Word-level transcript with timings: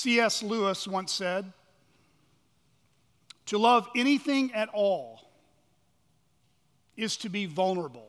C.S. 0.00 0.42
Lewis 0.42 0.88
once 0.88 1.12
said, 1.12 1.52
To 3.46 3.58
love 3.58 3.86
anything 3.94 4.50
at 4.54 4.70
all 4.70 5.30
is 6.96 7.18
to 7.18 7.28
be 7.28 7.44
vulnerable. 7.44 8.08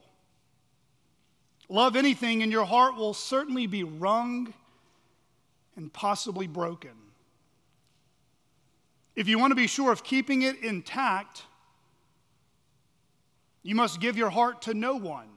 Love 1.68 1.98
anything, 1.98 2.44
and 2.44 2.52
your 2.52 2.64
heart 2.64 2.96
will 2.96 3.14
certainly 3.14 3.68
be 3.68 3.84
wrung 3.84 4.54
and 5.76 5.92
possibly 5.92 6.48
broken. 6.48 6.92
If 9.14 9.28
you 9.28 9.38
want 9.38 9.52
to 9.52 9.56
be 9.56 9.68
sure 9.68 9.92
of 9.92 10.02
keeping 10.02 10.44
it 10.44 10.64
intact, 10.64 11.44
you 13.64 13.76
must 13.76 14.00
give 14.00 14.16
your 14.16 14.30
heart 14.30 14.62
to 14.64 14.74
no 14.74 14.96
one, 14.96 15.28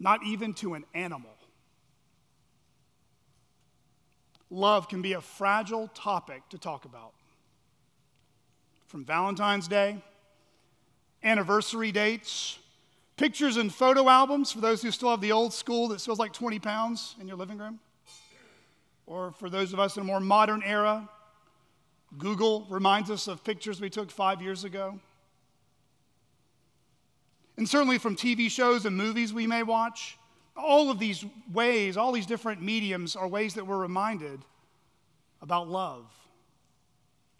not 0.00 0.24
even 0.24 0.54
to 0.54 0.74
an 0.74 0.84
animal. 0.92 1.33
Love 4.54 4.88
can 4.88 5.02
be 5.02 5.14
a 5.14 5.20
fragile 5.20 5.88
topic 5.88 6.48
to 6.48 6.56
talk 6.56 6.84
about. 6.84 7.12
From 8.86 9.04
Valentine's 9.04 9.66
Day, 9.66 9.96
anniversary 11.24 11.90
dates, 11.90 12.58
pictures 13.16 13.56
and 13.56 13.74
photo 13.74 14.08
albums 14.08 14.52
for 14.52 14.60
those 14.60 14.80
who 14.80 14.92
still 14.92 15.10
have 15.10 15.20
the 15.20 15.32
old 15.32 15.52
school 15.52 15.88
that 15.88 16.00
feels 16.00 16.20
like 16.20 16.32
20 16.32 16.60
pounds 16.60 17.16
in 17.20 17.26
your 17.26 17.36
living 17.36 17.58
room. 17.58 17.80
Or 19.06 19.32
for 19.32 19.50
those 19.50 19.72
of 19.72 19.80
us 19.80 19.96
in 19.96 20.02
a 20.02 20.06
more 20.06 20.20
modern 20.20 20.62
era, 20.64 21.08
Google 22.16 22.64
reminds 22.70 23.10
us 23.10 23.26
of 23.26 23.42
pictures 23.42 23.80
we 23.80 23.90
took 23.90 24.08
five 24.08 24.40
years 24.40 24.62
ago. 24.62 25.00
And 27.56 27.68
certainly 27.68 27.98
from 27.98 28.14
TV 28.14 28.48
shows 28.48 28.86
and 28.86 28.96
movies 28.96 29.32
we 29.32 29.48
may 29.48 29.64
watch, 29.64 30.16
all 30.56 30.90
of 30.90 30.98
these 30.98 31.24
ways, 31.52 31.96
all 31.96 32.12
these 32.12 32.26
different 32.26 32.62
mediums 32.62 33.16
are 33.16 33.26
ways 33.26 33.54
that 33.54 33.66
we're 33.66 33.78
reminded 33.78 34.44
about 35.42 35.68
love. 35.68 36.06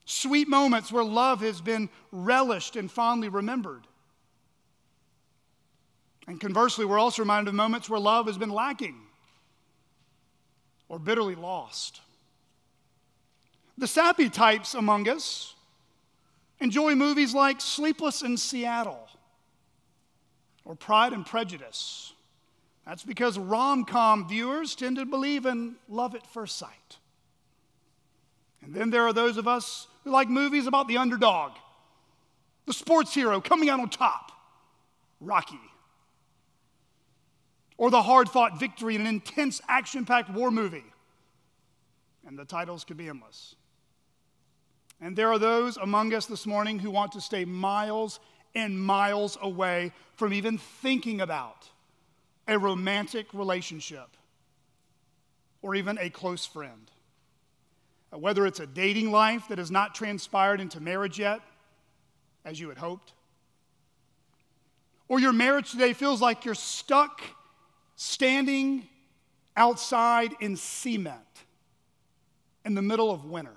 Sweet 0.05 0.48
moments 0.48 0.93
where 0.93 1.05
love 1.05 1.41
has 1.41 1.61
been 1.61 1.89
relished 2.12 2.77
and 2.77 2.91
fondly 2.91 3.29
remembered. 3.29 3.87
And 6.27 6.41
conversely, 6.41 6.85
we're 6.85 6.98
also 6.98 7.23
reminded 7.23 7.51
of 7.51 7.55
moments 7.55 7.89
where 7.89 8.01
love 8.01 8.27
has 8.27 8.39
been 8.39 8.51
lacking 8.51 8.97
or 10.89 10.98
bitterly 10.98 11.35
lost. 11.35 12.01
The 13.77 13.87
sappy 13.87 14.31
types 14.31 14.75
among 14.75 15.09
us 15.09 15.55
enjoy 16.61 16.95
movies 16.95 17.35
like 17.35 17.61
Sleepless 17.61 18.23
in 18.23 18.37
Seattle 18.37 19.09
or 20.65 20.75
Pride 20.75 21.12
and 21.12 21.27
Prejudice. 21.27 22.14
That's 22.87 23.03
because 23.03 23.39
rom 23.39 23.85
com 23.85 24.29
viewers 24.29 24.75
tend 24.75 24.97
to 24.97 25.07
believe 25.07 25.47
in 25.47 25.77
love 25.89 26.15
at 26.15 26.27
first 26.27 26.59
sight. 26.59 26.99
And 28.63 28.75
then 28.75 28.91
there 28.91 29.03
are 29.03 29.13
those 29.13 29.37
of 29.37 29.49
us 29.49 29.87
who 30.05 30.11
like 30.11 30.29
movies 30.29 30.67
about 30.67 30.89
the 30.89 30.99
underdog, 30.99 31.53
the 32.67 32.73
sports 32.73 33.15
hero 33.15 33.41
coming 33.41 33.69
out 33.69 33.81
on 33.81 33.89
top, 33.89 34.33
Rocky. 35.21 35.61
Or 37.77 37.91
the 37.91 38.03
hard 38.03 38.29
fought 38.29 38.61
victory 38.61 38.95
in 38.95 39.01
an 39.01 39.07
intense 39.07 39.61
action 39.69 40.05
packed 40.05 40.31
war 40.31 40.51
movie. 40.51 40.85
And 42.27 42.39
the 42.39 42.45
titles 42.45 42.85
could 42.85 42.97
be 42.97 43.09
endless. 43.09 43.57
And 45.01 45.17
there 45.17 45.29
are 45.29 45.39
those 45.39 45.77
among 45.77 46.15
us 46.15 46.27
this 46.27 46.47
morning 46.47 46.79
who 46.79 46.91
want 46.91 47.13
to 47.13 47.21
stay 47.21 47.45
miles 47.45 48.21
and 48.55 48.81
miles 48.81 49.37
away 49.43 49.93
from 50.15 50.33
even 50.33 50.57
thinking 50.57 51.21
about 51.21 51.69
a 52.47 52.59
romantic 52.59 53.33
relationship 53.33 54.09
or 55.62 55.75
even 55.75 55.98
a 55.98 56.11
close 56.11 56.45
friend. 56.45 56.91
Uh, 58.12 58.19
whether 58.19 58.47
it's 58.47 58.61
a 58.61 58.67
dating 58.67 59.11
life 59.11 59.48
that 59.48 59.59
has 59.59 59.70
not 59.70 59.95
transpired 59.95 60.61
into 60.61 60.81
marriage 60.81 61.19
yet, 61.19 61.41
as 62.45 62.61
you 62.61 62.69
had 62.69 62.78
hoped, 62.78 63.12
or 65.08 65.19
your 65.19 65.33
marriage 65.33 65.70
today 65.70 65.92
feels 65.92 66.20
like 66.20 66.45
you're 66.45 66.55
stuck 66.55 67.23
standing 67.96 68.86
outside 69.57 70.35
in 70.40 70.57
cement 70.57 71.19
in 72.64 72.74
the 72.74 72.83
middle 72.83 73.11
of 73.11 73.24
winter. 73.24 73.57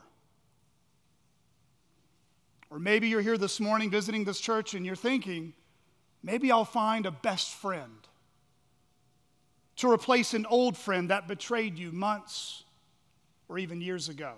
Or 2.69 2.79
maybe 2.79 3.07
you're 3.07 3.21
here 3.21 3.37
this 3.37 3.59
morning 3.59 3.89
visiting 3.89 4.25
this 4.25 4.39
church 4.39 4.73
and 4.73 4.85
you're 4.85 4.95
thinking, 4.95 5.53
maybe 6.21 6.51
I'll 6.51 6.65
find 6.65 7.05
a 7.05 7.11
best 7.11 7.53
friend 7.53 8.07
to 9.77 9.89
replace 9.89 10.33
an 10.33 10.45
old 10.47 10.75
friend 10.75 11.09
that 11.09 11.27
betrayed 11.27 11.77
you 11.77 11.91
months 11.91 12.63
or 13.47 13.57
even 13.57 13.79
years 13.79 14.09
ago. 14.09 14.33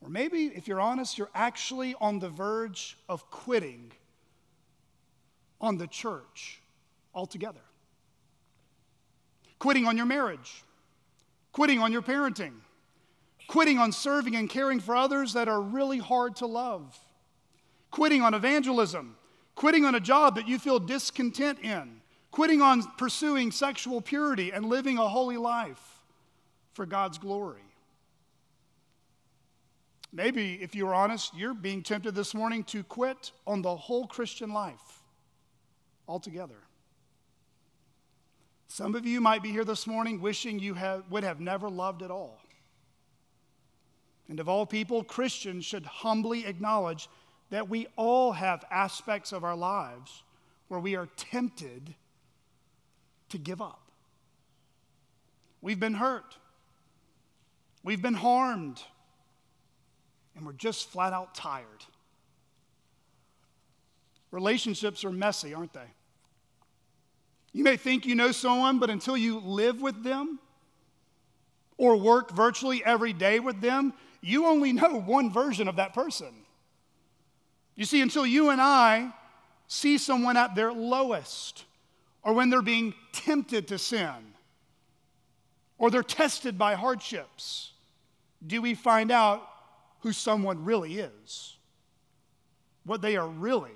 Or 0.00 0.08
maybe, 0.08 0.46
if 0.46 0.66
you're 0.66 0.80
honest, 0.80 1.16
you're 1.16 1.30
actually 1.34 1.94
on 2.00 2.18
the 2.18 2.28
verge 2.28 2.98
of 3.08 3.30
quitting 3.30 3.92
on 5.60 5.78
the 5.78 5.86
church 5.86 6.60
altogether. 7.14 7.60
Quitting 9.60 9.86
on 9.86 9.96
your 9.96 10.06
marriage, 10.06 10.64
quitting 11.52 11.78
on 11.78 11.92
your 11.92 12.02
parenting, 12.02 12.54
quitting 13.46 13.78
on 13.78 13.92
serving 13.92 14.34
and 14.34 14.50
caring 14.50 14.80
for 14.80 14.96
others 14.96 15.34
that 15.34 15.46
are 15.46 15.60
really 15.60 15.98
hard 15.98 16.34
to 16.36 16.46
love, 16.46 16.98
quitting 17.92 18.22
on 18.22 18.34
evangelism, 18.34 19.16
quitting 19.54 19.84
on 19.84 19.94
a 19.94 20.00
job 20.00 20.34
that 20.34 20.48
you 20.48 20.58
feel 20.58 20.80
discontent 20.80 21.60
in, 21.60 22.01
quitting 22.32 22.62
on 22.62 22.82
pursuing 22.96 23.52
sexual 23.52 24.00
purity 24.00 24.50
and 24.50 24.64
living 24.64 24.98
a 24.98 25.08
holy 25.08 25.36
life 25.36 26.00
for 26.72 26.86
God's 26.86 27.18
glory. 27.18 27.60
Maybe, 30.12 30.58
if 30.60 30.74
you're 30.74 30.94
honest, 30.94 31.34
you're 31.36 31.54
being 31.54 31.82
tempted 31.82 32.14
this 32.14 32.34
morning 32.34 32.64
to 32.64 32.82
quit 32.82 33.32
on 33.46 33.62
the 33.62 33.76
whole 33.76 34.06
Christian 34.06 34.52
life 34.52 35.02
altogether. 36.08 36.56
Some 38.68 38.94
of 38.94 39.06
you 39.06 39.20
might 39.20 39.42
be 39.42 39.50
here 39.50 39.64
this 39.64 39.86
morning 39.86 40.20
wishing 40.20 40.58
you 40.58 40.74
have, 40.74 41.04
would 41.10 41.24
have 41.24 41.40
never 41.40 41.68
loved 41.68 42.02
at 42.02 42.10
all. 42.10 42.40
And 44.28 44.40
of 44.40 44.48
all 44.48 44.64
people, 44.64 45.04
Christians 45.04 45.66
should 45.66 45.84
humbly 45.84 46.46
acknowledge 46.46 47.08
that 47.50 47.68
we 47.68 47.86
all 47.96 48.32
have 48.32 48.64
aspects 48.70 49.32
of 49.32 49.44
our 49.44 49.56
lives 49.56 50.22
where 50.68 50.80
we 50.80 50.96
are 50.96 51.08
tempted 51.16 51.94
to 53.32 53.38
give 53.38 53.60
up. 53.60 53.80
We've 55.60 55.80
been 55.80 55.94
hurt, 55.94 56.36
we've 57.82 58.02
been 58.02 58.14
harmed, 58.14 58.82
and 60.34 60.46
we're 60.46 60.52
just 60.52 60.88
flat 60.90 61.12
out 61.12 61.34
tired. 61.34 61.84
Relationships 64.30 65.04
are 65.04 65.12
messy, 65.12 65.52
aren't 65.52 65.74
they? 65.74 65.90
You 67.52 67.64
may 67.64 67.76
think 67.76 68.06
you 68.06 68.14
know 68.14 68.32
someone, 68.32 68.78
but 68.78 68.88
until 68.88 69.16
you 69.16 69.38
live 69.40 69.82
with 69.82 70.02
them 70.02 70.38
or 71.76 71.96
work 71.96 72.30
virtually 72.30 72.82
every 72.84 73.12
day 73.12 73.40
with 73.40 73.60
them, 73.60 73.92
you 74.22 74.46
only 74.46 74.72
know 74.72 75.00
one 75.00 75.30
version 75.30 75.68
of 75.68 75.76
that 75.76 75.92
person. 75.92 76.32
You 77.76 77.84
see, 77.84 78.00
until 78.00 78.24
you 78.24 78.50
and 78.50 78.60
I 78.60 79.12
see 79.66 79.98
someone 79.98 80.36
at 80.36 80.54
their 80.54 80.72
lowest, 80.72 81.64
or 82.22 82.32
when 82.32 82.50
they're 82.50 82.62
being 82.62 82.94
tempted 83.12 83.68
to 83.68 83.78
sin, 83.78 84.34
or 85.78 85.90
they're 85.90 86.02
tested 86.02 86.56
by 86.56 86.74
hardships, 86.74 87.72
do 88.46 88.62
we 88.62 88.74
find 88.74 89.10
out 89.10 89.48
who 90.00 90.12
someone 90.12 90.64
really 90.64 90.98
is, 90.98 91.56
what 92.84 93.02
they 93.02 93.16
are 93.16 93.28
really 93.28 93.70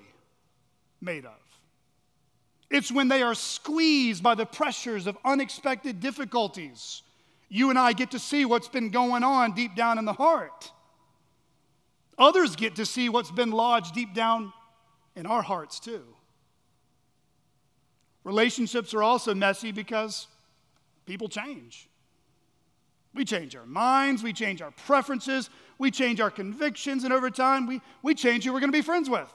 made 1.01 1.25
of. 1.25 1.31
It's 2.69 2.91
when 2.91 3.07
they 3.07 3.21
are 3.21 3.35
squeezed 3.35 4.21
by 4.21 4.35
the 4.35 4.45
pressures 4.45 5.07
of 5.07 5.17
unexpected 5.23 5.99
difficulties 5.99 7.01
you 7.49 7.69
and 7.69 7.79
I 7.79 7.93
get 7.93 8.11
to 8.11 8.19
see 8.19 8.45
what's 8.45 8.67
been 8.67 8.89
going 8.89 9.23
on 9.23 9.53
deep 9.53 9.75
down 9.75 9.97
in 9.97 10.05
the 10.05 10.13
heart. 10.13 10.71
Others 12.17 12.55
get 12.55 12.75
to 12.75 12.85
see 12.85 13.09
what's 13.09 13.31
been 13.31 13.51
lodged 13.51 13.93
deep 13.93 14.13
down 14.13 14.51
in 15.15 15.25
our 15.25 15.41
hearts, 15.41 15.79
too. 15.79 16.03
Relationships 18.27 18.93
are 18.93 19.01
also 19.01 19.33
messy 19.33 19.71
because 19.71 20.27
people 21.05 21.29
change. 21.29 21.87
We 23.13 23.23
change 23.23 23.55
our 23.55 23.65
minds, 23.65 24.21
we 24.21 24.33
change 24.33 24.61
our 24.61 24.71
preferences, 24.71 25.49
we 25.77 25.91
change 25.91 26.19
our 26.19 26.29
convictions, 26.29 27.05
and 27.05 27.13
over 27.13 27.29
time, 27.29 27.67
we, 27.67 27.79
we 28.03 28.13
change 28.13 28.43
who 28.43 28.51
we're 28.51 28.59
going 28.59 28.69
to 28.69 28.77
be 28.77 28.81
friends 28.81 29.09
with. 29.09 29.33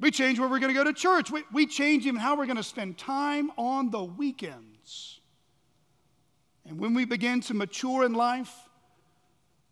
We 0.00 0.10
change 0.10 0.38
where 0.38 0.48
we're 0.48 0.58
going 0.58 0.72
to 0.72 0.78
go 0.78 0.84
to 0.84 0.94
church. 0.94 1.30
We, 1.30 1.42
we 1.52 1.66
change 1.66 2.06
even 2.06 2.18
how 2.18 2.34
we're 2.34 2.46
going 2.46 2.56
to 2.56 2.62
spend 2.62 2.96
time 2.96 3.52
on 3.58 3.90
the 3.90 4.02
weekends. 4.02 5.20
And 6.66 6.80
when 6.80 6.94
we 6.94 7.04
begin 7.04 7.42
to 7.42 7.52
mature 7.52 8.06
in 8.06 8.14
life, 8.14 8.54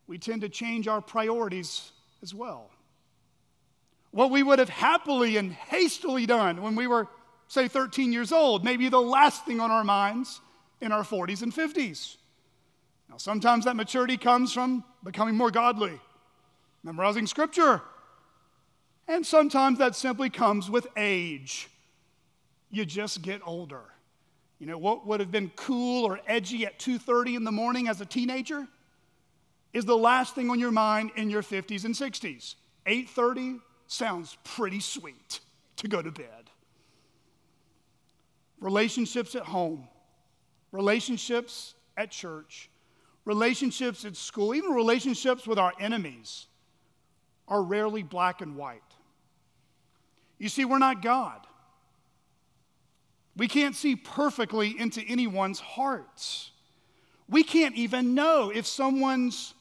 we 0.07 0.19
tend 0.19 0.43
to 0.43 0.51
change 0.51 0.89
our 0.89 1.01
priorities 1.01 1.91
as 2.23 2.35
well. 2.35 2.69
What 4.11 4.31
we 4.31 4.43
would 4.43 4.59
have 4.59 4.69
happily 4.69 5.39
and 5.39 5.55
hastily 5.55 6.27
done 6.27 6.61
when 6.61 6.77
we 6.77 6.87
were, 6.87 7.09
say, 7.53 7.69
13 7.69 8.15
years 8.15 8.33
old, 8.33 8.65
maybe 8.65 8.89
the 8.89 8.99
last 8.99 9.45
thing 9.45 9.61
on 9.61 9.71
our 9.71 9.85
minds 9.85 10.41
in 10.81 10.91
our 10.91 11.03
40s 11.03 11.43
and 11.43 11.53
50s. 11.53 12.17
Now, 13.11 13.19
sometimes 13.19 13.67
that 13.67 13.77
maturity 13.77 14.17
comes 14.17 14.55
from 14.55 14.83
becoming 15.05 15.37
more 15.37 15.51
godly, 15.51 16.01
memorizing 16.83 17.27
scripture. 17.27 17.83
And 19.07 19.27
sometimes 19.27 19.79
that 19.81 19.95
simply 19.95 20.31
comes 20.31 20.71
with 20.71 20.87
age. 20.97 21.69
You 22.71 22.87
just 22.87 23.21
get 23.21 23.43
older. 23.45 23.83
You 24.59 24.67
know, 24.67 24.79
what 24.79 25.07
would 25.07 25.21
have 25.21 25.31
been 25.31 25.51
cool 25.55 26.07
or 26.07 26.21
edgy 26.27 26.65
at 26.65 26.79
2:30 26.79 27.37
in 27.37 27.45
the 27.45 27.53
morning 27.53 27.87
as 27.87 28.01
a 28.01 28.07
teenager 28.07 28.67
is 29.75 29.85
the 29.85 29.97
last 29.97 30.35
thing 30.35 30.49
on 30.49 30.59
your 30.59 30.71
mind 30.71 31.11
in 31.17 31.29
your 31.29 31.43
50s 31.43 31.85
and 31.85 31.95
60s. 31.95 32.55
8:30 32.87 33.61
sounds 33.89 34.39
pretty 34.43 34.81
sweet 34.81 35.41
to 35.77 35.87
go 35.87 36.01
to 36.01 36.11
bed. 36.11 36.42
Relationships 38.63 39.35
at 39.35 39.43
home, 39.43 39.89
relationships 40.71 41.75
at 41.97 42.13
church, 42.13 42.71
relationships 43.25 44.05
at 44.05 44.17
school, 44.17 44.55
even 44.55 44.71
relationships 44.71 45.49
with 45.49 45.59
our 45.59 45.73
enemies 45.81 46.47
are 47.49 47.61
rarely 47.61 48.05
black 48.05 48.41
and 48.41 48.57
white. 48.57 48.81
You 50.39 50.49
see, 50.49 50.65
we're 50.65 50.79
not 50.79 51.03
God. 51.03 51.45
We 53.37 53.49
can't 53.49 53.75
see 53.75 53.97
perfectly 53.97 54.79
into 54.79 55.03
anyone's 55.03 55.59
hearts. 55.59 56.53
We 57.29 57.43
can't 57.43 57.75
even 57.75 58.15
know 58.15 58.51
if 58.55 58.65
someone's 58.65 59.55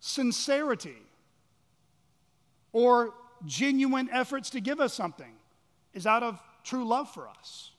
sincerity 0.00 0.98
or 2.72 3.14
genuine 3.46 4.10
efforts 4.12 4.50
to 4.50 4.60
give 4.60 4.78
us 4.78 4.92
something 4.92 5.32
is 5.94 6.06
out 6.06 6.22
of 6.22 6.38
true 6.64 6.84
love 6.84 7.12
for 7.12 7.28
us. 7.28 7.70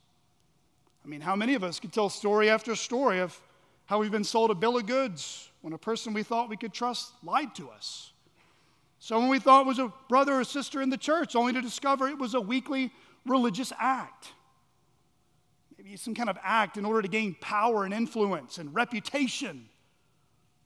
I 1.03 1.07
mean, 1.07 1.21
how 1.21 1.35
many 1.35 1.55
of 1.55 1.63
us 1.63 1.79
could 1.79 1.91
tell 1.91 2.09
story 2.09 2.49
after 2.49 2.75
story 2.75 3.19
of 3.19 3.39
how 3.85 3.99
we've 3.99 4.11
been 4.11 4.23
sold 4.23 4.51
a 4.51 4.55
bill 4.55 4.77
of 4.77 4.85
goods 4.85 5.49
when 5.61 5.73
a 5.73 5.77
person 5.77 6.13
we 6.13 6.23
thought 6.23 6.49
we 6.49 6.57
could 6.57 6.73
trust 6.73 7.13
lied 7.23 7.55
to 7.55 7.69
us? 7.69 8.11
Someone 8.99 9.29
we 9.29 9.39
thought 9.39 9.65
was 9.65 9.79
a 9.79 9.91
brother 10.09 10.39
or 10.39 10.43
sister 10.43 10.81
in 10.81 10.89
the 10.89 10.97
church, 10.97 11.35
only 11.35 11.53
to 11.53 11.61
discover 11.61 12.07
it 12.07 12.19
was 12.19 12.35
a 12.35 12.41
weekly 12.41 12.91
religious 13.25 13.73
act. 13.79 14.33
Maybe 15.75 15.97
some 15.97 16.13
kind 16.13 16.29
of 16.29 16.37
act 16.43 16.77
in 16.77 16.85
order 16.85 17.01
to 17.01 17.07
gain 17.07 17.35
power 17.41 17.83
and 17.83 17.93
influence 17.93 18.59
and 18.59 18.73
reputation 18.75 19.67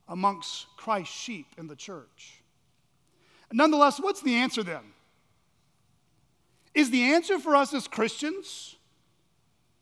amongst 0.10 0.68
Christ's 0.76 1.16
sheep 1.16 1.48
in 1.58 1.68
the 1.68 1.76
church. 1.78 2.42
Nonetheless, 3.54 4.00
what's 4.00 4.22
the 4.22 4.36
answer 4.36 4.64
then? 4.64 4.82
Is 6.76 6.92
the 6.92 7.14
answer 7.14 7.40
for 7.40 7.56
us 7.56 7.74
as 7.74 7.88
Christians 7.88 8.76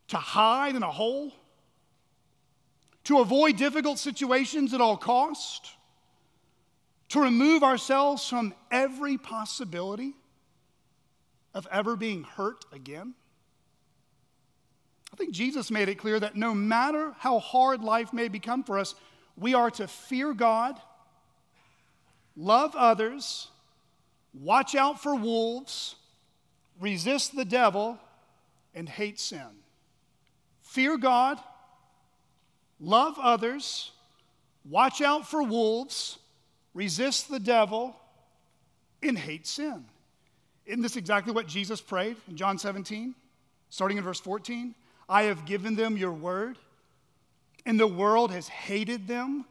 to 0.08 0.16
hide 0.16 0.76
in 0.76 0.84
a 0.84 0.90
hole? 0.90 1.32
To 3.04 3.18
avoid 3.18 3.56
difficult 3.56 3.98
situations 3.98 4.72
at 4.72 4.80
all 4.80 4.96
cost? 4.96 5.72
To 7.10 7.20
remove 7.20 7.64
ourselves 7.64 8.26
from 8.26 8.54
every 8.70 9.18
possibility 9.18 10.14
of 11.52 11.66
ever 11.70 11.96
being 11.96 12.22
hurt 12.22 12.64
again? 12.72 13.14
I 15.12 15.16
think 15.16 15.32
Jesus 15.32 15.70
made 15.70 15.88
it 15.88 15.96
clear 15.96 16.18
that 16.18 16.36
no 16.36 16.54
matter 16.54 17.14
how 17.18 17.40
hard 17.40 17.82
life 17.82 18.12
may 18.12 18.28
become 18.28 18.62
for 18.64 18.78
us, 18.78 18.94
we 19.36 19.54
are 19.54 19.70
to 19.72 19.88
fear 19.88 20.32
God, 20.32 20.80
love 22.36 22.74
others, 22.76 23.48
watch 24.32 24.74
out 24.74 25.00
for 25.00 25.14
wolves, 25.14 25.96
resist 26.80 27.36
the 27.36 27.44
devil, 27.44 27.98
and 28.74 28.88
hate 28.88 29.20
sin. 29.20 29.62
Fear 30.62 30.98
God, 30.98 31.38
love 32.80 33.16
others, 33.20 33.92
watch 34.68 35.00
out 35.00 35.28
for 35.28 35.42
wolves, 35.42 36.18
resist 36.74 37.30
the 37.30 37.38
devil, 37.38 37.94
and 39.02 39.18
hate 39.18 39.46
sin. 39.46 39.84
Isn't 40.66 40.82
this 40.82 40.96
exactly 40.96 41.32
what 41.32 41.46
Jesus 41.46 41.80
prayed 41.80 42.16
in 42.28 42.36
John 42.36 42.58
17, 42.58 43.14
starting 43.68 43.98
in 43.98 44.04
verse 44.04 44.20
14? 44.20 44.74
I 45.08 45.24
have 45.24 45.44
given 45.44 45.76
them 45.76 45.96
your 45.96 46.12
word 46.12 46.58
and 47.66 47.80
the 47.80 47.86
world 47.86 48.30
has 48.30 48.48
hated 48.48 49.06
them 49.06 49.44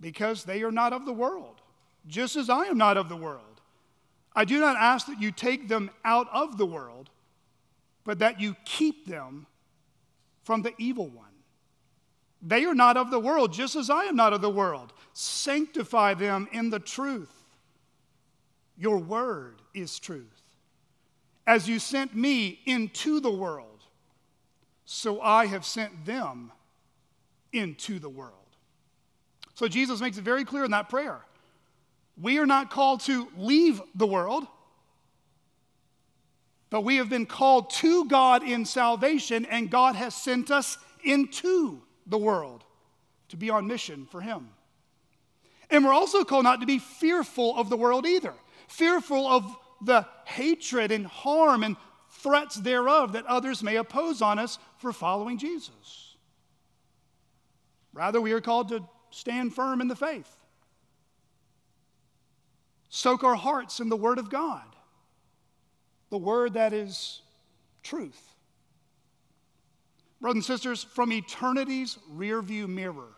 because 0.00 0.44
they 0.44 0.62
are 0.62 0.72
not 0.72 0.92
of 0.92 1.04
the 1.04 1.12
world, 1.12 1.60
just 2.06 2.36
as 2.36 2.48
I 2.48 2.64
am 2.64 2.78
not 2.78 2.96
of 2.96 3.08
the 3.08 3.16
world. 3.16 3.42
I 4.34 4.44
do 4.44 4.60
not 4.60 4.76
ask 4.76 5.06
that 5.06 5.20
you 5.20 5.32
take 5.32 5.68
them 5.68 5.90
out 6.04 6.28
of 6.32 6.56
the 6.56 6.66
world, 6.66 7.10
but 8.04 8.20
that 8.20 8.40
you 8.40 8.56
keep 8.64 9.06
them 9.06 9.46
from 10.44 10.62
the 10.62 10.72
evil 10.78 11.08
one. 11.08 11.26
They 12.42 12.64
are 12.64 12.74
not 12.74 12.96
of 12.96 13.10
the 13.10 13.20
world, 13.20 13.52
just 13.52 13.76
as 13.76 13.90
I 13.90 14.04
am 14.04 14.16
not 14.16 14.32
of 14.32 14.40
the 14.40 14.50
world. 14.50 14.92
Sanctify 15.12 16.14
them 16.14 16.48
in 16.52 16.70
the 16.70 16.78
truth. 16.78 17.32
Your 18.78 18.98
word 18.98 19.60
is 19.74 19.98
truth. 19.98 20.24
As 21.46 21.68
you 21.68 21.78
sent 21.78 22.14
me 22.14 22.60
into 22.64 23.20
the 23.20 23.30
world, 23.30 23.66
so 24.86 25.20
I 25.20 25.46
have 25.46 25.66
sent 25.66 26.06
them 26.06 26.52
into 27.52 27.98
the 27.98 28.08
world. 28.08 28.34
So 29.54 29.68
Jesus 29.68 30.00
makes 30.00 30.16
it 30.16 30.24
very 30.24 30.44
clear 30.44 30.64
in 30.64 30.70
that 30.70 30.88
prayer. 30.88 31.20
We 32.20 32.38
are 32.38 32.46
not 32.46 32.70
called 32.70 33.00
to 33.02 33.28
leave 33.36 33.80
the 33.94 34.06
world, 34.06 34.46
but 36.68 36.82
we 36.82 36.96
have 36.96 37.08
been 37.08 37.26
called 37.26 37.70
to 37.70 38.04
God 38.06 38.42
in 38.42 38.64
salvation, 38.64 39.46
and 39.46 39.70
God 39.70 39.96
has 39.96 40.14
sent 40.14 40.50
us 40.50 40.76
into 41.02 41.80
the 42.06 42.18
world 42.18 42.64
to 43.30 43.36
be 43.36 43.48
on 43.50 43.66
mission 43.66 44.06
for 44.10 44.20
Him. 44.20 44.50
And 45.70 45.84
we're 45.84 45.92
also 45.92 46.24
called 46.24 46.44
not 46.44 46.60
to 46.60 46.66
be 46.66 46.78
fearful 46.78 47.56
of 47.56 47.70
the 47.70 47.76
world 47.76 48.06
either, 48.06 48.34
fearful 48.68 49.26
of 49.26 49.56
the 49.80 50.06
hatred 50.24 50.92
and 50.92 51.06
harm 51.06 51.62
and 51.62 51.76
threats 52.10 52.56
thereof 52.56 53.12
that 53.12 53.24
others 53.26 53.62
may 53.62 53.76
oppose 53.76 54.20
on 54.20 54.38
us 54.38 54.58
for 54.78 54.92
following 54.92 55.38
Jesus. 55.38 56.16
Rather, 57.92 58.20
we 58.20 58.32
are 58.32 58.40
called 58.40 58.68
to 58.68 58.86
stand 59.10 59.54
firm 59.54 59.80
in 59.80 59.88
the 59.88 59.96
faith, 59.96 60.36
soak 62.90 63.24
our 63.24 63.36
hearts 63.36 63.80
in 63.80 63.88
the 63.88 63.96
Word 63.96 64.18
of 64.18 64.28
God, 64.28 64.64
the 66.10 66.18
Word 66.18 66.54
that 66.54 66.72
is 66.72 67.22
truth. 67.82 68.20
Brothers 70.20 70.36
and 70.36 70.44
sisters, 70.44 70.84
from 70.84 71.12
eternity's 71.12 71.96
rearview 72.14 72.68
mirror, 72.68 73.14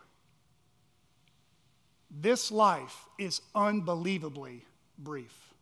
this 2.09 2.51
life 2.51 3.05
is 3.17 3.41
unbelievably 3.53 4.63
brief. 4.97 5.53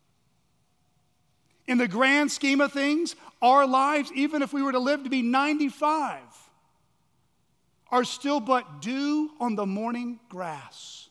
In 1.66 1.78
the 1.78 1.88
grand 1.88 2.30
scheme 2.30 2.60
of 2.60 2.72
things, 2.72 3.16
our 3.40 3.66
lives, 3.66 4.12
even 4.14 4.42
if 4.42 4.52
we 4.52 4.62
were 4.62 4.72
to 4.72 4.78
live 4.78 5.04
to 5.04 5.10
be 5.10 5.22
95, 5.22 6.20
are 7.90 8.04
still 8.04 8.40
but 8.40 8.82
dew 8.82 9.30
on 9.40 9.54
the 9.54 9.66
morning 9.66 10.20
grass. 10.28 11.08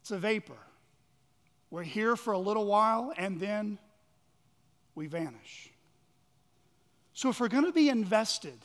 It's 0.00 0.10
a 0.10 0.18
vapor. 0.18 0.65
We're 1.76 1.82
here 1.82 2.16
for 2.16 2.32
a 2.32 2.38
little 2.38 2.64
while 2.64 3.12
and 3.18 3.38
then 3.38 3.76
we 4.94 5.08
vanish. 5.08 5.70
So, 7.12 7.28
if 7.28 7.38
we're 7.38 7.48
going 7.48 7.66
to 7.66 7.72
be 7.72 7.90
invested 7.90 8.58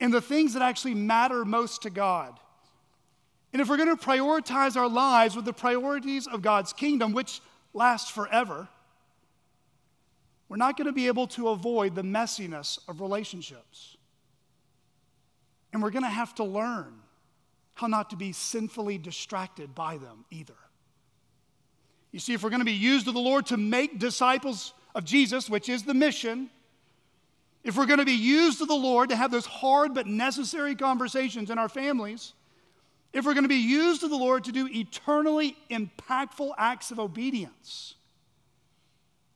in 0.00 0.10
the 0.10 0.20
things 0.20 0.52
that 0.52 0.60
actually 0.60 0.92
matter 0.92 1.46
most 1.46 1.80
to 1.84 1.88
God, 1.88 2.38
and 3.54 3.62
if 3.62 3.70
we're 3.70 3.78
going 3.78 3.96
to 3.96 3.96
prioritize 3.96 4.76
our 4.76 4.86
lives 4.86 5.34
with 5.34 5.46
the 5.46 5.54
priorities 5.54 6.26
of 6.26 6.42
God's 6.42 6.74
kingdom, 6.74 7.14
which 7.14 7.40
lasts 7.72 8.10
forever, 8.10 8.68
we're 10.50 10.58
not 10.58 10.76
going 10.76 10.88
to 10.88 10.92
be 10.92 11.06
able 11.06 11.28
to 11.28 11.48
avoid 11.48 11.94
the 11.94 12.02
messiness 12.02 12.78
of 12.86 13.00
relationships. 13.00 13.96
And 15.72 15.82
we're 15.82 15.90
going 15.90 16.04
to 16.04 16.10
have 16.10 16.34
to 16.34 16.44
learn 16.44 16.96
how 17.72 17.86
not 17.86 18.10
to 18.10 18.16
be 18.16 18.32
sinfully 18.32 18.98
distracted 18.98 19.74
by 19.74 19.96
them 19.96 20.26
either. 20.30 20.52
You 22.14 22.20
see, 22.20 22.32
if 22.32 22.44
we're 22.44 22.50
going 22.50 22.60
to 22.60 22.64
be 22.64 22.70
used 22.70 23.08
of 23.08 23.14
the 23.14 23.20
Lord 23.20 23.46
to 23.46 23.56
make 23.56 23.98
disciples 23.98 24.72
of 24.94 25.04
Jesus, 25.04 25.50
which 25.50 25.68
is 25.68 25.82
the 25.82 25.94
mission, 25.94 26.48
if 27.64 27.76
we're 27.76 27.86
going 27.86 27.98
to 27.98 28.04
be 28.04 28.12
used 28.12 28.62
of 28.62 28.68
the 28.68 28.74
Lord 28.76 29.08
to 29.08 29.16
have 29.16 29.32
those 29.32 29.46
hard 29.46 29.94
but 29.94 30.06
necessary 30.06 30.76
conversations 30.76 31.50
in 31.50 31.58
our 31.58 31.68
families, 31.68 32.32
if 33.12 33.24
we're 33.24 33.34
going 33.34 33.42
to 33.42 33.48
be 33.48 33.56
used 33.56 34.04
of 34.04 34.10
the 34.10 34.16
Lord 34.16 34.44
to 34.44 34.52
do 34.52 34.68
eternally 34.70 35.56
impactful 35.72 36.52
acts 36.56 36.92
of 36.92 37.00
obedience, 37.00 37.96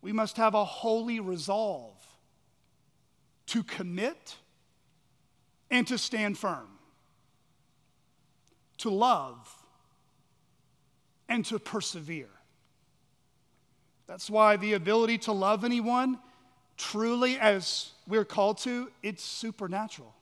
we 0.00 0.12
must 0.12 0.36
have 0.36 0.54
a 0.54 0.64
holy 0.64 1.18
resolve 1.18 1.96
to 3.46 3.64
commit 3.64 4.36
and 5.68 5.84
to 5.88 5.98
stand 5.98 6.38
firm, 6.38 6.68
to 8.76 8.88
love, 8.88 9.52
and 11.28 11.44
to 11.46 11.58
persevere. 11.58 12.28
That's 14.08 14.28
why 14.28 14.56
the 14.56 14.72
ability 14.72 15.18
to 15.18 15.32
love 15.32 15.64
anyone 15.64 16.18
truly, 16.78 17.38
as 17.38 17.90
we're 18.06 18.24
called 18.24 18.58
to, 18.58 18.90
it's 19.02 19.22
supernatural. 19.22 20.14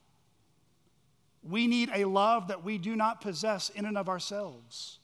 We 1.48 1.68
need 1.68 1.90
a 1.94 2.04
love 2.04 2.48
that 2.48 2.64
we 2.64 2.78
do 2.78 2.96
not 2.96 3.20
possess 3.20 3.68
in 3.70 3.84
and 3.84 3.96
of 3.96 4.08
ourselves. 4.08 4.98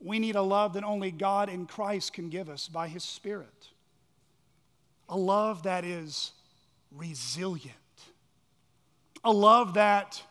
We 0.00 0.18
need 0.18 0.36
a 0.36 0.42
love 0.42 0.74
that 0.74 0.84
only 0.84 1.10
God 1.10 1.48
in 1.48 1.66
Christ 1.66 2.12
can 2.12 2.28
give 2.28 2.50
us 2.50 2.68
by 2.68 2.88
His 2.88 3.04
Spirit. 3.04 3.68
A 5.08 5.16
love 5.16 5.62
that 5.62 5.84
is 5.84 6.32
resilient. 6.94 7.74
A 9.24 9.32
love 9.32 9.74
that 9.74 10.22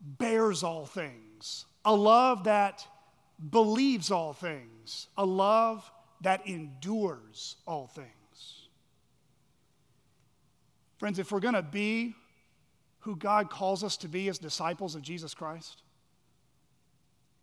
bears 0.00 0.62
all 0.62 0.86
things. 0.86 1.66
A 1.84 1.94
love 1.94 2.44
that 2.44 2.86
believes 3.50 4.10
all 4.10 4.32
things. 4.32 5.08
A 5.16 5.24
love 5.24 5.90
that 6.22 6.46
endures 6.46 7.56
all 7.66 7.86
things. 7.86 8.08
Friends, 10.98 11.18
if 11.18 11.32
we're 11.32 11.40
going 11.40 11.54
to 11.54 11.62
be 11.62 12.14
who 13.00 13.16
God 13.16 13.50
calls 13.50 13.82
us 13.82 13.96
to 13.98 14.08
be 14.08 14.28
as 14.28 14.38
disciples 14.38 14.94
of 14.94 15.02
Jesus 15.02 15.34
Christ, 15.34 15.82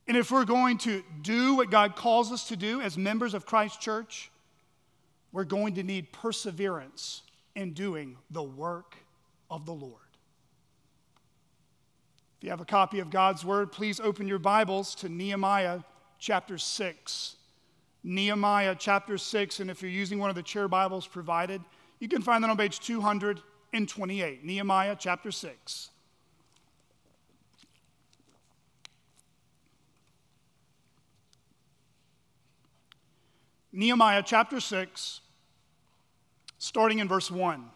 and 0.07 0.17
if 0.17 0.31
we're 0.31 0.45
going 0.45 0.77
to 0.79 1.03
do 1.21 1.55
what 1.55 1.69
God 1.69 1.95
calls 1.95 2.31
us 2.31 2.47
to 2.47 2.55
do 2.55 2.81
as 2.81 2.97
members 2.97 3.33
of 3.33 3.45
Christ's 3.45 3.77
church, 3.77 4.31
we're 5.31 5.43
going 5.43 5.75
to 5.75 5.83
need 5.83 6.11
perseverance 6.11 7.21
in 7.55 7.73
doing 7.73 8.17
the 8.31 8.41
work 8.41 8.95
of 9.51 9.65
the 9.65 9.73
Lord. 9.73 9.93
If 12.37 12.45
you 12.45 12.49
have 12.49 12.61
a 12.61 12.65
copy 12.65 12.99
of 12.99 13.09
God's 13.09 13.43
Word, 13.43 13.71
please 13.71 13.99
open 13.99 14.27
your 14.27 14.39
Bibles 14.39 14.95
to 14.95 15.09
Nehemiah 15.09 15.81
chapter 16.17 16.57
6. 16.57 17.35
Nehemiah 18.03 18.75
chapter 18.77 19.17
6, 19.17 19.59
and 19.59 19.69
if 19.69 19.81
you're 19.81 19.91
using 19.91 20.19
one 20.19 20.29
of 20.29 20.35
the 20.35 20.43
chair 20.43 20.67
Bibles 20.67 21.05
provided, 21.05 21.61
you 21.99 22.07
can 22.07 22.21
find 22.21 22.43
that 22.43 22.49
on 22.49 22.57
page 22.57 22.79
228. 22.79 24.43
Nehemiah 24.43 24.95
chapter 24.97 25.31
6. 25.31 25.89
Nehemiah 33.71 34.23
chapter 34.25 34.59
6, 34.59 35.21
starting 36.57 36.99
in 36.99 37.07
verse 37.07 37.29
1. 37.29 37.69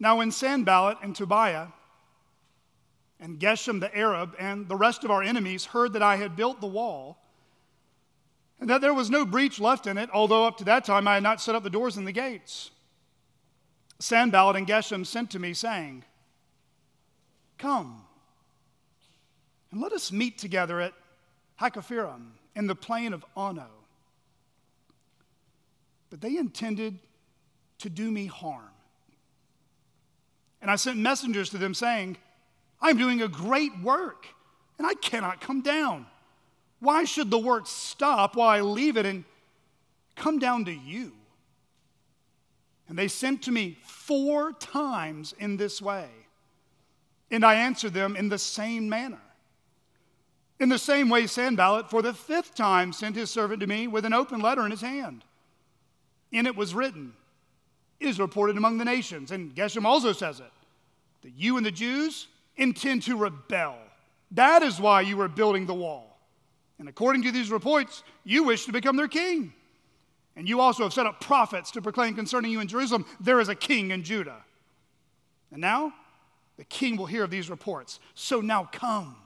Now, 0.00 0.18
when 0.18 0.30
Sanballat 0.30 0.98
and 1.02 1.14
Tobiah 1.14 1.68
and 3.20 3.38
Geshem 3.38 3.80
the 3.80 3.96
Arab 3.96 4.34
and 4.38 4.68
the 4.68 4.76
rest 4.76 5.04
of 5.04 5.10
our 5.10 5.22
enemies 5.22 5.66
heard 5.66 5.92
that 5.94 6.02
I 6.02 6.16
had 6.16 6.36
built 6.36 6.60
the 6.60 6.66
wall, 6.66 7.18
and 8.60 8.68
that 8.70 8.80
there 8.80 8.94
was 8.94 9.10
no 9.10 9.24
breach 9.24 9.60
left 9.60 9.86
in 9.86 9.98
it, 9.98 10.10
although 10.12 10.46
up 10.46 10.56
to 10.58 10.64
that 10.64 10.84
time 10.84 11.06
I 11.06 11.14
had 11.14 11.22
not 11.22 11.40
set 11.40 11.54
up 11.54 11.62
the 11.62 11.70
doors 11.70 11.96
and 11.96 12.06
the 12.06 12.12
gates, 12.12 12.70
Sanballat 13.98 14.56
and 14.56 14.66
Geshem 14.66 15.04
sent 15.04 15.30
to 15.32 15.38
me, 15.38 15.54
saying, 15.54 16.04
Come, 17.58 18.04
and 19.70 19.80
let 19.80 19.92
us 19.92 20.12
meet 20.12 20.38
together 20.38 20.80
at 20.80 20.94
Hakkephirim 21.60 22.28
in 22.54 22.66
the 22.66 22.74
plain 22.74 23.12
of 23.12 23.24
Ono. 23.36 23.66
But 26.10 26.20
they 26.20 26.36
intended 26.36 26.98
to 27.78 27.90
do 27.90 28.10
me 28.10 28.26
harm 28.26 28.70
and 30.60 30.70
I 30.70 30.76
sent 30.76 30.98
messengers 30.98 31.50
to 31.50 31.58
them 31.58 31.74
saying, 31.74 32.16
I'm 32.80 32.96
doing 32.96 33.22
a 33.22 33.28
great 33.28 33.78
work, 33.80 34.26
and 34.78 34.86
I 34.86 34.94
cannot 34.94 35.40
come 35.40 35.62
down. 35.62 36.06
Why 36.80 37.04
should 37.04 37.30
the 37.30 37.38
work 37.38 37.66
stop 37.66 38.36
while 38.36 38.48
I 38.48 38.60
leave 38.60 38.96
it 38.96 39.06
and 39.06 39.24
come 40.14 40.38
down 40.38 40.64
to 40.66 40.72
you? 40.72 41.12
And 42.88 42.98
they 42.98 43.08
sent 43.08 43.42
to 43.42 43.50
me 43.50 43.78
four 43.82 44.52
times 44.52 45.34
in 45.38 45.56
this 45.56 45.82
way. 45.82 46.08
And 47.30 47.44
I 47.44 47.54
answered 47.54 47.92
them 47.92 48.16
in 48.16 48.28
the 48.28 48.38
same 48.38 48.88
manner. 48.88 49.20
In 50.60 50.70
the 50.70 50.78
same 50.78 51.08
way, 51.08 51.26
Sanballat, 51.26 51.90
for 51.90 52.00
the 52.00 52.14
fifth 52.14 52.54
time, 52.54 52.92
sent 52.92 53.14
his 53.14 53.30
servant 53.30 53.60
to 53.60 53.66
me 53.66 53.86
with 53.86 54.04
an 54.04 54.14
open 54.14 54.40
letter 54.40 54.64
in 54.64 54.70
his 54.70 54.80
hand. 54.80 55.24
In 56.32 56.46
it 56.46 56.56
was 56.56 56.74
written, 56.74 57.12
is 58.00 58.18
reported 58.18 58.56
among 58.56 58.78
the 58.78 58.84
nations. 58.84 59.30
And 59.30 59.54
Geshem 59.54 59.84
also 59.84 60.12
says 60.12 60.40
it 60.40 60.52
that 61.22 61.32
you 61.36 61.56
and 61.56 61.66
the 61.66 61.70
Jews 61.70 62.28
intend 62.58 63.04
to 63.04 63.16
rebel. 63.16 63.76
That 64.32 64.62
is 64.62 64.78
why 64.78 65.00
you 65.00 65.18
are 65.22 65.28
building 65.28 65.66
the 65.66 65.74
wall. 65.74 66.18
And 66.78 66.88
according 66.88 67.22
to 67.22 67.32
these 67.32 67.50
reports, 67.50 68.04
you 68.24 68.44
wish 68.44 68.66
to 68.66 68.72
become 68.72 68.96
their 68.96 69.08
king. 69.08 69.52
And 70.36 70.48
you 70.48 70.60
also 70.60 70.84
have 70.84 70.92
set 70.92 71.06
up 71.06 71.20
prophets 71.20 71.70
to 71.72 71.82
proclaim 71.82 72.14
concerning 72.14 72.52
you 72.52 72.60
in 72.60 72.68
Jerusalem, 72.68 73.06
there 73.18 73.40
is 73.40 73.48
a 73.48 73.54
king 73.54 73.90
in 73.90 74.04
Judah. 74.04 74.44
And 75.50 75.60
now 75.60 75.92
the 76.56 76.64
king 76.64 76.96
will 76.96 77.06
hear 77.06 77.24
of 77.24 77.30
these 77.30 77.50
reports. 77.50 77.98
So 78.14 78.40
now 78.40 78.68
come. 78.70 79.16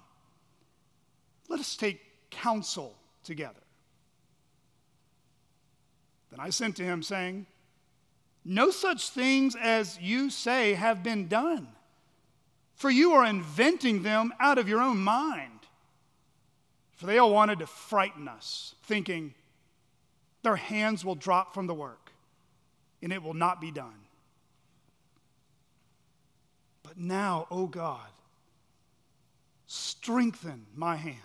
Let 1.48 1.60
us 1.60 1.76
take 1.76 2.00
counsel 2.30 2.94
together. 3.24 3.60
Then 6.30 6.40
I 6.40 6.48
sent 6.48 6.76
to 6.76 6.82
him, 6.82 7.02
saying, 7.02 7.46
no 8.44 8.70
such 8.70 9.10
things 9.10 9.54
as 9.54 9.98
you 10.00 10.30
say 10.30 10.72
have 10.74 11.02
been 11.02 11.28
done, 11.28 11.68
for 12.82 12.90
you 12.90 13.12
are 13.12 13.24
inventing 13.24 14.02
them 14.02 14.34
out 14.40 14.58
of 14.58 14.68
your 14.68 14.80
own 14.80 14.98
mind. 14.98 15.60
For 16.96 17.06
they 17.06 17.18
all 17.18 17.32
wanted 17.32 17.60
to 17.60 17.66
frighten 17.66 18.26
us, 18.26 18.74
thinking 18.82 19.34
their 20.42 20.56
hands 20.56 21.04
will 21.04 21.14
drop 21.14 21.54
from 21.54 21.68
the 21.68 21.74
work 21.74 22.10
and 23.00 23.12
it 23.12 23.22
will 23.22 23.34
not 23.34 23.60
be 23.60 23.70
done. 23.70 23.94
But 26.82 26.98
now, 26.98 27.46
O 27.50 27.62
oh 27.62 27.66
God, 27.68 28.10
strengthen 29.66 30.66
my 30.74 30.96
hands 30.96 31.22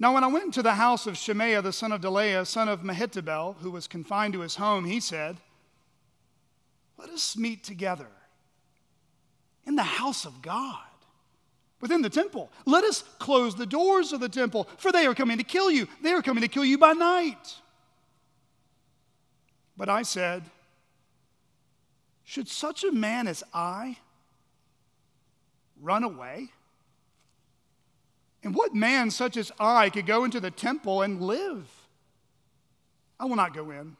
now, 0.00 0.14
when 0.14 0.24
I 0.24 0.28
went 0.28 0.46
into 0.46 0.62
the 0.62 0.72
house 0.72 1.06
of 1.06 1.18
Shemaiah, 1.18 1.60
the 1.60 1.74
son 1.74 1.92
of 1.92 2.00
Delaiah, 2.00 2.46
son 2.46 2.70
of 2.70 2.80
Mehetabel, 2.80 3.58
who 3.58 3.70
was 3.70 3.86
confined 3.86 4.32
to 4.32 4.40
his 4.40 4.56
home, 4.56 4.86
he 4.86 4.98
said, 4.98 5.36
Let 6.96 7.10
us 7.10 7.36
meet 7.36 7.62
together 7.62 8.08
in 9.66 9.76
the 9.76 9.82
house 9.82 10.24
of 10.24 10.42
God, 10.42 10.78
within 11.80 12.02
the 12.02 12.10
temple. 12.10 12.50
Let 12.66 12.84
us 12.84 13.04
close 13.18 13.54
the 13.54 13.66
doors 13.66 14.12
of 14.12 14.20
the 14.20 14.28
temple, 14.28 14.68
for 14.78 14.92
they 14.92 15.06
are 15.06 15.14
coming 15.14 15.38
to 15.38 15.44
kill 15.44 15.70
you. 15.70 15.88
They 16.02 16.12
are 16.12 16.22
coming 16.22 16.42
to 16.42 16.48
kill 16.48 16.64
you 16.64 16.78
by 16.78 16.92
night. 16.92 17.54
But 19.76 19.88
I 19.88 20.02
said, 20.02 20.42
Should 22.24 22.48
such 22.48 22.84
a 22.84 22.92
man 22.92 23.26
as 23.26 23.42
I 23.54 23.96
run 25.80 26.04
away? 26.04 26.48
And 28.42 28.54
what 28.54 28.74
man 28.74 29.10
such 29.10 29.36
as 29.36 29.52
I 29.60 29.90
could 29.90 30.06
go 30.06 30.24
into 30.24 30.40
the 30.40 30.50
temple 30.50 31.02
and 31.02 31.20
live? 31.20 31.68
I 33.18 33.26
will 33.26 33.36
not 33.36 33.54
go 33.54 33.70
in. 33.70 33.96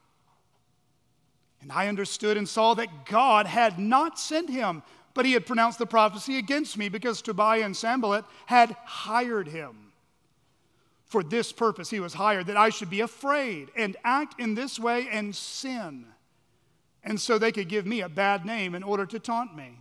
And 1.60 1.70
I 1.70 1.88
understood 1.88 2.38
and 2.38 2.48
saw 2.48 2.72
that 2.74 3.04
God 3.04 3.46
had 3.46 3.78
not 3.78 4.18
sent 4.18 4.48
him, 4.48 4.82
but 5.14 5.26
he 5.26 5.32
had 5.32 5.46
pronounced 5.46 5.78
the 5.78 5.86
prophecy 5.86 6.38
against 6.38 6.76
me 6.78 6.88
because 6.88 7.22
Tobiah 7.22 7.64
and 7.64 7.76
Sanballat 7.76 8.24
had 8.46 8.76
hired 8.84 9.48
him. 9.48 9.92
For 11.06 11.22
this 11.22 11.52
purpose 11.52 11.90
he 11.90 12.00
was 12.00 12.14
hired, 12.14 12.46
that 12.46 12.56
I 12.56 12.68
should 12.68 12.90
be 12.90 13.00
afraid 13.00 13.70
and 13.76 13.96
act 14.04 14.40
in 14.40 14.54
this 14.54 14.78
way 14.78 15.08
and 15.10 15.34
sin. 15.34 16.06
And 17.02 17.20
so 17.20 17.38
they 17.38 17.50
could 17.50 17.68
give 17.68 17.86
me 17.86 18.00
a 18.00 18.08
bad 18.08 18.44
name 18.44 18.74
in 18.74 18.82
order 18.82 19.06
to 19.06 19.18
taunt 19.18 19.56
me. 19.56 19.78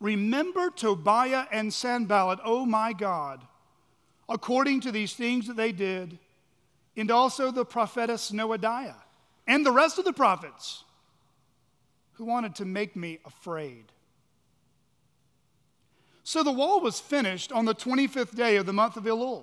Remember 0.00 0.70
Tobiah 0.70 1.46
and 1.52 1.72
Sanballat, 1.72 2.40
oh 2.44 2.64
my 2.64 2.92
God, 2.92 3.42
according 4.28 4.80
to 4.80 4.92
these 4.92 5.12
things 5.12 5.46
that 5.46 5.56
they 5.56 5.70
did, 5.70 6.18
and 6.96 7.10
also 7.10 7.50
the 7.50 7.64
prophetess 7.64 8.32
Noadiah 8.32 8.96
and 9.46 9.64
the 9.64 9.72
rest 9.72 9.98
of 9.98 10.04
the 10.04 10.12
prophets 10.12 10.84
who 12.22 12.28
wanted 12.28 12.54
to 12.54 12.64
make 12.64 12.94
me 12.94 13.18
afraid. 13.24 13.86
So 16.22 16.44
the 16.44 16.52
wall 16.52 16.80
was 16.80 17.00
finished 17.00 17.50
on 17.50 17.64
the 17.64 17.74
25th 17.74 18.36
day 18.36 18.54
of 18.56 18.66
the 18.66 18.72
month 18.72 18.96
of 18.96 19.04
Elul 19.04 19.42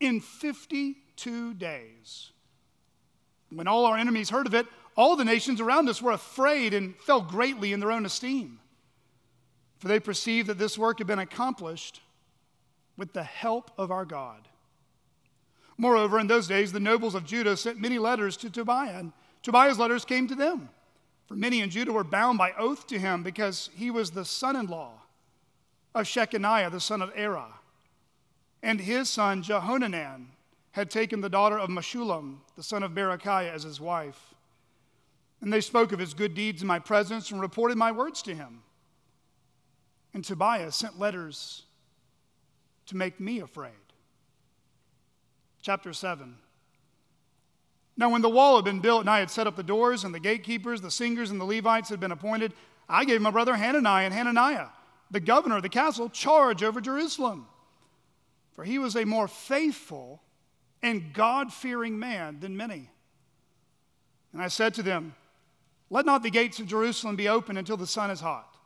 in 0.00 0.20
52 0.20 1.54
days. 1.54 2.30
When 3.50 3.68
all 3.68 3.84
our 3.84 3.98
enemies 3.98 4.30
heard 4.30 4.46
of 4.46 4.54
it, 4.54 4.66
all 4.96 5.16
the 5.16 5.24
nations 5.24 5.60
around 5.60 5.90
us 5.90 6.00
were 6.00 6.12
afraid 6.12 6.72
and 6.72 6.96
fell 6.96 7.20
greatly 7.20 7.74
in 7.74 7.80
their 7.80 7.92
own 7.92 8.06
esteem 8.06 8.58
for 9.82 9.88
they 9.88 9.98
perceived 9.98 10.48
that 10.48 10.58
this 10.58 10.78
work 10.78 10.98
had 10.98 11.08
been 11.08 11.18
accomplished 11.18 12.02
with 12.96 13.12
the 13.14 13.24
help 13.24 13.72
of 13.76 13.90
our 13.90 14.04
God. 14.04 14.46
Moreover, 15.76 16.20
in 16.20 16.28
those 16.28 16.46
days, 16.46 16.70
the 16.70 16.78
nobles 16.78 17.16
of 17.16 17.26
Judah 17.26 17.56
sent 17.56 17.80
many 17.80 17.98
letters 17.98 18.36
to 18.36 18.48
Tobiah, 18.48 19.00
and 19.00 19.12
Tobiah's 19.42 19.80
letters 19.80 20.04
came 20.04 20.28
to 20.28 20.36
them. 20.36 20.68
For 21.32 21.36
many 21.36 21.60
in 21.62 21.70
Judah 21.70 21.94
were 21.94 22.04
bound 22.04 22.36
by 22.36 22.52
oath 22.58 22.86
to 22.88 22.98
him 22.98 23.22
because 23.22 23.70
he 23.74 23.90
was 23.90 24.10
the 24.10 24.22
son 24.22 24.54
in 24.54 24.66
law 24.66 24.90
of 25.94 26.04
Shechaniah, 26.04 26.70
the 26.70 26.78
son 26.78 27.00
of 27.00 27.08
Arah. 27.14 27.54
And 28.62 28.78
his 28.78 29.08
son 29.08 29.42
Jehohanan 29.42 30.26
had 30.72 30.90
taken 30.90 31.22
the 31.22 31.30
daughter 31.30 31.58
of 31.58 31.70
Meshullam, 31.70 32.40
the 32.54 32.62
son 32.62 32.82
of 32.82 32.90
Berechiah, 32.92 33.50
as 33.50 33.62
his 33.62 33.80
wife. 33.80 34.34
And 35.40 35.50
they 35.50 35.62
spoke 35.62 35.92
of 35.92 35.98
his 35.98 36.12
good 36.12 36.34
deeds 36.34 36.60
in 36.60 36.68
my 36.68 36.78
presence 36.78 37.30
and 37.30 37.40
reported 37.40 37.78
my 37.78 37.92
words 37.92 38.20
to 38.24 38.34
him. 38.34 38.62
And 40.12 40.22
Tobiah 40.22 40.70
sent 40.70 40.98
letters 40.98 41.62
to 42.88 42.94
make 42.94 43.18
me 43.18 43.40
afraid. 43.40 43.72
Chapter 45.62 45.94
7. 45.94 46.36
Now, 47.96 48.10
when 48.10 48.22
the 48.22 48.28
wall 48.28 48.56
had 48.56 48.64
been 48.64 48.80
built 48.80 49.00
and 49.02 49.10
I 49.10 49.18
had 49.18 49.30
set 49.30 49.46
up 49.46 49.56
the 49.56 49.62
doors 49.62 50.04
and 50.04 50.14
the 50.14 50.20
gatekeepers, 50.20 50.80
the 50.80 50.90
singers, 50.90 51.30
and 51.30 51.40
the 51.40 51.44
Levites 51.44 51.90
had 51.90 52.00
been 52.00 52.12
appointed, 52.12 52.52
I 52.88 53.04
gave 53.04 53.20
my 53.20 53.30
brother 53.30 53.54
Hanani 53.54 54.06
and 54.06 54.14
Hananiah, 54.14 54.68
the 55.10 55.20
governor 55.20 55.56
of 55.56 55.62
the 55.62 55.68
castle, 55.68 56.08
charge 56.08 56.62
over 56.62 56.80
Jerusalem. 56.80 57.46
For 58.54 58.64
he 58.64 58.78
was 58.78 58.96
a 58.96 59.04
more 59.04 59.28
faithful 59.28 60.22
and 60.82 61.12
God 61.12 61.52
fearing 61.52 61.98
man 61.98 62.40
than 62.40 62.56
many. 62.56 62.90
And 64.32 64.42
I 64.42 64.48
said 64.48 64.74
to 64.74 64.82
them, 64.82 65.14
Let 65.90 66.06
not 66.06 66.22
the 66.22 66.30
gates 66.30 66.58
of 66.58 66.66
Jerusalem 66.66 67.16
be 67.16 67.28
open 67.28 67.56
until 67.56 67.76
the 67.76 67.86
sun 67.86 68.10
is 68.10 68.20
hot. 68.20 68.56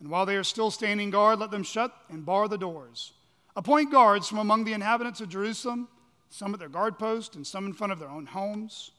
And 0.00 0.08
while 0.08 0.24
they 0.24 0.36
are 0.36 0.44
still 0.44 0.70
standing 0.70 1.10
guard, 1.10 1.38
let 1.38 1.50
them 1.50 1.62
shut 1.62 1.94
and 2.08 2.24
bar 2.24 2.48
the 2.48 2.58
doors. 2.58 3.12
Appoint 3.54 3.92
guards 3.92 4.28
from 4.28 4.38
among 4.38 4.64
the 4.64 4.72
inhabitants 4.72 5.20
of 5.20 5.28
Jerusalem 5.28 5.88
some 6.30 6.54
at 6.54 6.60
their 6.60 6.68
guard 6.68 6.98
posts 6.98 7.36
and 7.36 7.46
some 7.46 7.66
in 7.66 7.72
front 7.72 7.92
of 7.92 7.98
their 7.98 8.08
own 8.08 8.24
homes. 8.24 8.92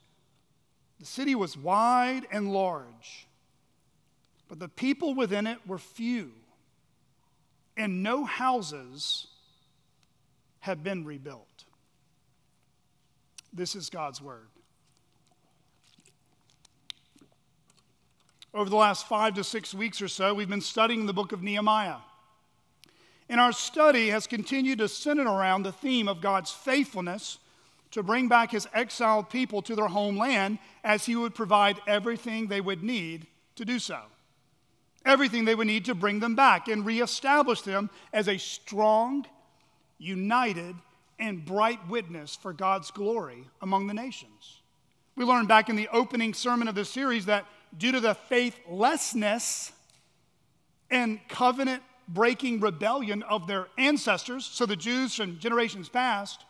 The 1.00 1.06
city 1.06 1.34
was 1.34 1.58
wide 1.58 2.28
and 2.32 2.54
large, 2.54 3.26
but 4.48 4.60
the 4.60 4.68
people 4.68 5.16
within 5.16 5.48
it 5.48 5.58
were 5.66 5.80
few, 5.80 6.32
and 7.76 8.04
no 8.04 8.26
houses 8.26 9.28
have 10.60 10.84
been 10.84 11.04
rebuilt. 11.06 11.64
This 13.52 13.76
is 13.76 13.90
God's 13.90 14.22
word. 14.22 14.48
Over 18.54 18.70
the 18.70 18.76
last 18.76 19.08
five 19.08 19.34
to 19.36 19.44
six 19.44 19.74
weeks 19.74 20.02
or 20.02 20.10
so, 20.10 20.34
we've 20.34 20.50
been 20.50 20.62
studying 20.62 21.06
the 21.06 21.14
book 21.14 21.32
of 21.32 21.42
Nehemiah. 21.42 21.96
And 23.32 23.40
our 23.40 23.54
study 23.54 24.10
has 24.10 24.28
continued 24.28 24.80
to 24.80 24.90
center 24.90 25.24
around 25.24 25.64
the 25.64 25.72
theme 25.72 26.10
of 26.10 26.20
God's 26.20 26.52
faithfulness 26.52 27.38
to 27.92 28.04
bring 28.04 28.28
back 28.28 28.52
his 28.52 28.68
exiled 28.74 29.30
people 29.30 29.62
to 29.62 29.76
their 29.76 29.88
homeland 29.88 30.60
as 30.84 31.06
he 31.06 31.16
would 31.16 31.34
provide 31.34 31.80
everything 31.88 32.48
they 32.48 32.60
would 32.60 32.84
need 32.84 33.28
to 33.56 33.64
do 33.64 33.80
so. 33.80 34.00
Everything 35.06 35.46
they 35.46 35.56
would 35.56 35.68
need 35.68 35.86
to 35.86 35.96
bring 35.96 36.20
them 36.20 36.36
back 36.36 36.68
and 36.68 36.86
reestablish 36.86 37.62
them 37.62 37.90
as 38.12 38.28
a 38.28 38.38
strong, 38.38 39.26
united, 39.98 40.76
and 41.18 41.46
bright 41.46 41.80
witness 41.88 42.36
for 42.36 42.52
God's 42.52 42.92
glory 42.92 43.48
among 43.62 43.88
the 43.88 43.94
nations. 43.94 44.60
We 45.16 45.24
learned 45.24 45.48
back 45.48 45.70
in 45.70 45.78
the 45.78 45.88
opening 45.94 46.34
sermon 46.34 46.68
of 46.68 46.76
the 46.76 46.84
series 46.84 47.28
that 47.28 47.46
due 47.78 47.94
to 47.94 48.02
the 48.02 48.14
faithlessness 48.14 49.72
and 50.90 51.26
covenant 51.30 51.82
breaking 52.14 52.60
rebellion 52.60 53.24
of 53.24 53.48
their 53.48 53.68
ancestors, 53.78 54.46
so 54.46 54.66
the 54.66 54.76
Jews 54.76 55.16
from 55.16 55.40
generations 55.40 55.90
past, 55.90 56.46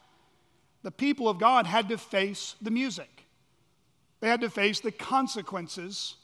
the 0.83 0.91
people 0.91 1.29
of 1.29 1.39
God 1.39 1.65
had 1.65 1.89
to 1.89 1.97
face 1.97 2.55
the 2.61 2.71
music. 2.71 3.25
They 4.19 4.27
had 4.27 4.41
to 4.41 4.49
face 4.49 4.79
the 4.79 4.91
consequences 4.91 6.15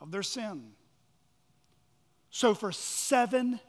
of 0.00 0.10
their 0.10 0.22
sin. 0.22 0.72
So, 2.30 2.54
for 2.54 2.72
seven 2.72 3.60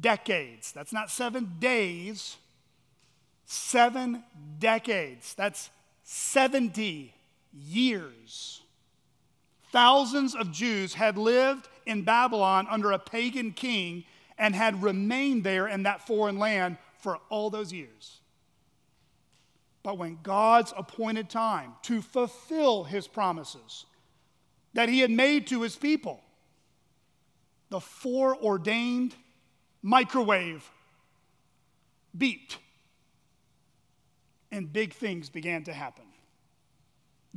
decades, 0.00 0.72
that's 0.72 0.92
not 0.92 1.10
seven 1.10 1.54
days, 1.58 2.36
seven 3.46 4.22
decades, 4.58 5.34
that's 5.34 5.70
70 6.04 7.14
years, 7.52 8.62
thousands 9.76 10.34
of 10.34 10.50
Jews 10.50 10.94
had 10.94 11.18
lived 11.18 11.68
in 11.84 12.00
Babylon 12.00 12.66
under 12.70 12.92
a 12.92 12.98
pagan 12.98 13.52
king 13.52 14.04
and 14.38 14.54
had 14.54 14.82
remained 14.82 15.44
there 15.44 15.68
in 15.68 15.82
that 15.82 16.06
foreign 16.06 16.38
land 16.38 16.78
for 17.00 17.18
all 17.28 17.50
those 17.50 17.74
years. 17.74 18.20
But 19.82 19.98
when 19.98 20.18
God's 20.22 20.72
appointed 20.74 21.28
time 21.28 21.74
to 21.82 22.00
fulfill 22.00 22.84
his 22.84 23.06
promises 23.06 23.84
that 24.72 24.88
he 24.88 25.00
had 25.00 25.10
made 25.10 25.46
to 25.48 25.60
his 25.60 25.76
people, 25.76 26.22
the 27.68 27.78
foreordained 27.78 29.14
microwave 29.82 30.70
beeped 32.16 32.56
and 34.50 34.72
big 34.72 34.94
things 34.94 35.28
began 35.28 35.64
to 35.64 35.74
happen. 35.74 36.05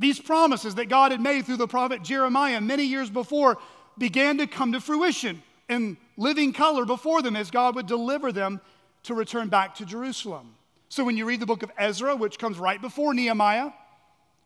These 0.00 0.18
promises 0.18 0.76
that 0.76 0.88
God 0.88 1.12
had 1.12 1.20
made 1.20 1.44
through 1.44 1.58
the 1.58 1.68
prophet 1.68 2.02
Jeremiah 2.02 2.60
many 2.62 2.84
years 2.84 3.10
before 3.10 3.58
began 3.98 4.38
to 4.38 4.46
come 4.46 4.72
to 4.72 4.80
fruition 4.80 5.42
in 5.68 5.98
living 6.16 6.54
color 6.54 6.86
before 6.86 7.20
them 7.20 7.36
as 7.36 7.50
God 7.50 7.74
would 7.74 7.86
deliver 7.86 8.32
them 8.32 8.62
to 9.02 9.14
return 9.14 9.48
back 9.48 9.74
to 9.74 9.84
Jerusalem. 9.84 10.54
So 10.88 11.04
when 11.04 11.18
you 11.18 11.26
read 11.26 11.38
the 11.40 11.46
book 11.46 11.62
of 11.62 11.70
Ezra, 11.76 12.16
which 12.16 12.38
comes 12.38 12.58
right 12.58 12.80
before 12.80 13.12
Nehemiah, 13.12 13.72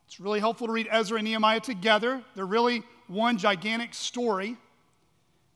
it's 0.09 0.19
really 0.19 0.41
helpful 0.41 0.67
to 0.67 0.73
read 0.73 0.89
Ezra 0.91 1.19
and 1.19 1.25
Nehemiah 1.25 1.61
together. 1.61 2.21
They're 2.35 2.45
really 2.45 2.83
one 3.07 3.39
gigantic 3.39 3.95
story. 3.95 4.57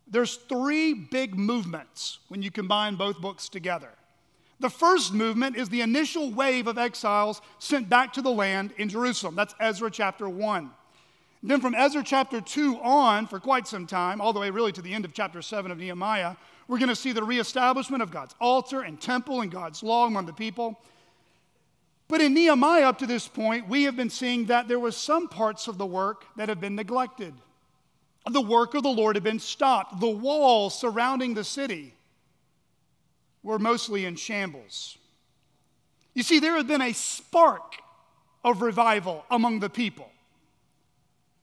There's 0.07 0.37
three 0.37 0.95
big 0.95 1.37
movements 1.37 2.21
when 2.29 2.41
you 2.41 2.53
combine 2.53 2.95
both 2.95 3.21
books 3.21 3.49
together. 3.49 3.91
The 4.61 4.71
first 4.71 5.14
movement 5.14 5.57
is 5.57 5.68
the 5.68 5.83
initial 5.83 6.31
wave 6.31 6.66
of 6.66 6.79
exiles 6.79 7.40
sent 7.59 7.88
back 7.88 8.12
to 8.14 8.23
the 8.23 8.31
land 8.31 8.73
in 8.77 8.88
Jerusalem. 8.88 9.37
That's 9.37 9.55
Ezra 9.61 9.90
chapter 9.90 10.29
1. 10.29 10.71
Then 11.42 11.61
from 11.61 11.77
Ezra 11.77 12.03
chapter 12.03 12.40
2 12.40 12.81
on, 12.81 13.29
for 13.29 13.38
quite 13.38 13.68
some 13.68 13.87
time, 13.87 14.21
all 14.21 14.33
the 14.33 14.40
way 14.40 14.51
really 14.51 14.73
to 14.73 14.83
the 14.83 14.92
end 14.92 15.05
of 15.05 15.12
chapter 15.12 15.40
7 15.40 15.71
of 15.71 15.79
Nehemiah, 15.79 16.35
we're 16.66 16.79
going 16.79 16.88
to 16.88 16.97
see 16.97 17.12
the 17.12 17.23
reestablishment 17.23 18.03
of 18.03 18.11
God's 18.11 18.35
altar 18.40 18.83
and 18.83 19.01
temple 19.01 19.40
and 19.42 19.51
God's 19.51 19.83
law 19.85 20.07
among 20.07 20.27
the 20.27 20.33
people. 20.33 20.81
But 22.09 22.21
in 22.21 22.35
Nehemiah, 22.35 22.88
up 22.88 22.99
to 22.99 23.07
this 23.07 23.29
point, 23.29 23.68
we 23.68 23.85
have 23.85 23.94
been 23.94 24.11
seeing 24.11 24.47
that 24.47 24.66
there 24.66 24.81
was 24.81 24.97
some 24.97 25.29
parts 25.29 25.68
of 25.68 25.79
the 25.79 25.87
work 25.87 26.25
that 26.37 26.49
have 26.49 26.61
been 26.61 26.75
neglected. 26.75 27.35
The 28.29 28.40
work 28.40 28.75
of 28.75 28.83
the 28.83 28.88
Lord 28.88 29.14
had 29.14 29.23
been 29.23 29.38
stopped. 29.38 30.01
The 30.01 30.09
walls 30.09 30.79
surrounding 30.79 31.35
the 31.35 31.44
city 31.44 31.94
were 33.49 33.59
mostly 33.59 34.05
in 34.05 34.15
shambles. 34.15 34.99
You 36.13 36.23
see, 36.23 36.39
there 36.39 36.55
had 36.55 36.69
been 36.69 36.83
a 36.83 36.93
spark 36.93 37.77
of 38.45 38.61
revival 38.61 39.25
among 39.31 39.61
the 39.61 39.71
people. 39.71 40.11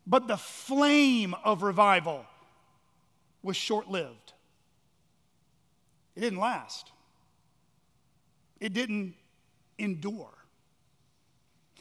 But 0.05 0.27
the 0.27 0.37
flame 0.37 1.33
of 1.43 1.63
revival 1.63 2.23
was 3.41 3.57
short 3.57 3.89
lived. 3.89 4.33
It 6.15 6.19
didn't 6.19 6.37
last, 6.39 6.91
it 8.59 8.71
didn't 8.71 9.15
endure. 9.79 10.29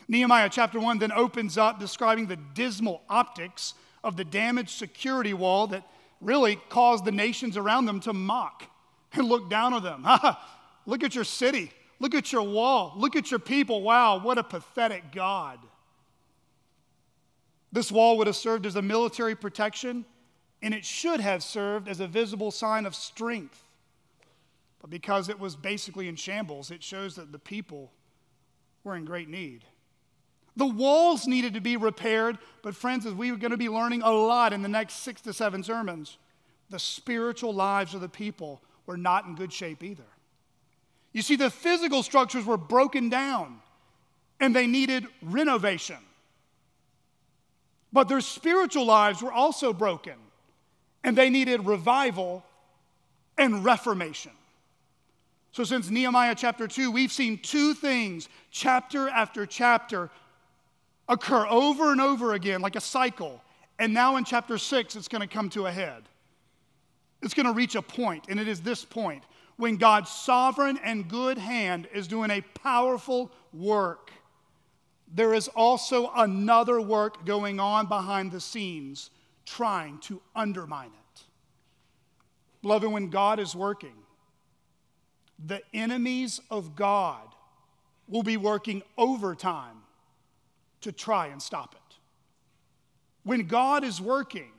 Nehemiah 0.09 0.49
chapter 0.51 0.81
1 0.81 1.01
then 1.01 1.13
opens 1.13 1.59
up 1.59 1.79
describing 1.79 2.29
the 2.29 2.39
dismal 2.55 3.03
optics 3.11 3.75
of 4.03 4.17
the 4.17 4.25
damaged 4.25 4.71
security 4.71 5.35
wall 5.35 5.67
that 5.67 5.87
really 6.23 6.57
caused 6.71 7.05
the 7.05 7.13
nations 7.13 7.59
around 7.59 7.85
them 7.85 8.01
to 8.01 8.15
mock 8.15 8.71
and 9.15 9.27
look 9.27 9.49
down 9.49 9.73
on 9.75 9.83
them. 9.83 10.07
look 10.87 11.03
at 11.03 11.15
your 11.15 11.25
city. 11.25 11.71
Look 12.01 12.15
at 12.15 12.33
your 12.33 12.43
wall. 12.43 12.93
Look 12.97 13.17
at 13.17 13.31
your 13.31 13.41
people. 13.41 13.83
Wow, 13.83 14.21
what 14.21 14.39
a 14.39 14.45
pathetic 14.45 15.13
God. 15.13 15.59
This 17.73 17.91
wall 17.91 18.19
would 18.19 18.27
have 18.27 18.37
served 18.37 18.67
as 18.67 18.77
a 18.77 18.83
military 18.83 19.35
protection, 19.35 20.05
and 20.63 20.73
it 20.73 20.85
should 20.85 21.21
have 21.21 21.43
served 21.43 21.89
as 21.89 22.01
a 22.01 22.07
visible 22.07 22.51
sign 22.51 22.87
of 22.87 22.95
strength. 22.95 23.61
But 24.81 24.91
because 24.91 25.29
it 25.29 25.41
was 25.41 25.57
basically 25.57 26.09
in 26.09 26.17
shambles, 26.17 26.71
it 26.71 26.83
shows 26.83 27.17
that 27.17 27.33
the 27.33 27.39
people 27.39 27.91
were 28.85 28.95
in 28.95 29.05
great 29.05 29.29
need. 29.29 29.65
The 30.57 30.67
walls 30.67 31.27
needed 31.27 31.55
to 31.55 31.61
be 31.61 31.77
repaired, 31.77 32.39
but 32.63 32.77
friends, 32.77 33.07
as 33.07 33.13
we 33.13 33.33
are 33.33 33.37
going 33.37 33.51
to 33.51 33.57
be 33.57 33.69
learning 33.69 34.03
a 34.03 34.11
lot 34.11 34.53
in 34.53 34.63
the 34.63 34.69
next 34.69 34.97
six 34.97 35.21
to 35.23 35.33
seven 35.33 35.65
sermons, 35.65 36.19
the 36.71 36.79
spiritual 36.79 37.53
lives 37.53 37.95
of 37.95 38.01
the 38.01 38.09
people 38.09 38.63
were 38.87 38.97
not 38.97 39.27
in 39.27 39.35
good 39.35 39.53
shape 39.53 39.83
either. 39.83 40.05
You 41.13 41.23
see, 41.23 41.37
the 41.37 41.51
physical 41.51 42.03
structures 42.03 42.45
were 42.45 42.57
broken 42.57 43.09
down 43.09 43.61
and 44.41 44.55
they 44.55 44.67
needed 44.67 45.07
renovation. 45.23 45.99
But 47.93 48.09
their 48.09 48.21
spiritual 48.21 48.87
lives 48.87 49.23
were 49.23 49.33
also 49.33 49.73
broken, 49.73 50.15
and 51.05 51.17
they 51.17 51.31
needed 51.31 51.65
revival 51.65 52.45
and 53.39 53.65
reformation. 53.65 54.33
So, 55.53 55.63
since 55.63 55.89
Nehemiah 55.89 56.35
chapter 56.37 56.67
2, 56.67 56.91
we've 56.91 57.13
seen 57.13 57.39
two 57.39 57.73
things, 57.73 58.29
chapter 58.51 59.09
after 59.09 59.47
chapter, 59.47 60.11
occur 61.09 61.47
over 61.49 61.93
and 61.93 62.01
over 62.01 62.33
again, 62.33 62.61
like 62.61 62.75
a 62.75 62.81
cycle. 62.81 63.41
And 63.79 63.95
now 63.95 64.17
in 64.17 64.25
chapter 64.25 64.59
6, 64.59 64.97
it's 64.97 65.07
going 65.07 65.23
to 65.23 65.29
come 65.29 65.49
to 65.51 65.67
a 65.67 65.71
head. 65.71 66.03
It's 67.25 67.35
going 67.35 67.47
to 67.47 67.53
reach 67.53 67.75
a 67.75 67.83
point, 67.83 68.27
and 68.29 68.39
it 68.39 68.47
is 68.47 68.61
this 68.61 68.85
point 68.85 69.25
when 69.57 69.77
God's 69.77 70.11
sovereign 70.11 70.79
and 70.85 71.09
good 71.09 71.39
hand 71.39 71.89
is 71.93 72.07
doing 72.07 72.31
a 72.31 72.41
powerful 72.41 73.33
work 73.53 74.11
there 75.15 75.33
is 75.33 75.47
also 75.49 76.11
another 76.17 76.81
work 76.81 77.25
going 77.25 77.61
on 77.61 77.87
behind 77.87 78.33
the 78.33 78.41
scenes 78.41 79.11
trying 79.47 79.99
to 79.99 80.21
undermine 80.35 80.91
it. 80.91 81.23
Beloved, 82.63 82.91
when 82.91 83.11
God 83.11 83.39
is 83.39 83.55
working, 83.55 83.95
the 85.45 85.63
enemies 85.73 86.41
of 86.51 86.75
God 86.75 87.29
will 88.09 88.25
be 88.25 88.37
working 88.37 88.83
overtime 88.99 89.83
to 90.81 90.91
try 90.91 91.29
and 91.29 91.41
stop 91.41 91.75
it. 91.75 91.97
When 93.23 93.47
God 93.47 93.85
is 93.85 94.01
working, 94.01 94.51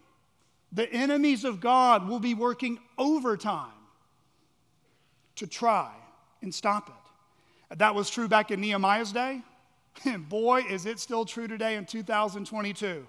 the 0.76 0.92
enemies 0.92 1.46
of 1.46 1.62
God 1.62 2.08
will 2.08 2.20
be 2.20 2.34
working 2.34 2.80
overtime 2.98 3.72
to 5.38 5.48
try 5.48 5.92
and 6.42 6.54
stop 6.54 6.90
it. 6.90 7.78
That 7.78 7.96
was 7.96 8.10
true 8.10 8.28
back 8.28 8.52
in 8.52 8.60
Nehemiah's 8.60 9.14
day. 9.14 9.42
And 10.04 10.28
boy, 10.30 10.64
is 10.70 10.86
it 10.86 11.00
still 11.00 11.24
true 11.24 11.48
today 11.48 11.76
in 11.76 11.86
2022. 11.86 13.08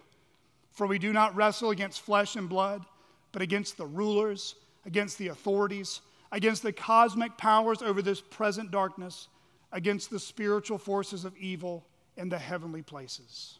For 0.71 0.87
we 0.87 0.99
do 0.99 1.13
not 1.13 1.35
wrestle 1.35 1.71
against 1.71 2.03
flesh 2.03 2.37
and 2.37 2.49
blood, 2.49 2.85
but 3.33 3.43
against 3.43 3.77
the 3.77 3.87
rulers, 3.87 4.55
against 4.85 5.19
the 5.19 5.29
authorities, 5.29 6.03
against 6.31 6.63
the 6.63 6.73
cosmic 6.73 7.37
powers 7.37 7.83
over 7.83 8.01
this 8.01 8.21
present 8.21 8.71
darkness, 8.71 9.27
against 9.73 10.11
the 10.11 10.21
spiritual 10.21 10.79
forces 10.79 11.25
of 11.25 11.37
evil 11.37 11.85
in 12.17 12.29
the 12.29 12.39
heavenly 12.39 12.83
places. 12.83 13.59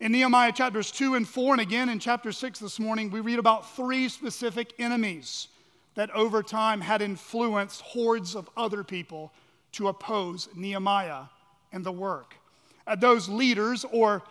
In 0.00 0.12
Nehemiah 0.12 0.52
chapters 0.52 0.90
2 0.90 1.14
and 1.14 1.28
4, 1.28 1.54
and 1.54 1.60
again 1.60 1.90
in 1.90 1.98
chapter 1.98 2.32
6 2.32 2.58
this 2.58 2.80
morning, 2.80 3.10
we 3.10 3.20
read 3.20 3.38
about 3.38 3.76
three 3.76 4.08
specific 4.08 4.72
enemies 4.78 5.48
that 5.94 6.10
over 6.12 6.42
time 6.42 6.80
had 6.80 7.02
influenced 7.02 7.82
hordes 7.82 8.34
of 8.34 8.48
other 8.56 8.82
people 8.82 9.30
to 9.72 9.88
oppose 9.88 10.48
Nehemiah 10.56 11.24
and 11.70 11.84
the 11.84 11.92
work. 11.92 12.34
Uh, 12.86 12.96
those 12.96 13.28
leaders 13.28 13.84
or 13.92 14.22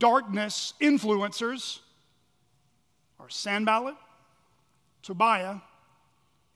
darkness 0.00 0.74
influencers 0.82 1.78
are 3.20 3.30
Sanballat, 3.30 3.94
Tobiah, 5.04 5.58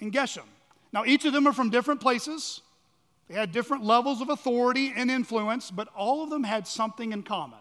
and 0.01 0.13
Geshem. 0.13 0.43
Now, 0.93 1.05
each 1.05 1.25
of 1.25 1.33
them 1.33 1.47
are 1.47 1.53
from 1.53 1.71
different 1.71 2.01
places. 2.01 2.63
They 3.29 3.35
had 3.35 3.53
different 3.53 3.85
levels 3.85 4.21
of 4.21 4.29
authority 4.29 4.93
and 4.97 5.09
influence, 5.09 5.71
but 5.71 5.87
all 5.95 6.25
of 6.25 6.31
them 6.31 6.43
had 6.43 6.67
something 6.67 7.13
in 7.13 7.23
common. 7.23 7.61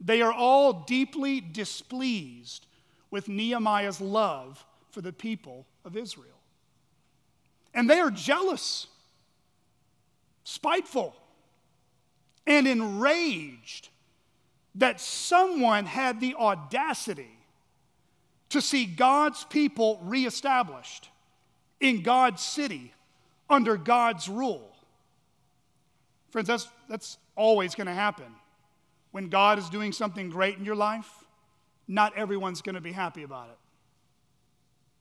They 0.00 0.22
are 0.22 0.32
all 0.32 0.72
deeply 0.72 1.40
displeased 1.40 2.66
with 3.10 3.28
Nehemiah's 3.28 4.00
love 4.00 4.64
for 4.90 5.00
the 5.00 5.12
people 5.12 5.66
of 5.84 5.96
Israel. 5.96 6.26
And 7.74 7.88
they 7.88 8.00
are 8.00 8.10
jealous, 8.10 8.86
spiteful, 10.44 11.14
and 12.46 12.66
enraged 12.66 13.88
that 14.76 15.00
someone 15.00 15.84
had 15.84 16.20
the 16.20 16.34
audacity 16.34 17.30
to 18.48 18.60
see 18.60 18.86
God's 18.86 19.44
people 19.44 20.00
reestablished 20.02 21.08
in 21.80 22.02
God's 22.02 22.42
city 22.42 22.92
under 23.48 23.76
God's 23.76 24.28
rule. 24.28 24.70
Friends, 26.30 26.48
that's, 26.48 26.68
that's 26.88 27.18
always 27.36 27.74
going 27.74 27.86
to 27.86 27.94
happen. 27.94 28.26
When 29.12 29.28
God 29.28 29.58
is 29.58 29.68
doing 29.68 29.92
something 29.92 30.30
great 30.30 30.58
in 30.58 30.64
your 30.64 30.76
life, 30.76 31.24
not 31.88 32.16
everyone's 32.16 32.62
going 32.62 32.76
to 32.76 32.80
be 32.80 32.92
happy 32.92 33.22
about 33.22 33.48
it. 33.48 33.58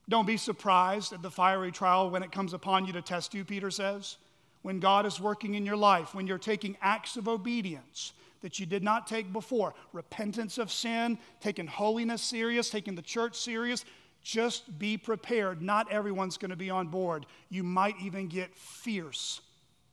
Don't 0.09 0.25
be 0.25 0.37
surprised 0.37 1.13
at 1.13 1.21
the 1.21 1.29
fiery 1.29 1.71
trial 1.71 2.09
when 2.09 2.23
it 2.23 2.31
comes 2.31 2.53
upon 2.53 2.87
you 2.87 2.93
to 2.93 3.01
test 3.01 3.35
you, 3.35 3.45
Peter 3.45 3.69
says. 3.69 4.17
When 4.63 4.79
God 4.79 5.05
is 5.05 5.19
working 5.19 5.53
in 5.53 5.65
your 5.65 5.77
life, 5.77 6.15
when 6.15 6.25
you're 6.25 6.39
taking 6.39 6.75
acts 6.81 7.15
of 7.15 7.27
obedience 7.27 8.13
that 8.41 8.59
you 8.59 8.65
did 8.65 8.83
not 8.83 9.05
take 9.05 9.31
before, 9.31 9.75
repentance 9.93 10.57
of 10.57 10.71
sin, 10.71 11.19
taking 11.39 11.67
holiness 11.67 12.21
serious, 12.21 12.69
taking 12.69 12.95
the 12.95 13.01
church 13.01 13.37
serious, 13.37 13.85
just 14.23 14.79
be 14.79 14.97
prepared. 14.97 15.61
Not 15.61 15.91
everyone's 15.91 16.37
going 16.37 16.49
to 16.49 16.57
be 16.57 16.69
on 16.69 16.87
board. 16.87 17.25
You 17.49 17.63
might 17.63 17.95
even 18.01 18.27
get 18.27 18.55
fierce 18.55 19.41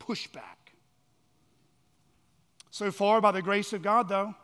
pushback. 0.00 0.65
So 2.76 2.90
far, 2.90 3.22
by 3.22 3.32
the 3.32 3.40
grace 3.40 3.72
of 3.72 3.80
God, 3.80 4.06
though, 4.06 4.34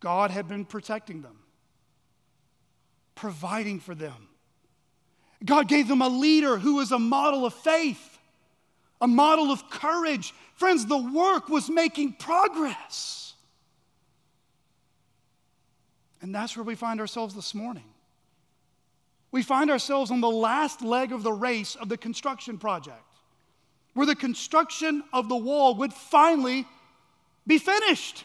God 0.00 0.30
had 0.30 0.48
been 0.48 0.64
protecting 0.64 1.20
them, 1.20 1.36
providing 3.14 3.80
for 3.80 3.94
them. 3.94 4.28
God 5.44 5.68
gave 5.68 5.88
them 5.88 6.00
a 6.00 6.08
leader 6.08 6.56
who 6.56 6.76
was 6.76 6.92
a 6.92 6.98
model 6.98 7.44
of 7.44 7.52
faith, 7.52 8.16
a 9.02 9.06
model 9.06 9.50
of 9.50 9.68
courage. 9.68 10.32
Friends, 10.54 10.86
the 10.86 10.96
work 10.96 11.50
was 11.50 11.68
making 11.68 12.14
progress. 12.14 13.34
And 16.22 16.34
that's 16.34 16.56
where 16.56 16.64
we 16.64 16.76
find 16.76 16.98
ourselves 16.98 17.34
this 17.34 17.54
morning 17.54 17.84
we 19.32 19.42
find 19.42 19.70
ourselves 19.70 20.10
on 20.10 20.22
the 20.22 20.30
last 20.30 20.80
leg 20.80 21.12
of 21.12 21.22
the 21.22 21.32
race 21.32 21.74
of 21.74 21.90
the 21.90 21.98
construction 21.98 22.56
project, 22.56 23.04
where 23.92 24.06
the 24.06 24.16
construction 24.16 25.04
of 25.12 25.28
the 25.28 25.36
wall 25.36 25.74
would 25.74 25.92
finally 25.92 26.66
be 27.46 27.58
finished. 27.58 28.24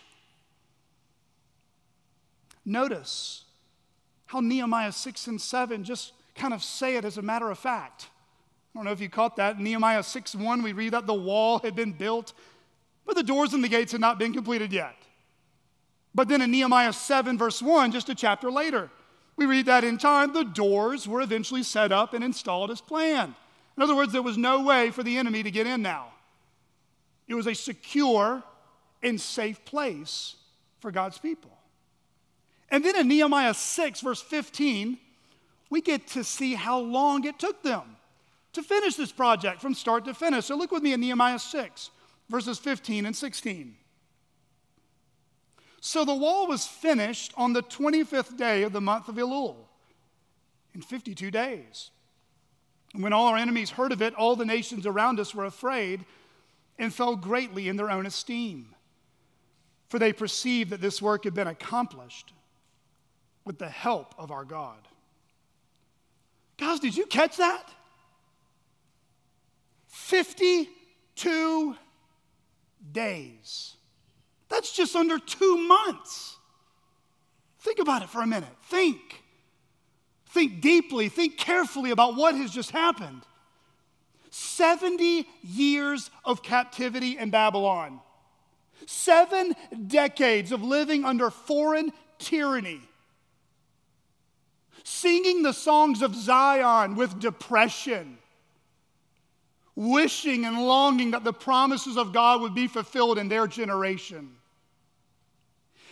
Notice 2.66 3.44
how 4.28 4.40
Nehemiah 4.40 4.92
6 4.92 5.28
and 5.28 5.42
7 5.42 5.84
just 5.84 6.14
kind 6.36 6.54
of 6.54 6.64
say 6.64 6.96
it 6.96 7.06
as 7.06 7.18
a 7.18 7.22
matter 7.22 7.50
of 7.50 7.60
fact. 7.60 8.08
I 8.74 8.78
don't 8.78 8.86
know 8.86 8.92
if 8.92 9.02
you 9.02 9.10
caught 9.10 9.36
that. 9.36 9.58
In 9.58 9.64
Nehemiah 9.64 10.04
6 10.04 10.36
1, 10.36 10.64
we 10.64 10.72
read 10.72 10.94
that 10.94 11.06
the 11.06 11.14
wall 11.14 11.60
had 11.60 11.76
been 11.76 11.92
built, 11.92 12.34
but 13.06 13.16
the 13.16 13.24
doors 13.24 13.54
and 13.54 13.64
the 13.64 13.68
gates 13.68 13.92
had 13.92 14.02
not 14.02 14.18
been 14.18 14.34
completed 14.34 14.72
yet. 14.72 14.96
But 16.14 16.28
then 16.28 16.42
in 16.42 16.52
Nehemiah 16.52 16.94
7, 16.94 17.38
verse 17.38 17.62
1, 17.62 17.92
just 17.92 18.10
a 18.10 18.16
chapter 18.16 18.52
later, 18.52 18.90
we 19.36 19.46
read 19.46 19.66
that 19.66 19.84
in 19.84 19.98
time, 19.98 20.34
the 20.34 20.44
doors 20.44 21.08
were 21.08 21.22
eventually 21.22 21.64
set 21.64 21.92
up 21.92 22.14
and 22.14 22.24
installed 22.24 22.70
as 22.70 22.82
planned. 22.82 23.34
In 23.78 23.84
other 23.84 23.96
words, 23.96 24.12
there 24.12 24.22
was 24.22 24.38
no 24.38 24.62
way 24.62 24.92
for 24.92 25.04
the 25.04 25.18
enemy 25.18 25.44
to 25.44 25.52
get 25.52 25.68
in 25.68 25.82
now. 25.82 26.10
It 27.28 27.34
was 27.34 27.48
a 27.48 27.56
secure 27.56 28.44
and 29.04 29.20
safe 29.20 29.64
place 29.66 30.36
for 30.80 30.92
God's 30.92 31.18
people. 31.18 31.52
And 32.70 32.86
then 32.86 32.96
in 32.96 33.08
Nehemiah 33.08 33.54
6, 33.54 34.02
verse 34.02 34.22
15, 34.22 34.98
we 35.70 35.82
get 35.82 36.08
to 36.08 36.24
see 36.24 36.54
how 36.54 36.80
long 36.80 37.26
it 37.26 37.40
took 37.40 37.64
them 37.64 37.98
to 38.54 38.64
finish 38.64 38.96
this 38.96 39.12
project 39.12 39.62
from 39.62 39.74
start 39.74 40.06
to 40.06 40.14
finish. 40.14 40.46
So 40.46 40.56
look 40.56 40.72
with 40.72 40.84
me 40.84 40.94
in 40.94 41.02
Nehemiah 41.02 41.40
6, 41.40 41.90
verses 42.30 42.60
15 42.60 43.06
and 43.06 43.16
16. 43.16 43.76
So 45.80 46.06
the 46.06 46.14
wall 46.14 46.48
was 46.48 46.66
finished 46.66 47.34
on 47.36 47.54
the 47.54 47.64
25th 47.64 48.38
day 48.38 48.64
of 48.64 48.72
the 48.72 48.82
month 48.82 49.08
of 49.08 49.16
Elul 49.16 49.56
in 50.76 50.82
52 50.82 51.32
days. 51.32 51.90
And 52.94 53.02
when 53.02 53.14
all 53.14 53.28
our 53.28 53.38
enemies 53.38 53.72
heard 53.72 53.92
of 53.92 54.02
it, 54.02 54.14
all 54.16 54.36
the 54.36 54.46
nations 54.46 54.86
around 54.86 55.20
us 55.20 55.34
were 55.34 55.46
afraid 55.46 56.06
and 56.78 56.94
fell 56.94 57.16
greatly 57.16 57.68
in 57.68 57.78
their 57.78 57.90
own 57.90 58.06
esteem. 58.06 58.76
For 59.92 60.00
they 60.00 60.14
perceived 60.14 60.70
that 60.70 60.80
this 60.80 61.02
work 61.02 61.26
had 61.26 61.34
been 61.34 61.50
accomplished 61.50 62.32
with 63.44 63.60
the 63.60 63.68
help 63.68 64.16
of 64.18 64.32
our 64.32 64.46
God. 64.46 64.78
Guys, 66.56 66.80
did 66.80 66.96
you 66.96 67.06
catch 67.06 67.36
that? 67.36 67.68
52 69.88 71.76
days. 72.94 73.76
That's 74.48 74.72
just 74.72 74.96
under 74.96 75.20
two 75.20 75.58
months. 75.68 76.38
Think 77.60 77.80
about 77.80 78.02
it 78.02 78.08
for 78.08 78.22
a 78.22 78.28
minute. 78.28 78.56
Think. 78.70 79.22
Think 80.28 80.62
deeply, 80.62 81.10
think 81.10 81.38
carefully 81.38 81.92
about 81.92 82.16
what 82.16 82.34
has 82.36 82.52
just 82.52 82.72
happened. 82.72 83.24
70 84.30 85.28
years 85.44 86.10
of 86.24 86.42
captivity 86.42 87.18
in 87.18 87.30
Babylon, 87.30 88.00
seven 88.86 89.54
decades 89.88 90.52
of 90.52 90.64
living 90.64 91.06
under 91.06 91.30
foreign 91.30 91.92
tyranny, 92.20 92.82
singing 94.84 95.44
the 95.44 95.54
songs 95.54 96.02
of 96.02 96.16
Zion 96.16 96.96
with 96.96 97.20
depression, 97.20 98.18
wishing 99.76 100.46
and 100.46 100.58
longing 100.58 101.12
that 101.12 101.24
the 101.24 101.34
promises 101.34 101.98
of 101.98 102.14
God 102.14 102.42
would 102.42 102.56
be 102.56 102.68
fulfilled 102.68 103.18
in 103.18 103.30
their 103.30 103.48
generation. 103.48 104.36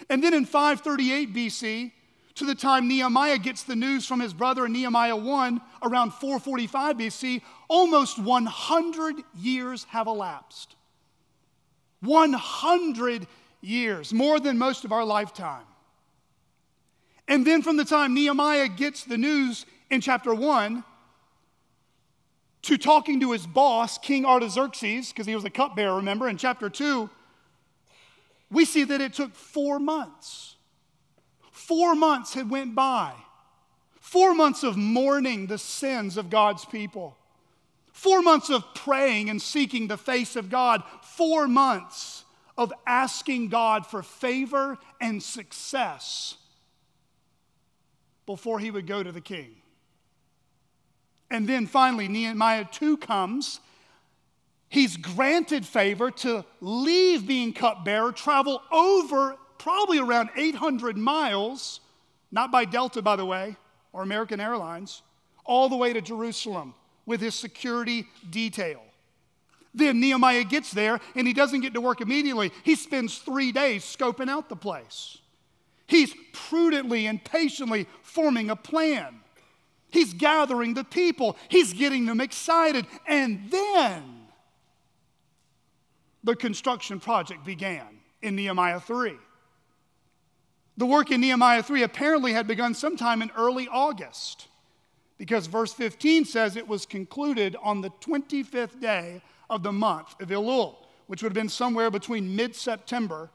And 0.09 0.23
then 0.23 0.33
in 0.33 0.45
538 0.45 1.33
BC, 1.33 1.91
to 2.35 2.45
the 2.45 2.55
time 2.55 2.87
Nehemiah 2.87 3.37
gets 3.37 3.63
the 3.63 3.75
news 3.75 4.05
from 4.05 4.21
his 4.21 4.33
brother 4.33 4.65
in 4.65 4.71
Nehemiah 4.71 5.15
1, 5.15 5.59
around 5.83 6.11
445 6.13 6.97
BC, 6.97 7.41
almost 7.67 8.17
100 8.17 9.15
years 9.37 9.83
have 9.85 10.07
elapsed. 10.07 10.75
100 12.01 13.27
years, 13.61 14.13
more 14.13 14.39
than 14.39 14.57
most 14.57 14.85
of 14.85 14.91
our 14.91 15.03
lifetime. 15.03 15.65
And 17.27 17.45
then 17.45 17.61
from 17.61 17.77
the 17.77 17.85
time 17.85 18.13
Nehemiah 18.13 18.67
gets 18.67 19.03
the 19.03 19.17
news 19.17 19.65
in 19.89 20.01
chapter 20.01 20.33
1 20.33 20.83
to 22.63 22.77
talking 22.77 23.19
to 23.19 23.31
his 23.31 23.45
boss, 23.45 23.97
King 23.97 24.25
Artaxerxes, 24.25 25.09
because 25.09 25.27
he 25.27 25.35
was 25.35 25.45
a 25.45 25.49
cupbearer, 25.49 25.95
remember, 25.95 26.27
in 26.27 26.37
chapter 26.37 26.69
2, 26.69 27.09
we 28.51 28.65
see 28.65 28.83
that 28.83 28.99
it 28.99 29.13
took 29.13 29.35
four 29.35 29.79
months. 29.79 30.55
Four 31.51 31.93
months 31.93 32.33
had 32.33 32.49
went 32.49 32.73
by. 32.73 33.13
Four 33.99 34.33
months 34.33 34.63
of 34.63 34.75
mourning 34.75 35.45
the 35.45 35.59
sins 35.59 36.17
of 36.17 36.31
God's 36.31 36.65
people. 36.65 37.15
Four 37.99 38.21
months 38.21 38.49
of 38.49 38.63
praying 38.73 39.29
and 39.29 39.41
seeking 39.41 39.89
the 39.89 39.97
face 39.97 40.37
of 40.37 40.49
God. 40.49 40.83
Four 41.01 41.49
months 41.49 42.23
of 42.57 42.71
asking 42.87 43.49
God 43.49 43.85
for 43.85 44.01
favor 44.01 44.77
and 45.01 45.21
success 45.21 46.37
before 48.25 48.57
he 48.57 48.71
would 48.71 48.87
go 48.87 49.03
to 49.03 49.11
the 49.11 49.19
king. 49.19 49.53
And 51.29 51.45
then 51.45 51.67
finally, 51.67 52.07
Nehemiah 52.07 52.63
2 52.71 52.95
comes. 52.99 53.59
He's 54.69 54.95
granted 54.95 55.65
favor 55.65 56.09
to 56.09 56.45
leave 56.61 57.27
being 57.27 57.51
cupbearer, 57.51 58.13
travel 58.13 58.61
over 58.71 59.35
probably 59.57 59.99
around 59.99 60.29
800 60.37 60.95
miles, 60.95 61.81
not 62.31 62.49
by 62.49 62.63
Delta, 62.63 63.01
by 63.01 63.17
the 63.17 63.25
way, 63.25 63.57
or 63.91 64.03
American 64.03 64.39
Airlines, 64.39 65.01
all 65.43 65.67
the 65.67 65.75
way 65.75 65.91
to 65.91 65.99
Jerusalem 65.99 66.75
with 67.09 67.19
his 67.19 67.33
security 67.33 68.05
detail. 68.29 68.83
Then 69.73 69.99
Nehemiah 69.99 70.43
gets 70.43 70.69
there 70.69 70.99
and 71.15 71.25
he 71.25 71.33
doesn't 71.33 71.61
get 71.61 71.73
to 71.73 71.81
work 71.81 72.01
immediately. 72.01 72.51
He 72.63 72.75
spends 72.75 73.17
three 73.17 73.51
days 73.51 73.83
scoping 73.83 74.29
out 74.29 74.47
the 74.47 74.55
place. 74.55 75.17
He's 75.87 76.13
prudently 76.33 77.07
and 77.07 77.21
patiently 77.25 77.87
forming 78.03 78.51
a 78.51 78.55
plan. 78.55 79.21
He's 79.89 80.13
gathering 80.13 80.75
the 80.75 80.83
people, 80.83 81.35
he's 81.49 81.73
getting 81.73 82.05
them 82.05 82.21
excited. 82.21 82.85
And 83.07 83.49
then 83.49 84.03
the 86.23 86.35
construction 86.35 86.99
project 86.99 87.43
began 87.43 87.87
in 88.21 88.35
Nehemiah 88.35 88.79
3. 88.79 89.15
The 90.77 90.85
work 90.85 91.09
in 91.09 91.21
Nehemiah 91.21 91.63
3 91.63 91.81
apparently 91.81 92.33
had 92.33 92.45
begun 92.45 92.75
sometime 92.75 93.23
in 93.23 93.31
early 93.35 93.67
August 93.67 94.48
because 95.19 95.47
verse 95.47 95.73
15 95.73 96.25
says 96.25 96.55
it 96.55 96.67
was 96.67 96.85
concluded 96.87 97.55
on 97.61 97.81
the 97.81 97.91
25th 98.01 98.79
day 98.79 99.21
of 99.49 99.61
the 99.61 99.71
month 99.71 100.19
of 100.21 100.29
Elul, 100.29 100.77
which 101.07 101.21
would 101.21 101.29
have 101.29 101.35
been 101.35 101.49
somewhere 101.49 101.91
between 101.91 102.35
mid 102.35 102.55
September 102.55 103.29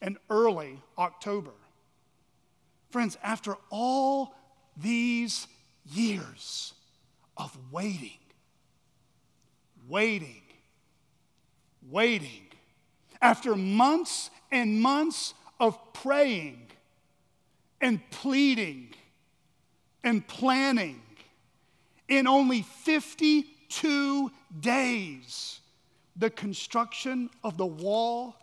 and 0.00 0.16
early 0.30 0.80
October. 0.96 1.50
Friends, 2.90 3.18
after 3.22 3.56
all 3.70 4.34
these 4.76 5.48
years 5.84 6.72
of 7.36 7.58
waiting, 7.72 8.18
waiting, 9.88 10.42
waiting, 11.90 12.46
after 13.20 13.56
months 13.56 14.30
and 14.52 14.80
months 14.80 15.34
of 15.58 15.76
praying 15.92 16.68
and 17.80 17.98
pleading 18.10 18.94
and 20.04 20.24
planning, 20.28 21.00
in 22.08 22.26
only 22.26 22.62
52 22.62 24.30
days, 24.60 25.60
the 26.16 26.30
construction 26.30 27.30
of 27.42 27.56
the 27.56 27.66
wall 27.66 28.36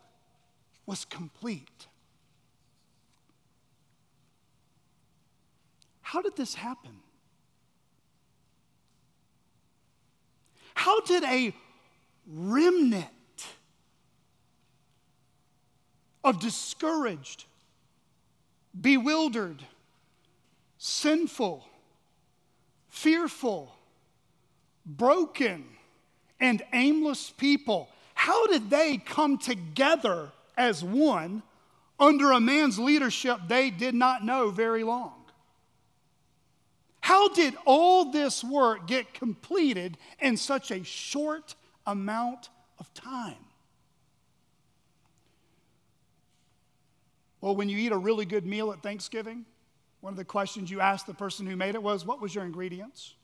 was 0.85 1.05
complete. 1.05 1.87
How 6.01 6.21
did 6.21 6.35
this 6.35 6.55
happen? 6.55 6.91
How 10.73 10.99
did 11.01 11.23
a 11.23 11.53
remnant 12.27 13.07
of 16.23 16.39
discouraged, 16.39 17.45
bewildered, 18.79 19.63
sinful, 20.77 21.65
fearful, 22.91 23.73
broken, 24.85 25.65
and 26.39 26.61
aimless 26.73 27.31
people, 27.31 27.89
how 28.13 28.45
did 28.47 28.69
they 28.69 28.97
come 28.97 29.37
together 29.37 30.29
as 30.55 30.83
one 30.83 31.41
under 31.99 32.31
a 32.31 32.39
man's 32.39 32.77
leadership 32.77 33.39
they 33.47 33.71
did 33.71 33.95
not 33.95 34.23
know 34.23 34.51
very 34.51 34.83
long? 34.83 35.13
How 36.99 37.29
did 37.29 37.55
all 37.65 38.11
this 38.11 38.43
work 38.43 38.85
get 38.85 39.13
completed 39.13 39.97
in 40.19 40.37
such 40.37 40.69
a 40.69 40.83
short 40.83 41.55
amount 41.87 42.49
of 42.77 42.93
time? 42.93 43.35
Well, 47.39 47.55
when 47.55 47.69
you 47.69 47.77
eat 47.77 47.91
a 47.91 47.97
really 47.97 48.25
good 48.25 48.45
meal 48.45 48.71
at 48.71 48.83
Thanksgiving, 48.83 49.45
one 50.01 50.13
of 50.13 50.17
the 50.17 50.25
questions 50.25 50.69
you 50.69 50.81
asked 50.81 51.07
the 51.07 51.13
person 51.13 51.45
who 51.45 51.55
made 51.55 51.75
it 51.75 51.81
was, 51.81 52.05
What 52.05 52.21
was 52.21 52.35
your 52.35 52.43
ingredients? 52.43 53.15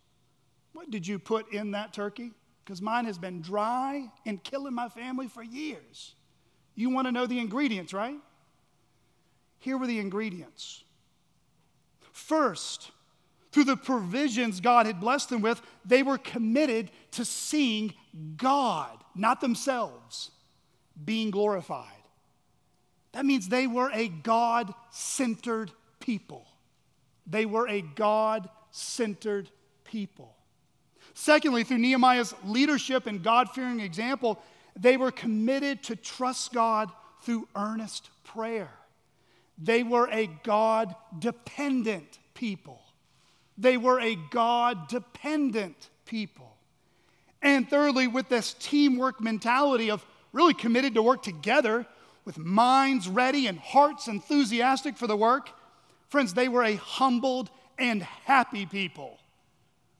What 0.73 0.89
did 0.89 1.05
you 1.05 1.19
put 1.19 1.51
in 1.51 1.71
that 1.71 1.91
turkey? 1.91 2.31
Because 2.63 2.81
mine 2.81 3.05
has 3.05 3.17
been 3.17 3.41
dry 3.41 4.09
and 4.25 4.43
killing 4.43 4.73
my 4.73 4.89
family 4.89 5.27
for 5.27 5.41
years. 5.41 6.13
You 6.75 6.89
want 6.91 7.07
to 7.07 7.11
know 7.11 7.25
the 7.25 7.39
ingredients, 7.39 7.93
right? 7.93 8.17
Here 9.59 9.77
were 9.77 9.87
the 9.87 9.99
ingredients. 9.99 10.83
First, 12.11 12.91
through 13.51 13.63
the 13.63 13.77
provisions 13.77 14.59
God 14.59 14.85
had 14.85 14.99
blessed 14.99 15.29
them 15.29 15.41
with, 15.41 15.61
they 15.83 16.03
were 16.03 16.19
committed 16.19 16.91
to 17.11 17.25
seeing 17.25 17.93
God, 18.35 19.03
not 19.15 19.41
themselves, 19.41 20.29
being 21.03 21.31
glorified. 21.31 21.87
That 23.13 23.25
means 23.25 23.49
they 23.49 23.65
were 23.65 23.89
a 23.91 24.09
God 24.09 24.73
centered 24.91 25.71
people. 25.99 26.45
They 27.27 27.45
were 27.45 27.67
a 27.67 27.81
God 27.81 28.49
centered 28.71 29.49
people. 29.83 30.33
Secondly, 31.13 31.63
through 31.63 31.79
Nehemiah's 31.79 32.33
leadership 32.45 33.05
and 33.05 33.23
God 33.23 33.49
fearing 33.51 33.79
example, 33.79 34.39
they 34.75 34.97
were 34.97 35.11
committed 35.11 35.83
to 35.83 35.95
trust 35.95 36.53
God 36.53 36.91
through 37.21 37.47
earnest 37.55 38.09
prayer. 38.23 38.71
They 39.57 39.83
were 39.83 40.07
a 40.11 40.27
God 40.43 40.95
dependent 41.17 42.19
people. 42.33 42.81
They 43.57 43.77
were 43.77 43.99
a 43.99 44.15
God 44.29 44.87
dependent 44.87 45.89
people. 46.05 46.55
And 47.41 47.67
thirdly, 47.67 48.07
with 48.07 48.29
this 48.29 48.53
teamwork 48.53 49.19
mentality 49.19 49.89
of 49.89 50.05
really 50.31 50.53
committed 50.53 50.93
to 50.93 51.01
work 51.01 51.23
together 51.23 51.85
with 52.25 52.37
minds 52.37 53.07
ready 53.07 53.47
and 53.47 53.57
hearts 53.57 54.07
enthusiastic 54.07 54.97
for 54.97 55.07
the 55.07 55.17
work, 55.17 55.49
friends, 56.09 56.33
they 56.33 56.47
were 56.47 56.63
a 56.63 56.75
humbled 56.75 57.49
and 57.77 58.01
happy 58.01 58.65
people 58.65 59.19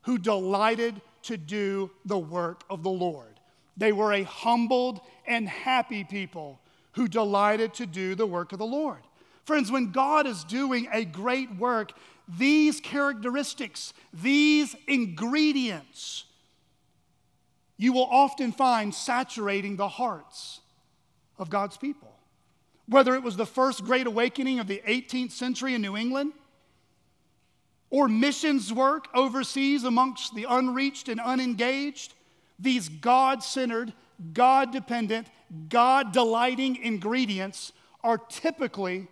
who 0.04 0.18
delighted 0.18 1.02
to 1.24 1.38
do 1.38 1.92
the 2.06 2.18
work 2.18 2.64
of 2.70 2.84
the 2.84 2.90
Lord. 2.90 3.40
They 3.76 3.92
were 3.92 4.14
a 4.14 4.24
humbled 4.24 5.02
and 5.28 5.48
happy 5.48 6.04
people 6.04 6.60
who 6.94 7.08
delighted 7.08 7.74
to 7.76 7.86
do 7.86 8.16
the 8.16 8.26
work 8.26 8.52
of 8.54 8.60
the 8.60 8.66
Lord. 8.66 9.00
Friends, 9.46 9.72
when 9.72 9.92
God 9.92 10.26
is 10.26 10.44
doing 10.44 10.88
a 10.92 11.06
great 11.06 11.56
work, 11.58 11.92
these 12.28 12.82
characteristics, 12.82 13.94
these 14.12 14.76
ingredients, 14.88 16.26
you 17.78 17.94
will 17.94 18.08
often 18.10 18.52
find 18.52 18.94
saturating 18.94 19.76
the 19.76 19.88
hearts 19.88 20.60
of 21.38 21.50
God's 21.50 21.78
people. 21.78 22.17
Whether 22.88 23.16
it 23.16 23.24
was 23.24 23.36
the 23.36 23.46
first 23.46 23.84
great 23.84 24.08
awakening 24.08 24.60
of 24.60 24.68
the 24.68 24.82
18th 24.88 25.32
century 25.32 25.74
in 25.74 25.82
New 25.82 25.98
England, 25.98 26.34
or 27.90 28.08
missions 28.08 28.74
work 28.74 29.08
overseas 29.14 29.84
amongst 29.84 30.36
the 30.36 30.46
unreached 30.50 31.10
and 31.10 31.20
unengaged, 31.20 32.14
these 32.60 32.90
God 32.90 33.44
centered, 33.44 33.94
God 34.34 34.72
dependent, 34.72 35.28
God 35.70 36.12
delighting 36.12 36.78
ingredients 36.78 37.72
are 38.04 38.18
typically 38.18 39.08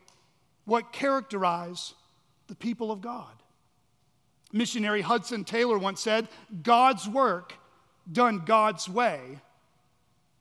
what 0.65 0.91
characterize 0.91 1.93
the 2.47 2.55
people 2.55 2.91
of 2.91 3.01
God. 3.01 3.31
Missionary 4.51 5.01
Hudson 5.01 5.43
Taylor 5.43 5.77
once 5.77 6.01
said 6.01 6.27
God's 6.63 7.07
work 7.07 7.53
done 8.11 8.43
God's 8.45 8.87
way 8.87 9.39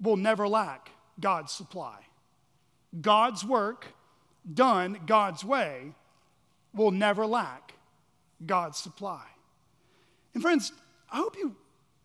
will 0.01 0.17
never 0.17 0.47
lack 0.47 0.91
God's 1.21 1.53
supply. 1.53 1.97
God's 3.01 3.45
work 3.45 3.87
done 4.53 4.99
God's 5.07 5.45
way 5.45 5.95
will 6.75 6.91
never 6.91 7.27
lack 7.27 7.75
God's 8.45 8.79
supply. 8.79 9.25
And 10.35 10.43
friends, 10.43 10.73
I 11.11 11.17
hope 11.17 11.37
you, 11.37 11.55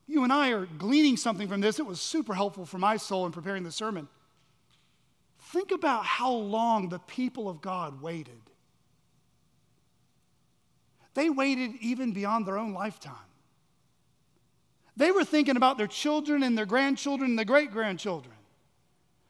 you 0.08 0.24
and 0.24 0.32
I 0.32 0.52
are 0.52 0.66
gleaning 0.66 1.18
something 1.18 1.48
from 1.48 1.62
this. 1.62 1.80
It 1.80 1.86
was 1.86 2.00
super 2.00 2.34
helpful 2.34 2.66
for 2.66 2.78
my 2.78 2.98
soul 2.98 3.26
in 3.26 3.32
preparing 3.32 3.64
the 3.64 3.72
sermon. 3.72 4.08
Think 5.52 5.72
about 5.72 6.06
how 6.06 6.32
long 6.32 6.90
the 6.90 7.00
people 7.00 7.50
of 7.50 7.62
God 7.62 8.02
waited. 8.02 8.40
They 11.16 11.30
waited 11.30 11.72
even 11.82 12.14
beyond 12.14 12.46
their 12.46 12.58
own 12.58 12.74
lifetime. 12.74 13.16
They 14.96 15.12
were 15.12 15.24
thinking 15.24 15.58
about 15.58 15.78
their 15.78 15.88
children 15.88 16.44
and 16.44 16.58
their 16.58 16.66
grandchildren 16.66 17.32
and 17.32 17.38
their 17.38 17.46
great 17.46 17.72
grandchildren. 17.72 18.36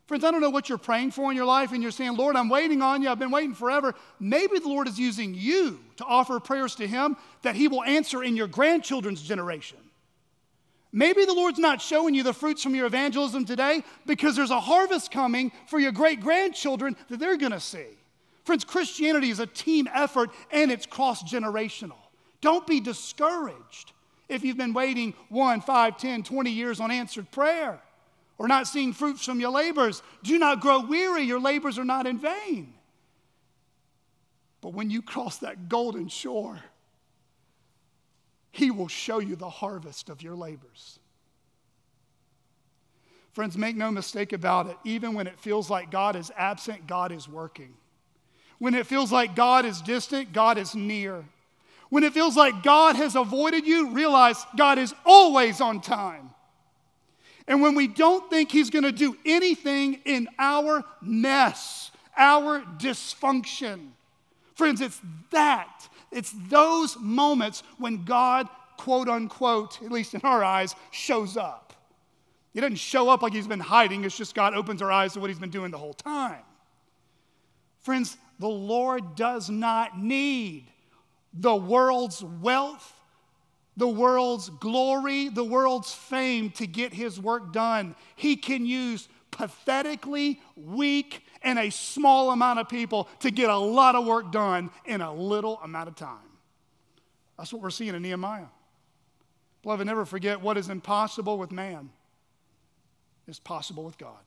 Friends, 0.09 0.23
I 0.23 0.31
don't 0.31 0.41
know 0.41 0.49
what 0.49 0.69
you're 0.69 0.79
praying 0.79 1.11
for 1.11 1.29
in 1.29 1.37
your 1.37 1.45
life, 1.45 1.71
and 1.71 1.83
you're 1.83 1.91
saying, 1.91 2.17
Lord, 2.17 2.35
I'm 2.35 2.49
waiting 2.49 2.81
on 2.81 3.03
you. 3.03 3.09
I've 3.09 3.19
been 3.19 3.29
waiting 3.29 3.53
forever. 3.53 3.93
Maybe 4.19 4.57
the 4.57 4.67
Lord 4.67 4.87
is 4.87 4.97
using 4.97 5.35
you 5.35 5.79
to 5.97 6.03
offer 6.03 6.39
prayers 6.39 6.73
to 6.77 6.87
Him 6.87 7.15
that 7.43 7.55
He 7.55 7.67
will 7.67 7.83
answer 7.83 8.23
in 8.23 8.35
your 8.35 8.47
grandchildren's 8.47 9.21
generation. 9.21 9.77
Maybe 10.91 11.25
the 11.25 11.33
Lord's 11.35 11.59
not 11.59 11.79
showing 11.79 12.15
you 12.15 12.23
the 12.23 12.33
fruits 12.33 12.63
from 12.63 12.73
your 12.73 12.87
evangelism 12.87 13.45
today 13.45 13.83
because 14.07 14.35
there's 14.35 14.49
a 14.49 14.59
harvest 14.59 15.11
coming 15.11 15.51
for 15.67 15.77
your 15.77 15.91
great 15.91 16.21
grandchildren 16.21 16.95
that 17.09 17.19
they're 17.19 17.37
going 17.37 17.51
to 17.51 17.59
see. 17.59 17.85
Friends, 18.45 18.63
Christianity 18.63 19.29
is 19.29 19.39
a 19.39 19.45
team 19.45 19.87
effort 19.93 20.31
and 20.49 20.71
it's 20.71 20.87
cross 20.87 21.21
generational. 21.21 22.01
Don't 22.41 22.65
be 22.65 22.79
discouraged 22.79 23.91
if 24.27 24.43
you've 24.43 24.57
been 24.57 24.73
waiting 24.73 25.13
one, 25.29 25.61
five, 25.61 25.97
ten, 25.99 26.23
twenty 26.23 26.49
years 26.49 26.79
on 26.79 26.89
answered 26.89 27.29
prayer 27.29 27.79
or 28.39 28.47
not 28.47 28.67
seeing 28.67 28.93
fruits 28.93 29.23
from 29.23 29.39
your 29.39 29.51
labors. 29.51 30.01
Do 30.23 30.39
not 30.39 30.61
grow 30.61 30.79
weary, 30.79 31.23
your 31.23 31.41
labors 31.41 31.77
are 31.77 31.85
not 31.85 32.07
in 32.07 32.17
vain. 32.17 32.73
But 34.61 34.73
when 34.73 34.89
you 34.89 35.01
cross 35.01 35.37
that 35.39 35.69
golden 35.69 36.07
shore, 36.07 36.59
He 38.51 38.71
will 38.71 38.87
show 38.87 39.19
you 39.19 39.35
the 39.35 39.49
harvest 39.49 40.09
of 40.09 40.21
your 40.21 40.35
labors. 40.35 40.99
Friends, 43.33 43.57
make 43.57 43.75
no 43.75 43.91
mistake 43.91 44.33
about 44.33 44.67
it. 44.67 44.77
Even 44.83 45.13
when 45.13 45.27
it 45.27 45.39
feels 45.39 45.69
like 45.69 45.91
God 45.91 46.15
is 46.15 46.31
absent, 46.35 46.87
God 46.87 47.11
is 47.11 47.27
working. 47.27 47.75
When 48.57 48.73
it 48.73 48.87
feels 48.87 49.11
like 49.11 49.35
God 49.35 49.65
is 49.65 49.81
distant, 49.81 50.33
God 50.33 50.57
is 50.57 50.75
near. 50.75 51.23
When 51.89 52.03
it 52.03 52.13
feels 52.13 52.35
like 52.35 52.63
God 52.63 52.95
has 52.95 53.15
avoided 53.15 53.65
you, 53.65 53.91
realize 53.91 54.45
God 54.57 54.77
is 54.77 54.93
always 55.05 55.61
on 55.61 55.81
time. 55.81 56.31
And 57.49 57.63
when 57.63 57.73
we 57.73 57.87
don't 57.87 58.29
think 58.29 58.51
He's 58.51 58.69
going 58.69 58.83
to 58.83 58.91
do 58.91 59.17
anything 59.25 59.99
in 60.05 60.29
our 60.37 60.85
mess, 61.01 61.91
our 62.15 62.61
dysfunction, 62.77 63.89
friends, 64.53 64.79
it's 64.79 65.01
that, 65.31 65.89
it's 66.11 66.31
those 66.47 66.95
moments 66.99 67.63
when 67.79 68.05
God, 68.05 68.47
quote 68.77 69.09
unquote, 69.09 69.81
at 69.81 69.91
least 69.91 70.13
in 70.13 70.21
our 70.21 70.43
eyes, 70.43 70.75
shows 70.91 71.35
up. 71.35 71.73
He 72.53 72.61
doesn't 72.61 72.77
show 72.77 73.09
up 73.09 73.23
like 73.23 73.33
He's 73.33 73.47
been 73.47 73.59
hiding, 73.59 74.05
it's 74.05 74.15
just 74.15 74.35
God 74.35 74.53
opens 74.53 74.83
our 74.83 74.91
eyes 74.91 75.13
to 75.13 75.19
what 75.19 75.31
He's 75.31 75.39
been 75.39 75.49
doing 75.49 75.71
the 75.71 75.77
whole 75.77 75.93
time. 75.95 76.43
Friends, 77.81 78.15
the 78.37 78.47
Lord 78.47 79.15
does 79.15 79.49
not 79.49 79.97
need 79.97 80.67
the 81.33 81.55
world's 81.55 82.23
wealth 82.23 82.93
the 83.79 83.87
world's 83.87 84.49
glory, 84.49 85.29
the 85.29 85.43
world's 85.43 85.93
fame 85.93 86.51
to 86.51 86.67
get 86.67 86.93
his 86.93 87.19
work 87.19 87.53
done. 87.53 87.95
He 88.15 88.35
can 88.35 88.65
use 88.65 89.07
pathetically 89.31 90.41
weak 90.57 91.23
and 91.41 91.57
a 91.57 91.69
small 91.69 92.31
amount 92.31 92.59
of 92.59 92.67
people 92.67 93.07
to 93.21 93.31
get 93.31 93.49
a 93.49 93.57
lot 93.57 93.95
of 93.95 94.05
work 94.05 94.33
done 94.33 94.69
in 94.85 94.99
a 94.99 95.13
little 95.13 95.59
amount 95.63 95.87
of 95.87 95.95
time. 95.95 96.17
That's 97.37 97.53
what 97.53 97.61
we're 97.61 97.69
seeing 97.69 97.95
in 97.95 98.01
Nehemiah. 98.01 98.47
Beloved, 99.63 99.85
never 99.85 100.05
forget 100.05 100.41
what 100.41 100.57
is 100.57 100.69
impossible 100.69 101.37
with 101.37 101.51
man 101.51 101.89
is 103.27 103.39
possible 103.39 103.85
with 103.85 103.97
God. 103.97 104.19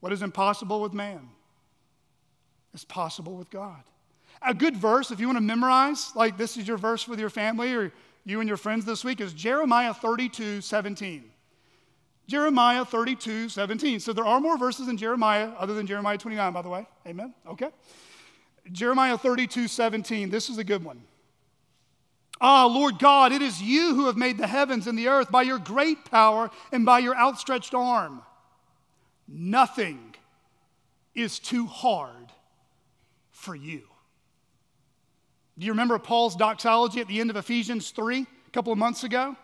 What 0.00 0.12
is 0.12 0.22
impossible 0.22 0.80
with 0.80 0.94
man 0.94 1.28
is 2.72 2.84
possible 2.84 3.34
with 3.36 3.50
God. 3.50 3.82
A 4.40 4.54
good 4.54 4.76
verse, 4.76 5.10
if 5.10 5.20
you 5.20 5.26
want 5.26 5.36
to 5.36 5.42
memorize, 5.42 6.12
like 6.14 6.38
this 6.38 6.56
is 6.56 6.66
your 6.66 6.78
verse 6.78 7.06
with 7.06 7.20
your 7.20 7.30
family 7.30 7.74
or 7.74 7.92
you 8.24 8.40
and 8.40 8.48
your 8.48 8.56
friends 8.56 8.84
this 8.84 9.04
week 9.04 9.20
is 9.20 9.32
Jeremiah 9.32 9.94
32 9.94 10.60
17. 10.60 11.24
Jeremiah 12.26 12.84
32 12.84 13.50
17. 13.50 14.00
So 14.00 14.12
there 14.12 14.24
are 14.24 14.40
more 14.40 14.56
verses 14.56 14.88
in 14.88 14.96
Jeremiah 14.96 15.50
other 15.58 15.74
than 15.74 15.86
Jeremiah 15.86 16.18
29, 16.18 16.52
by 16.52 16.62
the 16.62 16.68
way. 16.68 16.86
Amen? 17.06 17.34
Okay. 17.46 17.70
Jeremiah 18.72 19.18
32 19.18 19.68
17. 19.68 20.30
This 20.30 20.48
is 20.48 20.58
a 20.58 20.64
good 20.64 20.82
one. 20.82 21.02
Ah, 22.40 22.66
Lord 22.66 22.98
God, 22.98 23.32
it 23.32 23.42
is 23.42 23.62
you 23.62 23.94
who 23.94 24.06
have 24.06 24.16
made 24.16 24.38
the 24.38 24.46
heavens 24.46 24.86
and 24.86 24.98
the 24.98 25.08
earth 25.08 25.30
by 25.30 25.42
your 25.42 25.58
great 25.58 26.04
power 26.10 26.50
and 26.72 26.84
by 26.84 26.98
your 26.98 27.16
outstretched 27.16 27.74
arm. 27.74 28.22
Nothing 29.28 30.14
is 31.14 31.38
too 31.38 31.66
hard 31.66 32.32
for 33.30 33.54
you. 33.54 33.82
Do 35.58 35.66
you 35.66 35.72
remember 35.72 35.98
Paul's 35.98 36.36
doxology 36.36 37.00
at 37.00 37.08
the 37.08 37.20
end 37.20 37.30
of 37.30 37.36
Ephesians 37.36 37.90
3 37.90 38.20
a 38.20 38.50
couple 38.50 38.72
of 38.72 38.78
months 38.78 39.04
ago? 39.04 39.36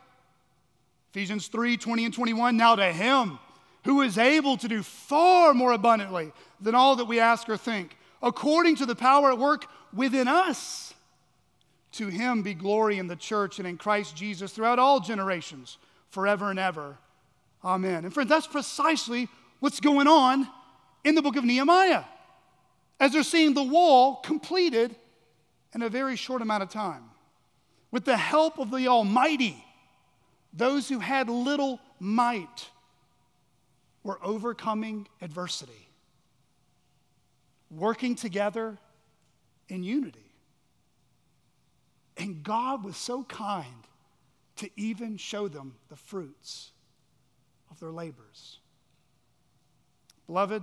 Ephesians 1.13 1.49
3 1.49 1.77
20 1.77 2.05
and 2.05 2.15
21. 2.15 2.57
Now 2.57 2.77
to 2.77 2.93
him 2.93 3.39
who 3.85 4.03
is 4.03 4.19
able 4.19 4.57
to 4.59 4.69
do 4.69 4.83
far 4.83 5.55
more 5.55 5.73
abundantly 5.73 6.33
than 6.61 6.75
all 6.75 6.97
that 6.97 7.07
we 7.07 7.19
ask 7.19 7.49
or 7.49 7.57
think, 7.57 7.97
according 8.23 8.77
to 8.77 8.87
the 8.87 8.95
power 8.95 9.31
at 9.31 9.39
work 9.39 9.67
within 9.95 10.29
us. 10.29 10.95
To 11.93 12.09
him 12.09 12.43
be 12.43 12.55
glory 12.55 12.99
in 12.99 13.09
the 13.09 13.17
church 13.17 13.59
and 13.59 13.67
in 13.67 13.77
Christ 13.77 14.15
Jesus 14.15 14.53
throughout 14.53 14.79
all 14.79 15.01
generations, 15.01 15.79
forever 16.11 16.51
and 16.51 16.59
ever. 16.59 16.99
Amen. 17.65 18.05
And 18.05 18.15
friends, 18.15 18.29
that's 18.29 18.47
precisely 18.47 19.29
what's 19.59 19.81
going 19.81 20.07
on 20.07 20.47
in 21.05 21.15
the 21.15 21.23
book 21.23 21.37
of 21.37 21.45
Nehemiah. 21.45 22.05
As 23.01 23.13
they're 23.13 23.23
seeing 23.23 23.55
the 23.55 23.63
wall 23.63 24.17
completed 24.17 24.95
in 25.75 25.83
a 25.83 25.89
very 25.89 26.17
short 26.17 26.43
amount 26.43 26.63
of 26.63 26.69
time. 26.69 27.05
With 27.91 28.05
the 28.05 28.17
help 28.17 28.59
of 28.59 28.71
the 28.71 28.89
Almighty, 28.89 29.65
those 30.53 30.89
who 30.89 30.99
had 30.99 31.29
little 31.29 31.81
might 31.99 32.69
were 34.03 34.19
overcoming 34.25 35.07
adversity, 35.21 35.89
working 37.71 38.15
together 38.15 38.79
in 39.69 39.83
unity. 39.83 40.19
And 42.17 42.43
God 42.43 42.85
was 42.85 42.97
so 42.97 43.25
kind 43.25 43.67
to 44.57 44.71
even 44.77 45.17
show 45.17 45.49
them 45.49 45.75
the 45.89 45.97
fruits 45.97 46.71
of 47.71 47.81
their 47.81 47.91
labors. 47.91 48.59
Beloved, 50.27 50.63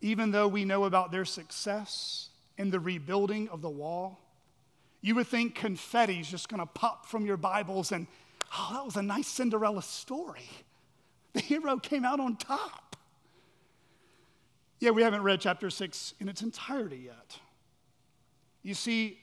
even 0.00 0.30
though 0.30 0.46
we 0.48 0.64
know 0.64 0.84
about 0.84 1.10
their 1.10 1.24
success 1.24 2.28
in 2.58 2.70
the 2.70 2.80
rebuilding 2.80 3.48
of 3.48 3.62
the 3.62 3.70
wall, 3.70 4.20
you 5.00 5.14
would 5.14 5.28
think 5.28 5.54
confetti 5.54 6.18
is 6.18 6.28
just 6.28 6.48
going 6.48 6.60
to 6.60 6.66
pop 6.66 7.06
from 7.06 7.24
your 7.24 7.36
Bibles 7.36 7.92
and, 7.92 8.06
oh, 8.52 8.70
that 8.74 8.84
was 8.84 8.96
a 8.96 9.02
nice 9.02 9.28
Cinderella 9.28 9.82
story. 9.82 10.48
The 11.32 11.40
hero 11.40 11.78
came 11.78 12.04
out 12.04 12.20
on 12.20 12.36
top. 12.36 12.96
Yeah, 14.80 14.90
we 14.90 15.02
haven't 15.02 15.22
read 15.22 15.40
chapter 15.40 15.70
six 15.70 16.14
in 16.20 16.28
its 16.28 16.42
entirety 16.42 17.02
yet. 17.06 17.38
You 18.62 18.74
see, 18.74 19.20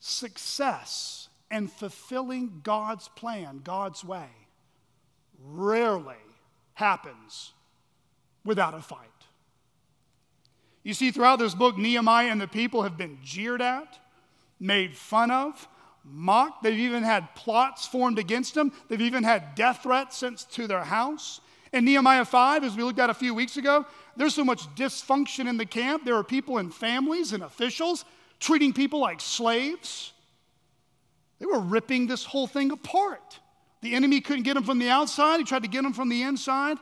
success 0.00 1.28
and 1.50 1.72
fulfilling 1.72 2.60
God's 2.62 3.08
plan, 3.08 3.60
God's 3.64 4.04
way, 4.04 4.28
rarely 5.42 6.14
happens 6.74 7.52
without 8.44 8.74
a 8.74 8.80
fight. 8.80 9.15
You 10.86 10.94
see, 10.94 11.10
throughout 11.10 11.40
this 11.40 11.52
book, 11.52 11.76
Nehemiah 11.76 12.28
and 12.28 12.40
the 12.40 12.46
people 12.46 12.84
have 12.84 12.96
been 12.96 13.18
jeered 13.20 13.60
at, 13.60 13.98
made 14.60 14.96
fun 14.96 15.32
of, 15.32 15.66
mocked. 16.04 16.62
They've 16.62 16.78
even 16.78 17.02
had 17.02 17.34
plots 17.34 17.88
formed 17.88 18.20
against 18.20 18.54
them. 18.54 18.70
They've 18.86 19.00
even 19.00 19.24
had 19.24 19.56
death 19.56 19.82
threats 19.82 20.18
sent 20.18 20.48
to 20.52 20.68
their 20.68 20.84
house. 20.84 21.40
In 21.72 21.84
Nehemiah 21.84 22.24
5, 22.24 22.62
as 22.62 22.76
we 22.76 22.84
looked 22.84 23.00
at 23.00 23.10
a 23.10 23.14
few 23.14 23.34
weeks 23.34 23.56
ago, 23.56 23.84
there's 24.16 24.36
so 24.36 24.44
much 24.44 24.72
dysfunction 24.76 25.48
in 25.48 25.56
the 25.56 25.66
camp. 25.66 26.04
There 26.04 26.14
are 26.14 26.22
people 26.22 26.58
and 26.58 26.72
families 26.72 27.32
and 27.32 27.42
officials 27.42 28.04
treating 28.38 28.72
people 28.72 29.00
like 29.00 29.20
slaves. 29.20 30.12
They 31.40 31.46
were 31.46 31.58
ripping 31.58 32.06
this 32.06 32.24
whole 32.24 32.46
thing 32.46 32.70
apart. 32.70 33.40
The 33.82 33.96
enemy 33.96 34.20
couldn't 34.20 34.44
get 34.44 34.54
them 34.54 34.62
from 34.62 34.78
the 34.78 34.90
outside, 34.90 35.38
he 35.38 35.44
tried 35.44 35.64
to 35.64 35.68
get 35.68 35.82
them 35.82 35.94
from 35.94 36.10
the 36.10 36.22
inside. 36.22 36.78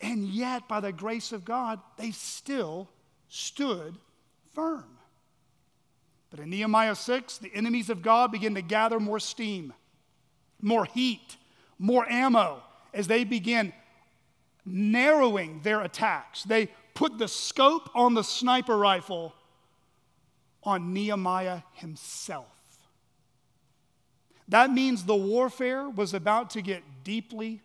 And 0.00 0.28
yet, 0.28 0.68
by 0.68 0.78
the 0.78 0.92
grace 0.92 1.32
of 1.32 1.44
God, 1.44 1.80
they 1.96 2.12
still 2.12 2.88
stood 3.30 3.96
firm. 4.52 4.84
But 6.30 6.40
in 6.40 6.50
Nehemiah 6.50 6.94
6, 6.94 7.38
the 7.38 7.50
enemies 7.54 7.88
of 7.88 8.02
God 8.02 8.30
begin 8.30 8.54
to 8.56 8.62
gather 8.62 9.00
more 9.00 9.18
steam, 9.18 9.72
more 10.60 10.84
heat, 10.84 11.36
more 11.78 12.06
ammo 12.10 12.62
as 12.92 13.06
they 13.06 13.24
begin 13.24 13.72
narrowing 14.66 15.60
their 15.62 15.80
attacks. 15.80 16.44
They 16.44 16.68
put 16.94 17.18
the 17.18 17.28
scope 17.28 17.88
on 17.94 18.14
the 18.14 18.22
sniper 18.22 18.76
rifle 18.76 19.34
on 20.62 20.92
Nehemiah 20.92 21.62
himself. 21.72 22.46
That 24.48 24.70
means 24.70 25.04
the 25.04 25.16
warfare 25.16 25.88
was 25.88 26.12
about 26.12 26.50
to 26.50 26.62
get 26.62 26.82
deeply 27.04 27.62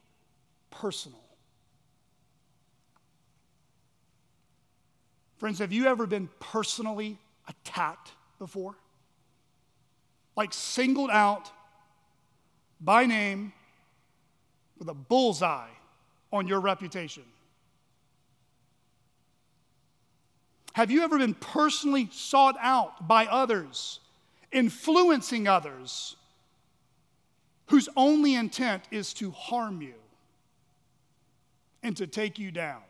personal. 0.70 1.25
Friends, 5.38 5.60
have 5.60 5.72
you 5.72 5.86
ever 5.88 6.06
been 6.06 6.30
personally 6.40 7.18
attacked 7.48 8.12
before? 8.40 8.76
Like 10.36 10.54
singled 10.54 11.10
out 11.10 11.52
by 12.80 13.06
name 13.06 13.54
with 14.78 14.90
a 14.90 14.94
bullseye 14.94 15.70
on 16.32 16.48
your 16.48 16.60
reputation? 16.60 17.24
Have 20.74 20.92
you 20.92 21.04
ever 21.04 21.18
been 21.18 21.34
personally 21.34 22.10
sought 22.12 22.58
out 22.60 23.08
by 23.08 23.28
others, 23.28 24.02
influencing 24.52 25.48
others, 25.48 26.18
whose 27.68 27.88
only 27.96 28.36
intent 28.36 28.84
is 28.92 29.14
to 29.14 29.32
harm 29.32 29.82
you 29.82 29.94
and 31.82 31.96
to 31.96 32.08
take 32.08 32.38
you 32.38 32.52
down? 32.52 32.82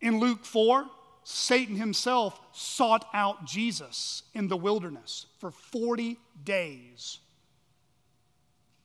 In 0.00 0.20
Luke 0.20 0.44
4, 0.44 0.86
Satan 1.24 1.76
himself 1.76 2.40
sought 2.52 3.06
out 3.12 3.44
Jesus 3.44 4.22
in 4.34 4.48
the 4.48 4.56
wilderness 4.56 5.26
for 5.38 5.50
40 5.50 6.18
days 6.44 7.18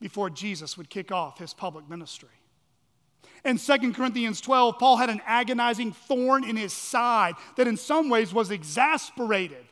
before 0.00 0.28
Jesus 0.28 0.76
would 0.76 0.90
kick 0.90 1.10
off 1.10 1.38
his 1.38 1.54
public 1.54 1.88
ministry. 1.88 2.28
In 3.44 3.58
2 3.58 3.92
Corinthians 3.92 4.40
12, 4.40 4.78
Paul 4.78 4.96
had 4.96 5.10
an 5.10 5.22
agonizing 5.26 5.92
thorn 5.92 6.44
in 6.44 6.56
his 6.56 6.72
side 6.72 7.34
that 7.56 7.68
in 7.68 7.76
some 7.76 8.08
ways 8.08 8.32
was 8.32 8.50
exasperated 8.50 9.64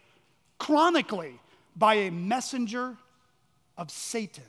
chronically 0.59 1.41
by 1.77 1.95
a 1.95 2.11
messenger 2.11 2.97
of 3.77 3.91
Satan. 3.91 4.45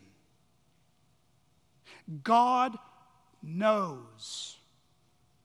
God 2.24 2.78
knows 3.42 4.53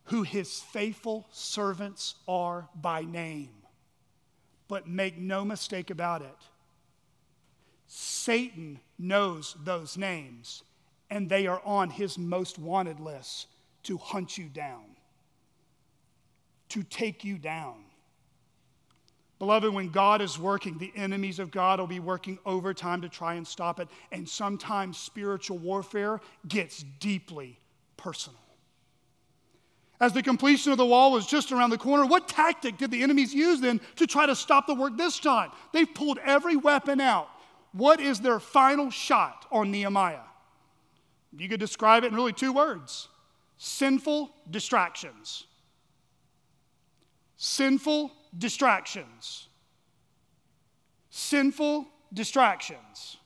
who 0.08 0.22
his 0.22 0.60
faithful 0.60 1.26
servants 1.30 2.14
are 2.26 2.68
by 2.74 3.02
name. 3.02 3.50
But 4.66 4.88
make 4.88 5.18
no 5.18 5.44
mistake 5.44 5.90
about 5.90 6.22
it, 6.22 6.36
Satan 7.86 8.80
knows 8.98 9.56
those 9.64 9.96
names, 9.96 10.62
and 11.10 11.28
they 11.28 11.46
are 11.46 11.62
on 11.64 11.90
his 11.90 12.18
most 12.18 12.58
wanted 12.58 13.00
list 13.00 13.46
to 13.84 13.96
hunt 13.96 14.36
you 14.36 14.48
down, 14.48 14.84
to 16.70 16.82
take 16.82 17.24
you 17.24 17.38
down. 17.38 17.76
Beloved, 19.38 19.72
when 19.72 19.90
God 19.90 20.20
is 20.20 20.38
working, 20.38 20.78
the 20.78 20.92
enemies 20.96 21.38
of 21.38 21.50
God 21.50 21.78
will 21.78 21.86
be 21.86 22.00
working 22.00 22.38
overtime 22.44 23.02
to 23.02 23.08
try 23.08 23.34
and 23.34 23.46
stop 23.46 23.78
it. 23.78 23.88
And 24.10 24.28
sometimes 24.28 24.98
spiritual 24.98 25.58
warfare 25.58 26.20
gets 26.48 26.84
deeply 26.98 27.58
personal. 27.96 28.40
As 30.00 30.12
the 30.12 30.22
completion 30.22 30.70
of 30.70 30.78
the 30.78 30.86
wall 30.86 31.12
was 31.12 31.26
just 31.26 31.50
around 31.50 31.70
the 31.70 31.78
corner, 31.78 32.06
what 32.06 32.28
tactic 32.28 32.78
did 32.78 32.90
the 32.90 33.02
enemies 33.02 33.34
use 33.34 33.60
then 33.60 33.80
to 33.96 34.06
try 34.06 34.26
to 34.26 34.36
stop 34.36 34.66
the 34.66 34.74
work 34.74 34.96
this 34.96 35.18
time? 35.18 35.50
They've 35.72 35.92
pulled 35.92 36.18
every 36.18 36.56
weapon 36.56 37.00
out. 37.00 37.28
What 37.72 38.00
is 38.00 38.20
their 38.20 38.38
final 38.38 38.90
shot 38.90 39.46
on 39.50 39.70
Nehemiah? 39.70 40.20
You 41.36 41.48
could 41.48 41.60
describe 41.60 42.04
it 42.04 42.08
in 42.08 42.14
really 42.14 42.32
two 42.32 42.52
words 42.52 43.08
sinful 43.58 44.30
distractions. 44.50 45.44
Sinful 47.36 48.12
distractions. 48.36 49.48
Sinful 51.10 51.86
distractions. 52.12 53.16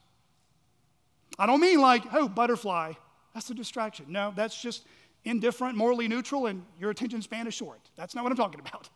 I 1.38 1.46
don't 1.46 1.60
mean 1.60 1.80
like, 1.80 2.02
oh, 2.12 2.28
butterfly, 2.28 2.92
that's 3.34 3.50
a 3.50 3.54
distraction. 3.54 4.06
No, 4.08 4.32
that's 4.34 4.60
just 4.60 4.86
indifferent, 5.24 5.76
morally 5.76 6.08
neutral, 6.08 6.46
and 6.46 6.64
your 6.78 6.90
attention 6.90 7.22
span 7.22 7.46
is 7.46 7.54
short. 7.54 7.80
That's 7.96 8.14
not 8.14 8.24
what 8.24 8.30
I'm 8.30 8.36
talking 8.36 8.60
about. 8.60 8.88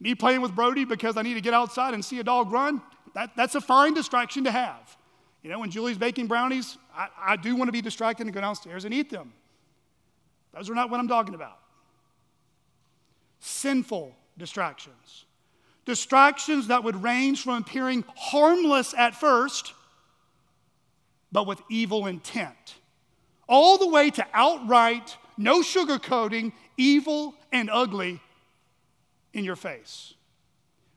Me 0.00 0.14
playing 0.14 0.40
with 0.40 0.54
Brody 0.54 0.84
because 0.84 1.16
I 1.16 1.22
need 1.22 1.34
to 1.34 1.40
get 1.40 1.54
outside 1.54 1.94
and 1.94 2.04
see 2.04 2.18
a 2.18 2.24
dog 2.24 2.50
run, 2.50 2.82
that, 3.14 3.30
that's 3.36 3.54
a 3.54 3.60
fine 3.60 3.94
distraction 3.94 4.44
to 4.44 4.50
have. 4.50 4.96
You 5.42 5.50
know, 5.50 5.58
when 5.58 5.70
Julie's 5.70 5.98
baking 5.98 6.26
brownies, 6.26 6.76
I, 6.94 7.08
I 7.18 7.36
do 7.36 7.54
want 7.56 7.68
to 7.68 7.72
be 7.72 7.82
distracted 7.82 8.26
and 8.26 8.34
go 8.34 8.40
downstairs 8.40 8.84
and 8.84 8.94
eat 8.94 9.10
them. 9.10 9.32
Those 10.54 10.70
are 10.70 10.74
not 10.74 10.90
what 10.90 11.00
I'm 11.00 11.08
talking 11.08 11.34
about. 11.34 11.58
Sinful 13.40 14.14
distractions. 14.38 15.24
Distractions 15.84 16.68
that 16.68 16.84
would 16.84 17.02
range 17.02 17.42
from 17.42 17.54
appearing 17.54 18.04
harmless 18.16 18.94
at 18.96 19.14
first, 19.14 19.72
but 21.32 21.46
with 21.46 21.60
evil 21.68 22.06
intent, 22.06 22.76
all 23.48 23.78
the 23.78 23.88
way 23.88 24.10
to 24.10 24.24
outright 24.32 25.16
no 25.36 25.60
sugarcoating, 25.60 26.52
evil 26.76 27.34
and 27.52 27.70
ugly 27.70 28.20
in 29.32 29.44
your 29.44 29.56
face. 29.56 30.14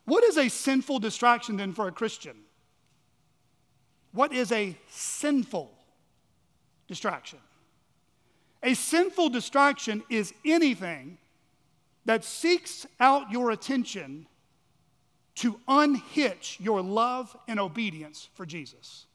What 0.05 0.23
is 0.23 0.37
a 0.37 0.49
sinful 0.49 0.99
distraction 0.99 1.57
then 1.57 1.73
for 1.73 1.87
a 1.87 1.91
Christian? 1.91 2.35
What 4.11 4.33
is 4.33 4.51
a 4.51 4.77
sinful 4.89 5.71
distraction? 6.87 7.39
A 8.63 8.73
sinful 8.73 9.29
distraction 9.29 10.03
is 10.09 10.33
anything 10.45 11.17
that 12.05 12.23
seeks 12.23 12.85
out 12.99 13.31
your 13.31 13.51
attention 13.51 14.27
to 15.35 15.59
unhitch 15.67 16.57
your 16.61 16.81
love 16.81 17.35
and 17.47 17.59
obedience 17.59 18.29
for 18.33 18.45
Jesus. 18.45 19.05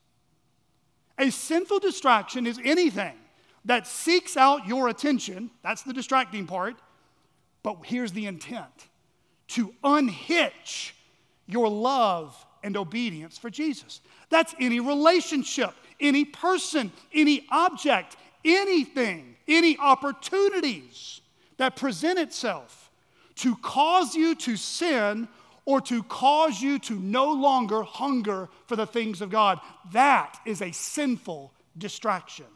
A 1.18 1.30
sinful 1.30 1.78
distraction 1.78 2.46
is 2.46 2.60
anything 2.64 3.14
that 3.64 3.86
seeks 3.86 4.36
out 4.36 4.66
your 4.66 4.88
attention. 4.88 5.50
That's 5.62 5.82
the 5.82 5.92
distracting 5.92 6.46
part. 6.46 6.76
But 7.62 7.78
here's 7.84 8.12
the 8.12 8.26
intent 8.26 8.88
to 9.48 9.74
unhitch 9.82 10.94
your 11.46 11.68
love 11.68 12.46
and 12.62 12.76
obedience 12.76 13.36
for 13.36 13.50
Jesus. 13.50 14.00
That's 14.28 14.54
any 14.60 14.80
relationship, 14.80 15.74
any 15.98 16.24
person, 16.24 16.92
any 17.12 17.46
object, 17.50 18.16
anything, 18.44 19.36
any 19.48 19.76
opportunities 19.78 21.20
that 21.56 21.76
present 21.76 22.18
itself 22.18 22.90
to 23.36 23.56
cause 23.56 24.14
you 24.14 24.34
to 24.36 24.56
sin 24.56 25.28
or 25.64 25.80
to 25.80 26.02
cause 26.04 26.60
you 26.60 26.78
to 26.78 26.94
no 26.94 27.32
longer 27.32 27.82
hunger 27.82 28.48
for 28.66 28.76
the 28.76 28.86
things 28.86 29.20
of 29.20 29.30
God. 29.30 29.60
That 29.92 30.38
is 30.46 30.62
a 30.62 30.72
sinful 30.72 31.52
distraction. 31.76 32.46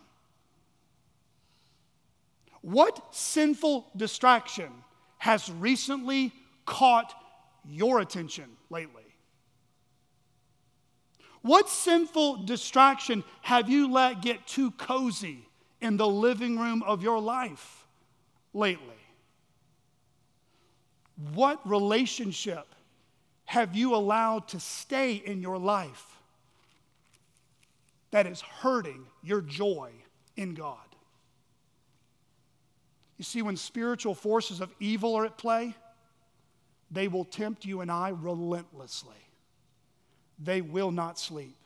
What 2.65 3.15
sinful 3.15 3.91
distraction 3.95 4.73
has 5.19 5.51
recently 5.51 6.33
caught 6.65 7.13
your 7.69 8.01
attention 8.01 8.47
lately? 8.71 9.03
What 11.43 11.69
sinful 11.69 12.47
distraction 12.47 13.23
have 13.43 13.69
you 13.69 13.93
let 13.93 14.23
get 14.23 14.47
too 14.47 14.71
cozy 14.71 15.47
in 15.83 15.99
the 15.99 16.09
living 16.09 16.59
room 16.59 16.83
of 16.85 17.03
your 17.03 17.21
life 17.21 17.85
lately? 18.55 18.97
What 21.35 21.61
relationship 21.69 22.67
have 23.45 23.77
you 23.77 23.95
allowed 23.95 24.49
to 24.49 24.59
stay 24.59 25.17
in 25.17 25.43
your 25.43 25.59
life 25.59 26.17
that 28.11 28.27
is 28.27 28.41
hurting 28.41 29.05
your 29.23 29.43
joy 29.43 29.91
in 30.35 30.55
God? 30.55 30.79
You 33.17 33.25
see, 33.25 33.43
when 33.43 33.57
spiritual 33.57 34.15
forces 34.15 34.61
of 34.61 34.75
evil 34.81 35.15
are 35.15 35.25
at 35.25 35.39
play, 35.39 35.75
they 36.91 37.09
will 37.09 37.25
tempt 37.25 37.65
you 37.65 37.81
and 37.81 37.91
I 37.91 38.11
relentlessly. 38.11 39.15
They 40.39 40.61
will 40.61 40.91
not 40.91 41.19
sleep. 41.19 41.57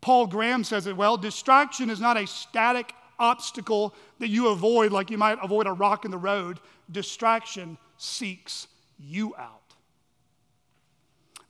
Paul 0.00 0.26
Graham 0.26 0.62
says 0.62 0.86
it 0.86 0.96
well 0.96 1.16
distraction 1.16 1.90
is 1.90 2.00
not 2.00 2.16
a 2.16 2.26
static 2.26 2.92
obstacle 3.18 3.94
that 4.18 4.28
you 4.28 4.48
avoid 4.48 4.92
like 4.92 5.10
you 5.10 5.18
might 5.18 5.38
avoid 5.42 5.66
a 5.66 5.72
rock 5.72 6.04
in 6.04 6.10
the 6.10 6.18
road. 6.18 6.60
Distraction 6.90 7.78
seeks 7.96 8.68
you 8.98 9.34
out. 9.36 9.74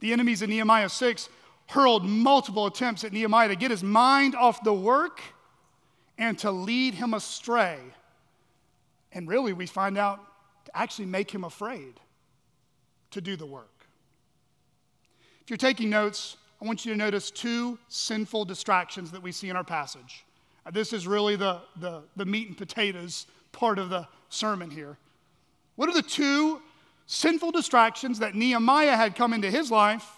The 0.00 0.12
enemies 0.12 0.42
of 0.42 0.48
Nehemiah 0.48 0.88
6 0.88 1.28
hurled 1.68 2.04
multiple 2.04 2.66
attempts 2.66 3.04
at 3.04 3.12
Nehemiah 3.12 3.48
to 3.48 3.56
get 3.56 3.70
his 3.70 3.82
mind 3.82 4.34
off 4.34 4.62
the 4.62 4.72
work 4.72 5.20
and 6.16 6.38
to 6.38 6.50
lead 6.50 6.94
him 6.94 7.12
astray 7.12 7.78
and 9.12 9.28
really, 9.28 9.52
we 9.52 9.66
find 9.66 9.96
out 9.96 10.20
to 10.66 10.76
actually 10.76 11.06
make 11.06 11.30
him 11.30 11.44
afraid 11.44 12.00
to 13.12 13.20
do 13.20 13.36
the 13.36 13.46
work. 13.46 13.86
If 15.42 15.50
you're 15.50 15.56
taking 15.56 15.90
notes, 15.90 16.36
I 16.60 16.64
want 16.64 16.84
you 16.84 16.92
to 16.92 16.98
notice 16.98 17.30
two 17.30 17.78
sinful 17.88 18.46
distractions 18.46 19.10
that 19.12 19.22
we 19.22 19.30
see 19.32 19.48
in 19.48 19.56
our 19.56 19.64
passage. 19.64 20.24
Uh, 20.64 20.70
this 20.70 20.92
is 20.92 21.06
really 21.06 21.36
the, 21.36 21.60
the, 21.76 22.02
the 22.16 22.24
meat 22.24 22.48
and 22.48 22.56
potatoes 22.56 23.26
part 23.52 23.78
of 23.78 23.90
the 23.90 24.08
sermon 24.28 24.70
here. 24.70 24.98
What 25.76 25.88
are 25.88 25.94
the 25.94 26.02
two 26.02 26.60
sinful 27.06 27.52
distractions 27.52 28.18
that 28.18 28.34
Nehemiah 28.34 28.96
had 28.96 29.14
come 29.14 29.32
into 29.32 29.50
his 29.50 29.70
life 29.70 30.10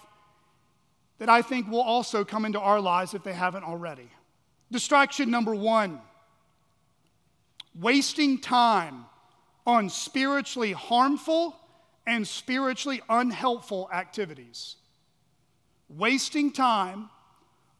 that 1.19 1.29
I 1.29 1.41
think 1.41 1.69
will 1.69 1.81
also 1.81 2.23
come 2.23 2.45
into 2.45 2.59
our 2.59 2.79
lives 2.79 3.13
if 3.13 3.23
they 3.23 3.33
haven't 3.33 3.63
already? 3.63 4.09
Distraction 4.71 5.29
number 5.29 5.53
one 5.53 6.01
wasting 7.75 8.39
time 8.39 9.05
on 9.65 9.89
spiritually 9.89 10.71
harmful 10.71 11.55
and 12.05 12.27
spiritually 12.27 13.01
unhelpful 13.09 13.89
activities. 13.93 14.75
Wasting 15.89 16.51
time 16.51 17.09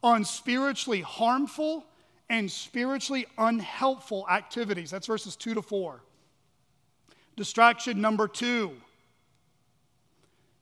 on 0.02 0.24
spiritually 0.24 1.00
harmful 1.00 1.84
and 2.28 2.50
spiritually 2.50 3.26
unhelpful 3.38 4.26
activities. 4.30 4.90
That's 4.90 5.06
verses 5.06 5.36
2 5.36 5.54
to 5.54 5.62
4. 5.62 6.00
Distraction 7.36 8.00
number 8.00 8.28
two 8.28 8.72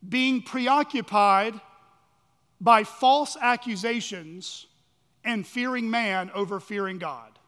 being 0.07 0.41
preoccupied 0.41 1.59
by 2.61 2.83
false 2.83 3.35
accusations 3.39 4.65
and 5.23 5.45
fearing 5.45 5.89
man 5.89 6.31
over 6.33 6.59
fearing 6.59 6.97
God. 6.97 7.38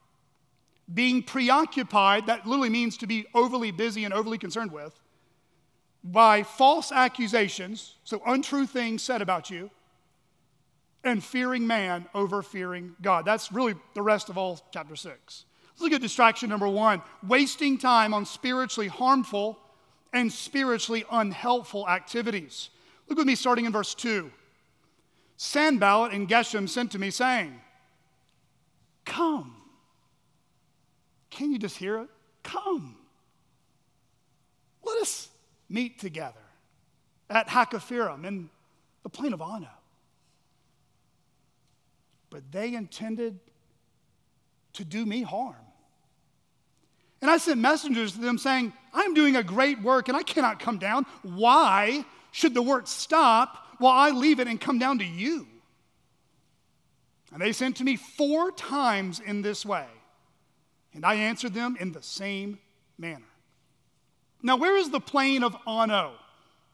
Being 0.93 1.23
preoccupied, 1.23 2.27
that 2.27 2.45
literally 2.45 2.69
means 2.69 2.97
to 2.97 3.07
be 3.07 3.25
overly 3.33 3.71
busy 3.71 4.03
and 4.03 4.13
overly 4.13 4.37
concerned 4.37 4.71
with, 4.71 4.99
by 6.03 6.43
false 6.43 6.91
accusations, 6.91 7.95
so 8.03 8.21
untrue 8.25 8.65
things 8.65 9.01
said 9.03 9.21
about 9.21 9.49
you, 9.49 9.69
and 11.03 11.23
fearing 11.23 11.65
man 11.65 12.07
over 12.13 12.41
fearing 12.41 12.95
God. 13.01 13.25
That's 13.25 13.51
really 13.51 13.75
the 13.93 14.01
rest 14.01 14.29
of 14.29 14.37
all 14.37 14.59
chapter 14.71 14.95
6. 14.95 15.45
Let's 15.71 15.81
look 15.81 15.93
at 15.93 16.01
distraction 16.01 16.49
number 16.49 16.67
one 16.67 17.01
wasting 17.27 17.77
time 17.77 18.13
on 18.13 18.25
spiritually 18.25 18.87
harmful 18.87 19.59
and 20.13 20.31
spiritually 20.31 21.05
unhelpful 21.11 21.87
activities. 21.87 22.69
Look 23.07 23.17
with 23.17 23.27
me 23.27 23.35
starting 23.35 23.65
in 23.65 23.71
verse 23.71 23.95
2. 23.95 24.31
Sanballat 25.37 26.13
and 26.13 26.27
Geshem 26.29 26.69
sent 26.69 26.91
to 26.91 26.99
me, 26.99 27.09
saying, 27.09 27.59
Come. 29.05 29.60
Can 31.31 31.51
you 31.51 31.57
just 31.57 31.77
hear 31.77 31.97
it? 31.99 32.09
Come. 32.43 32.95
Let 34.83 35.01
us 35.01 35.29
meet 35.69 35.99
together 35.99 36.39
at 37.29 37.47
Hakkephirim 37.47 38.25
in 38.25 38.49
the 39.03 39.09
plain 39.09 39.33
of 39.33 39.41
Ono. 39.41 39.67
But 42.29 42.51
they 42.51 42.75
intended 42.75 43.39
to 44.73 44.85
do 44.85 45.05
me 45.05 45.21
harm. 45.21 45.55
And 47.21 47.29
I 47.29 47.37
sent 47.37 47.59
messengers 47.59 48.13
to 48.13 48.19
them 48.19 48.37
saying, 48.37 48.73
I'm 48.93 49.13
doing 49.13 49.35
a 49.35 49.43
great 49.43 49.81
work 49.81 50.07
and 50.07 50.17
I 50.17 50.23
cannot 50.23 50.59
come 50.59 50.79
down. 50.79 51.05
Why 51.23 52.03
should 52.31 52.53
the 52.53 52.61
work 52.61 52.87
stop 52.87 53.67
while 53.77 53.93
I 53.93 54.09
leave 54.09 54.39
it 54.39 54.47
and 54.47 54.59
come 54.59 54.79
down 54.79 54.99
to 54.99 55.05
you? 55.05 55.47
And 57.31 57.41
they 57.41 57.53
sent 57.53 57.77
to 57.77 57.83
me 57.83 57.95
four 57.95 58.51
times 58.51 59.19
in 59.19 59.41
this 59.41 59.65
way. 59.65 59.85
And 60.93 61.05
I 61.05 61.15
answered 61.15 61.53
them 61.53 61.77
in 61.79 61.91
the 61.91 62.01
same 62.01 62.59
manner. 62.97 63.25
Now, 64.43 64.57
where 64.57 64.77
is 64.77 64.89
the 64.89 64.99
plain 64.99 65.43
of 65.43 65.55
Ono? 65.67 66.13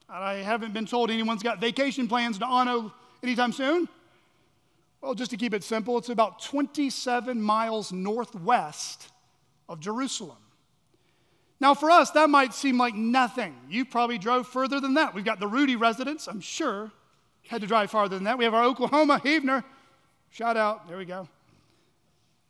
I 0.10 0.36
haven't 0.36 0.74
been 0.74 0.86
told 0.86 1.12
anyone's 1.12 1.44
got 1.44 1.60
vacation 1.60 2.08
plans 2.08 2.40
to 2.40 2.46
Ono 2.46 2.94
anytime 3.22 3.52
soon. 3.52 3.90
Well, 5.02 5.14
just 5.14 5.32
to 5.32 5.38
keep 5.38 5.54
it 5.54 5.64
simple, 5.64 5.98
it's 5.98 6.10
about 6.10 6.42
27 6.42 7.42
miles 7.42 7.92
northwest 7.92 9.12
of 9.70 9.80
Jerusalem. 9.80 10.38
Now, 11.60 11.74
for 11.74 11.90
us, 11.90 12.12
that 12.12 12.30
might 12.30 12.54
seem 12.54 12.78
like 12.78 12.96
nothing. 12.96 13.56
You 13.70 13.84
probably 13.84 14.18
drove 14.18 14.48
further 14.48 14.80
than 14.80 14.94
that. 14.94 15.14
We've 15.14 15.26
got 15.26 15.40
the 15.40 15.48
Rudy 15.48 15.76
residence, 15.76 16.28
I'm 16.28 16.42
sure, 16.42 16.92
had 17.48 17.62
to 17.62 17.68
drive 17.68 17.92
farther 17.92 18.16
than 18.16 18.26
that. 18.26 18.38
We 18.38 18.44
have 18.44 18.54
our 18.54 18.64
Oklahoma 18.64 19.20
Heavener. 19.24 19.64
Shout 20.30 20.58
out. 20.58 20.88
There 20.88 20.98
we 20.98 21.06
go. 21.06 21.28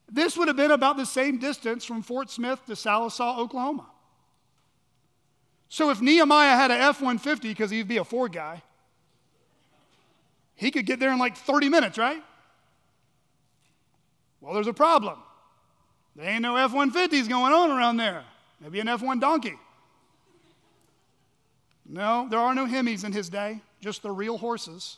This 0.10 0.38
would 0.38 0.47
have 0.47 0.58
been 0.58 0.72
about 0.72 0.97
the 0.97 1.05
same 1.05 1.38
distance 1.38 1.84
from 1.84 2.01
Fort 2.01 2.30
Smith 2.30 2.66
to 2.68 2.74
Sallisaw, 2.74 3.38
Oklahoma. 3.39 3.88
So 5.70 5.89
if 5.89 5.99
Nehemiah 6.01 6.55
had 6.55 6.72
an 6.72 6.80
F 6.80 7.01
150, 7.01 7.49
because 7.49 7.70
he'd 7.70 7.88
be 7.88 7.97
a 7.97 8.05
Ford 8.05 8.32
guy, 8.32 8.64
he 10.55 10.72
could 10.72 10.86
get 10.86 10.99
there 10.99 11.12
in 11.12 11.20
like 11.20 11.36
30 11.36 11.70
minutes, 11.70 11.97
right? 11.97 12.24
Well, 14.39 14.53
there's 14.53 14.68
a 14.68 14.74
problem. 14.74 15.20
There 16.16 16.28
ain't 16.28 16.41
no 16.41 16.55
F 16.55 16.72
150s 16.72 17.28
going 17.28 17.53
on 17.53 17.70
around 17.70 17.97
there. 17.97 18.24
Maybe 18.62 18.80
an 18.80 18.88
F 18.88 19.01
1 19.01 19.20
donkey. 19.20 19.60
No, 21.86 22.28
there 22.30 22.39
are 22.39 22.55
no 22.55 22.66
Hemis 22.66 23.03
in 23.03 23.12
his 23.12 23.30
day, 23.30 23.62
just 23.82 24.01
the 24.01 24.12
real 24.12 24.38
horses. 24.38 24.97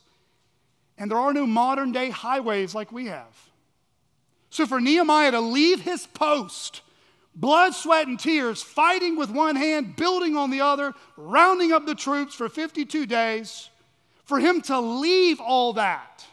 And 0.97 1.09
there 1.09 1.17
are 1.17 1.33
no 1.33 1.45
modern 1.45 1.91
day 1.91 2.09
highways 2.09 2.75
like 2.75 2.91
we 2.91 3.07
have. 3.07 3.48
So 4.49 4.65
for 4.65 4.81
Nehemiah 4.81 5.31
to 5.31 5.39
leave 5.39 5.81
his 5.81 6.07
post, 6.07 6.81
blood, 7.35 7.73
sweat, 7.73 8.07
and 8.07 8.19
tears, 8.19 8.61
fighting 8.61 9.15
with 9.15 9.29
one 9.29 9.55
hand, 9.55 9.95
building 9.95 10.35
on 10.35 10.49
the 10.49 10.61
other, 10.61 10.93
rounding 11.15 11.71
up 11.71 11.85
the 11.85 11.95
troops 11.95 12.33
for 12.33 12.49
52 12.49 13.05
days, 13.05 13.69
for 14.25 14.39
him 14.39 14.61
to 14.63 14.79
leave 14.79 15.39
all 15.39 15.73
that, 15.73 16.25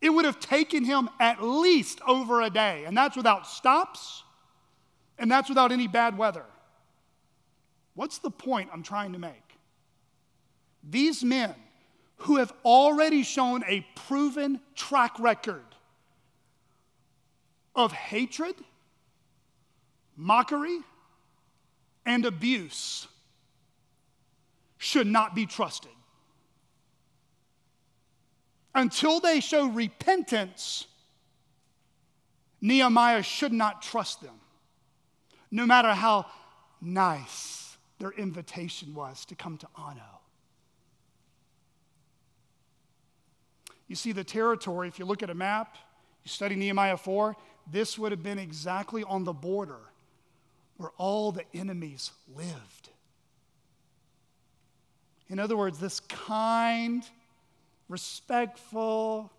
it 0.00 0.10
would 0.10 0.24
have 0.24 0.40
taken 0.40 0.84
him 0.84 1.08
at 1.18 1.42
least 1.42 2.00
over 2.06 2.42
a 2.42 2.50
day. 2.50 2.84
And 2.84 2.96
that's 2.96 3.16
without 3.16 3.46
stops, 3.46 4.22
and 5.18 5.30
that's 5.30 5.48
without 5.48 5.72
any 5.72 5.88
bad 5.88 6.16
weather. 6.16 6.44
What's 7.94 8.18
the 8.18 8.30
point 8.30 8.70
I'm 8.72 8.82
trying 8.82 9.12
to 9.14 9.18
make? 9.18 9.32
These 10.88 11.24
men 11.24 11.54
who 12.18 12.36
have 12.36 12.52
already 12.64 13.22
shown 13.22 13.64
a 13.66 13.86
proven 13.94 14.60
track 14.74 15.18
record 15.18 15.64
of 17.76 17.92
hatred, 17.92 18.56
mockery, 20.16 20.80
and 22.06 22.24
abuse 22.24 23.06
should 24.78 25.06
not 25.06 25.34
be 25.34 25.46
trusted. 25.46 25.90
Until 28.74 29.20
they 29.20 29.40
show 29.40 29.66
repentance, 29.68 30.86
Nehemiah 32.60 33.22
should 33.22 33.52
not 33.52 33.82
trust 33.82 34.22
them, 34.22 34.40
no 35.50 35.66
matter 35.66 35.92
how 35.92 36.26
nice 36.80 37.76
their 37.98 38.10
invitation 38.12 38.94
was 38.94 39.24
to 39.26 39.34
come 39.34 39.56
to 39.58 39.68
Ono. 39.78 40.20
You 43.88 43.96
see 43.96 44.12
the 44.12 44.24
territory, 44.24 44.88
if 44.88 44.98
you 44.98 45.04
look 45.04 45.22
at 45.22 45.30
a 45.30 45.34
map, 45.34 45.76
you 46.24 46.28
study 46.28 46.56
Nehemiah 46.56 46.96
4, 46.96 47.36
this 47.70 47.98
would 47.98 48.12
have 48.12 48.22
been 48.22 48.38
exactly 48.38 49.02
on 49.04 49.24
the 49.24 49.32
border 49.32 49.80
where 50.76 50.90
all 50.98 51.32
the 51.32 51.44
enemies 51.54 52.10
lived. 52.34 52.90
In 55.28 55.38
other 55.38 55.56
words, 55.56 55.78
this 55.78 56.00
kind, 56.00 57.02
respectful, 57.88 59.32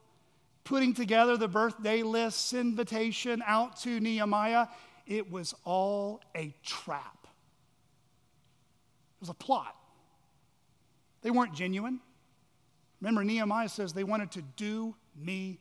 putting 0.63 0.93
together 0.93 1.37
the 1.37 1.47
birthday 1.47 2.03
lists, 2.03 2.53
invitation 2.53 3.41
out 3.45 3.77
to 3.81 3.99
Nehemiah, 3.99 4.67
it 5.05 5.31
was 5.31 5.55
all 5.63 6.21
a 6.35 6.53
trap. 6.63 7.17
It 7.23 9.21
was 9.21 9.29
a 9.29 9.33
plot. 9.33 9.75
They 11.21 11.31
weren't 11.31 11.53
genuine. 11.53 12.01
Remember, 12.99 13.23
Nehemiah 13.23 13.69
says 13.69 13.93
they 13.93 14.03
wanted 14.03 14.31
to 14.31 14.41
do 14.41 14.95
me 15.15 15.59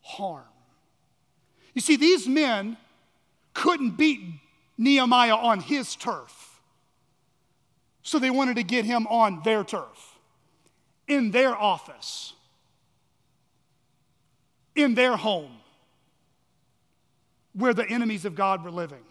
harm. 0.00 0.44
You 1.74 1.80
see, 1.80 1.96
these 1.96 2.26
men 2.26 2.76
couldn't 3.52 3.96
beat 3.96 4.20
Nehemiah 4.78 5.36
on 5.36 5.60
his 5.60 5.94
turf. 5.96 6.60
So 8.02 8.18
they 8.18 8.30
wanted 8.30 8.56
to 8.56 8.62
get 8.62 8.84
him 8.84 9.06
on 9.06 9.42
their 9.44 9.64
turf, 9.64 10.18
in 11.08 11.30
their 11.30 11.56
office, 11.56 12.34
in 14.74 14.94
their 14.94 15.16
home, 15.16 15.52
where 17.54 17.72
the 17.72 17.88
enemies 17.88 18.24
of 18.24 18.34
God 18.34 18.62
were 18.62 18.70
living. 18.70 19.02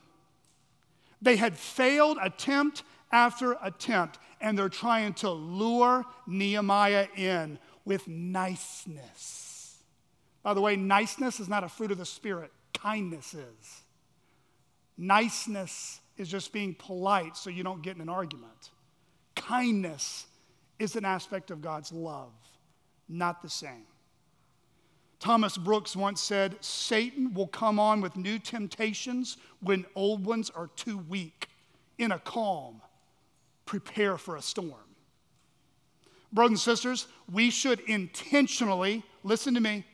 They 1.22 1.38
had 1.38 1.58
failed 1.58 2.18
attempt 2.22 2.84
after 3.12 3.58
attempt, 3.62 4.20
and 4.42 4.58
they're 4.58 4.70
trying 4.70 5.14
to 5.16 5.30
lure 5.30 6.06
Nehemiah 6.28 7.08
in 7.16 7.58
with 7.86 8.08
niceness. 8.08 9.53
By 10.44 10.54
the 10.54 10.62
way, 10.62 10.76
niceness 10.76 11.40
is 11.40 11.48
not 11.48 11.64
a 11.64 11.70
fruit 11.70 11.92
of 11.92 11.98
the 11.98 12.06
Spirit, 12.06 12.52
kindness 12.74 13.34
is. 13.34 13.82
Niceness 14.98 16.02
is 16.18 16.28
just 16.28 16.52
being 16.52 16.76
polite 16.76 17.36
so 17.38 17.50
you 17.50 17.64
don't 17.64 17.82
get 17.82 17.96
in 17.96 18.02
an 18.02 18.10
argument. 18.10 18.72
Kindness 19.36 20.28
is 20.78 20.96
an 20.96 21.06
aspect 21.06 21.50
of 21.50 21.62
God's 21.62 21.92
love, 21.92 22.34
not 23.08 23.42
the 23.42 23.50
same. 23.50 23.86
Thomas 25.20 25.58
Brooks 25.58 25.96
once 25.96 26.20
said, 26.20 26.58
Satan 26.60 27.34
will 27.34 27.48
come 27.48 27.80
on 27.80 28.02
with 28.02 28.18
new 28.18 28.38
temptations 28.38 29.38
when 29.62 29.86
old 29.96 30.26
ones 30.26 30.50
are 30.50 30.68
too 30.76 30.98
weak. 30.98 31.48
In 31.98 32.12
a 32.12 32.20
calm, 32.20 32.82
prepare 33.66 34.18
for 34.18 34.36
a 34.36 34.42
storm. 34.42 34.74
Brothers 36.34 36.52
and 36.52 36.60
sisters, 36.60 37.08
we 37.32 37.50
should 37.50 37.80
intentionally, 37.82 39.04
listen 39.24 39.54
to 39.54 39.62
me, 39.62 39.86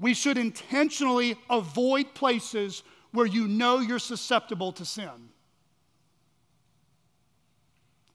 we 0.00 0.14
should 0.14 0.38
intentionally 0.38 1.36
avoid 1.50 2.14
places 2.14 2.82
where 3.12 3.26
you 3.26 3.46
know 3.46 3.80
you're 3.80 3.98
susceptible 3.98 4.72
to 4.72 4.84
sin. 4.84 5.28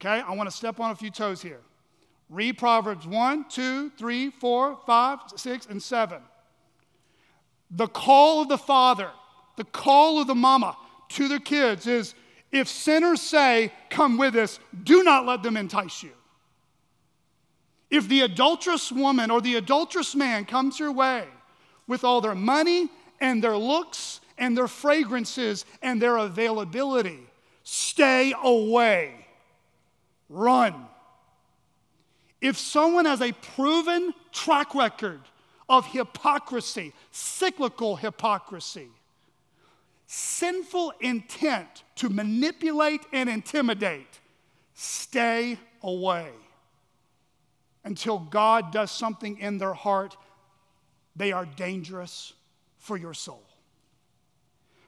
Okay, 0.00 0.20
I 0.20 0.34
want 0.34 0.50
to 0.50 0.54
step 0.54 0.80
on 0.80 0.90
a 0.90 0.96
few 0.96 1.10
toes 1.10 1.40
here. 1.40 1.60
Read 2.28 2.58
Proverbs 2.58 3.06
1, 3.06 3.46
2, 3.48 3.90
3, 3.90 4.30
4, 4.30 4.78
5, 4.84 5.18
6, 5.36 5.66
and 5.66 5.82
7. 5.82 6.20
The 7.70 7.86
call 7.86 8.42
of 8.42 8.48
the 8.48 8.58
father, 8.58 9.10
the 9.56 9.64
call 9.64 10.20
of 10.20 10.26
the 10.26 10.34
mama 10.34 10.76
to 11.10 11.28
their 11.28 11.38
kids 11.38 11.86
is 11.86 12.14
if 12.50 12.68
sinners 12.68 13.22
say, 13.22 13.72
Come 13.90 14.18
with 14.18 14.34
us, 14.34 14.58
do 14.82 15.04
not 15.04 15.24
let 15.24 15.42
them 15.42 15.56
entice 15.56 16.02
you. 16.02 16.12
If 17.90 18.08
the 18.08 18.22
adulterous 18.22 18.90
woman 18.90 19.30
or 19.30 19.40
the 19.40 19.54
adulterous 19.54 20.16
man 20.16 20.44
comes 20.44 20.80
your 20.80 20.90
way 20.90 21.26
with 21.86 22.04
all 22.04 22.20
their 22.20 22.34
money 22.34 22.88
and 23.20 23.42
their 23.42 23.56
looks 23.56 24.20
and 24.38 24.56
their 24.56 24.68
fragrances 24.68 25.64
and 25.82 26.00
their 26.00 26.16
availability, 26.16 27.20
stay 27.62 28.34
away. 28.42 29.26
Run. 30.28 30.86
If 32.40 32.58
someone 32.58 33.04
has 33.06 33.22
a 33.22 33.32
proven 33.32 34.12
track 34.32 34.74
record 34.74 35.20
of 35.68 35.86
hypocrisy, 35.86 36.92
cyclical 37.10 37.96
hypocrisy, 37.96 38.88
sinful 40.06 40.92
intent 41.00 41.82
to 41.96 42.08
manipulate 42.08 43.00
and 43.12 43.28
intimidate, 43.28 44.20
stay 44.74 45.58
away 45.82 46.30
until 47.84 48.18
God 48.18 48.72
does 48.72 48.90
something 48.90 49.38
in 49.38 49.58
their 49.58 49.74
heart. 49.74 50.16
They 51.16 51.32
are 51.32 51.46
dangerous 51.46 52.34
for 52.78 52.96
your 52.96 53.14
soul. 53.14 53.42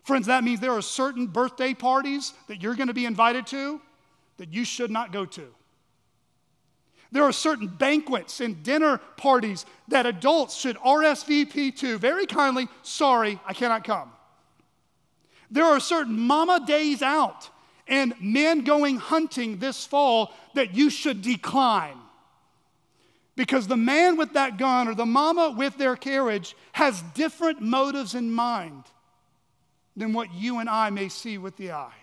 Friends, 0.04 0.26
that 0.26 0.44
means 0.44 0.60
there 0.60 0.72
are 0.72 0.82
certain 0.82 1.26
birthday 1.26 1.74
parties 1.74 2.32
that 2.46 2.62
you're 2.62 2.74
going 2.74 2.88
to 2.88 2.94
be 2.94 3.06
invited 3.06 3.46
to 3.48 3.80
that 4.36 4.52
you 4.52 4.64
should 4.64 4.90
not 4.90 5.12
go 5.12 5.24
to. 5.24 5.48
There 7.10 7.24
are 7.24 7.32
certain 7.32 7.66
banquets 7.66 8.40
and 8.40 8.62
dinner 8.62 8.98
parties 9.16 9.64
that 9.88 10.06
adults 10.06 10.56
should 10.56 10.76
RSVP 10.76 11.76
to 11.78 11.98
very 11.98 12.26
kindly. 12.26 12.68
Sorry, 12.82 13.40
I 13.46 13.54
cannot 13.54 13.84
come. 13.84 14.12
There 15.50 15.64
are 15.64 15.80
certain 15.80 16.18
mama 16.18 16.62
days 16.66 17.00
out 17.00 17.48
and 17.86 18.14
men 18.20 18.64
going 18.64 18.98
hunting 18.98 19.58
this 19.58 19.86
fall 19.86 20.34
that 20.54 20.74
you 20.74 20.90
should 20.90 21.22
decline. 21.22 21.96
Because 23.38 23.68
the 23.68 23.76
man 23.76 24.16
with 24.16 24.32
that 24.32 24.58
gun 24.58 24.88
or 24.88 24.96
the 24.96 25.06
mama 25.06 25.54
with 25.56 25.78
their 25.78 25.94
carriage 25.94 26.56
has 26.72 27.00
different 27.14 27.62
motives 27.62 28.16
in 28.16 28.32
mind 28.32 28.82
than 29.96 30.12
what 30.12 30.34
you 30.34 30.58
and 30.58 30.68
I 30.68 30.90
may 30.90 31.08
see 31.08 31.38
with 31.38 31.56
the 31.56 31.70
eye. 31.70 31.94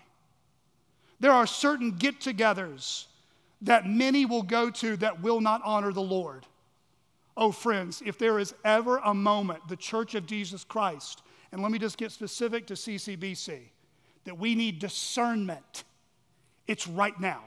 There 1.20 1.32
are 1.32 1.46
certain 1.46 1.90
get 1.90 2.20
togethers 2.20 3.04
that 3.60 3.86
many 3.86 4.24
will 4.24 4.44
go 4.44 4.70
to 4.70 4.96
that 4.96 5.20
will 5.20 5.42
not 5.42 5.60
honor 5.62 5.92
the 5.92 6.00
Lord. 6.00 6.46
Oh, 7.36 7.52
friends, 7.52 8.02
if 8.06 8.18
there 8.18 8.38
is 8.38 8.54
ever 8.64 8.96
a 9.04 9.12
moment, 9.12 9.68
the 9.68 9.76
Church 9.76 10.14
of 10.14 10.24
Jesus 10.24 10.64
Christ, 10.64 11.20
and 11.52 11.60
let 11.60 11.70
me 11.70 11.78
just 11.78 11.98
get 11.98 12.12
specific 12.12 12.66
to 12.68 12.74
CCBC, 12.74 13.60
that 14.24 14.38
we 14.38 14.54
need 14.54 14.78
discernment, 14.78 15.84
it's 16.66 16.88
right 16.88 17.20
now. 17.20 17.42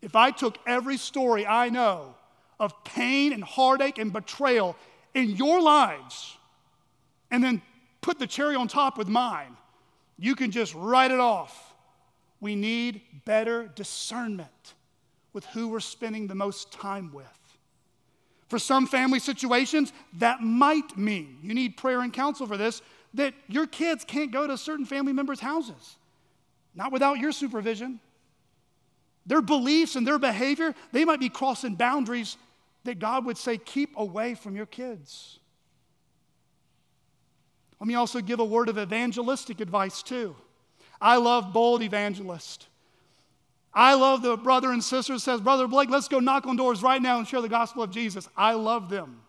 If 0.00 0.16
I 0.16 0.30
took 0.30 0.56
every 0.66 0.96
story 0.96 1.46
I 1.46 1.68
know 1.68 2.14
of 2.62 2.84
pain 2.84 3.32
and 3.32 3.42
heartache 3.42 3.98
and 3.98 4.12
betrayal 4.12 4.76
in 5.14 5.30
your 5.30 5.60
lives 5.60 6.38
and 7.32 7.42
then 7.42 7.60
put 8.00 8.20
the 8.20 8.26
cherry 8.26 8.54
on 8.54 8.68
top 8.68 8.96
with 8.96 9.08
mine, 9.08 9.56
you 10.16 10.36
can 10.36 10.52
just 10.52 10.72
write 10.74 11.10
it 11.10 11.18
off. 11.18 11.74
We 12.40 12.54
need 12.54 13.00
better 13.24 13.66
discernment 13.74 14.74
with 15.32 15.44
who 15.46 15.68
we're 15.68 15.80
spending 15.80 16.28
the 16.28 16.36
most 16.36 16.72
time 16.72 17.12
with. 17.12 17.26
For 18.48 18.60
some 18.60 18.86
family 18.86 19.18
situations, 19.18 19.92
that 20.18 20.40
might 20.40 20.96
mean 20.96 21.38
you 21.42 21.54
need 21.54 21.76
prayer 21.76 22.00
and 22.00 22.12
counsel 22.12 22.46
for 22.46 22.56
this 22.56 22.80
that 23.14 23.34
your 23.48 23.66
kids 23.66 24.04
can't 24.04 24.30
go 24.30 24.46
to 24.46 24.56
certain 24.56 24.86
family 24.86 25.12
members' 25.12 25.40
houses, 25.40 25.96
not 26.76 26.92
without 26.92 27.18
your 27.18 27.32
supervision. 27.32 27.98
Their 29.26 29.42
beliefs 29.42 29.96
and 29.96 30.06
their 30.06 30.18
behavior, 30.18 30.74
they 30.92 31.04
might 31.04 31.20
be 31.20 31.28
crossing 31.28 31.74
boundaries 31.74 32.36
that 32.84 32.98
God 32.98 33.24
would 33.26 33.38
say, 33.38 33.58
keep 33.58 33.96
away 33.96 34.34
from 34.34 34.56
your 34.56 34.66
kids. 34.66 35.38
Let 37.80 37.86
me 37.86 37.94
also 37.94 38.20
give 38.20 38.40
a 38.40 38.44
word 38.44 38.68
of 38.68 38.78
evangelistic 38.78 39.60
advice, 39.60 40.02
too. 40.02 40.36
I 41.00 41.16
love 41.16 41.52
bold 41.52 41.82
evangelists. 41.82 42.68
I 43.74 43.94
love 43.94 44.22
the 44.22 44.36
brother 44.36 44.70
and 44.70 44.84
sister 44.84 45.18
says, 45.18 45.40
Brother 45.40 45.66
Blake, 45.66 45.88
let's 45.88 46.08
go 46.08 46.20
knock 46.20 46.46
on 46.46 46.56
doors 46.56 46.82
right 46.82 47.00
now 47.00 47.18
and 47.18 47.26
share 47.26 47.40
the 47.40 47.48
gospel 47.48 47.82
of 47.82 47.90
Jesus. 47.90 48.28
I 48.36 48.52
love 48.52 48.90
them. 48.90 49.22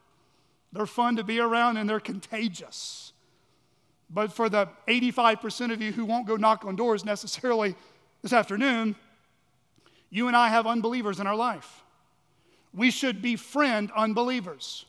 They're 0.73 0.85
fun 0.85 1.15
to 1.15 1.23
be 1.23 1.39
around 1.39 1.77
and 1.77 1.89
they're 1.89 1.99
contagious. 1.99 3.13
But 4.09 4.33
for 4.33 4.49
the 4.49 4.67
85% 4.87 5.71
of 5.71 5.81
you 5.81 5.91
who 5.91 6.05
won't 6.05 6.27
go 6.27 6.35
knock 6.35 6.65
on 6.65 6.75
doors 6.75 7.05
necessarily 7.05 7.75
this 8.21 8.33
afternoon, 8.33 8.95
you 10.09 10.27
and 10.27 10.35
I 10.35 10.49
have 10.49 10.67
unbelievers 10.67 11.19
in 11.19 11.25
our 11.25 11.35
life. 11.35 11.82
We 12.73 12.91
should 12.91 13.21
befriend 13.21 13.91
unbelievers. 13.95 14.85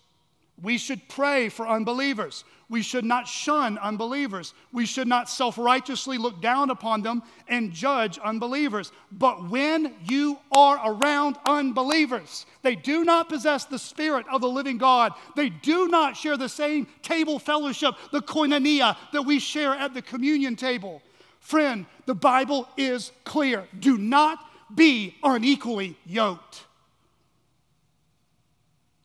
We 0.63 0.79
should 0.79 1.09
pray 1.09 1.49
for 1.49 1.67
unbelievers. 1.67 2.45
We 2.69 2.83
should 2.83 3.05
not 3.05 3.27
shun 3.29 3.77
unbelievers. 3.79 4.55
We 4.73 4.87
should 4.87 5.09
not 5.09 5.29
self 5.29 5.59
righteously 5.59 6.17
look 6.17 6.41
down 6.41 6.71
upon 6.71 7.03
them 7.03 7.23
and 7.49 7.73
judge 7.73 8.19
unbelievers. 8.19 8.91
But 9.13 9.51
when 9.51 9.95
you 10.05 10.39
are 10.51 10.81
around 10.85 11.37
unbelievers, 11.45 12.47
they 12.63 12.77
do 12.77 13.05
not 13.05 13.29
possess 13.29 13.65
the 13.65 13.79
Spirit 13.79 14.27
of 14.33 14.41
the 14.41 14.49
living 14.49 14.79
God. 14.79 15.13
They 15.37 15.51
do 15.51 15.89
not 15.89 16.17
share 16.17 16.37
the 16.37 16.49
same 16.49 16.87
table 17.03 17.39
fellowship, 17.39 17.95
the 18.13 18.23
koinonia, 18.23 18.97
that 19.13 19.23
we 19.23 19.41
share 19.41 19.75
at 19.75 19.93
the 19.93 20.03
communion 20.03 20.57
table. 20.57 21.03
Friend, 21.41 21.85
the 22.07 22.15
Bible 22.15 22.67
is 22.77 23.13
clear. 23.25 23.69
Do 23.79 23.99
not 23.99 24.39
be 24.75 25.17
unequally 25.23 25.99
yoked. 26.07 26.65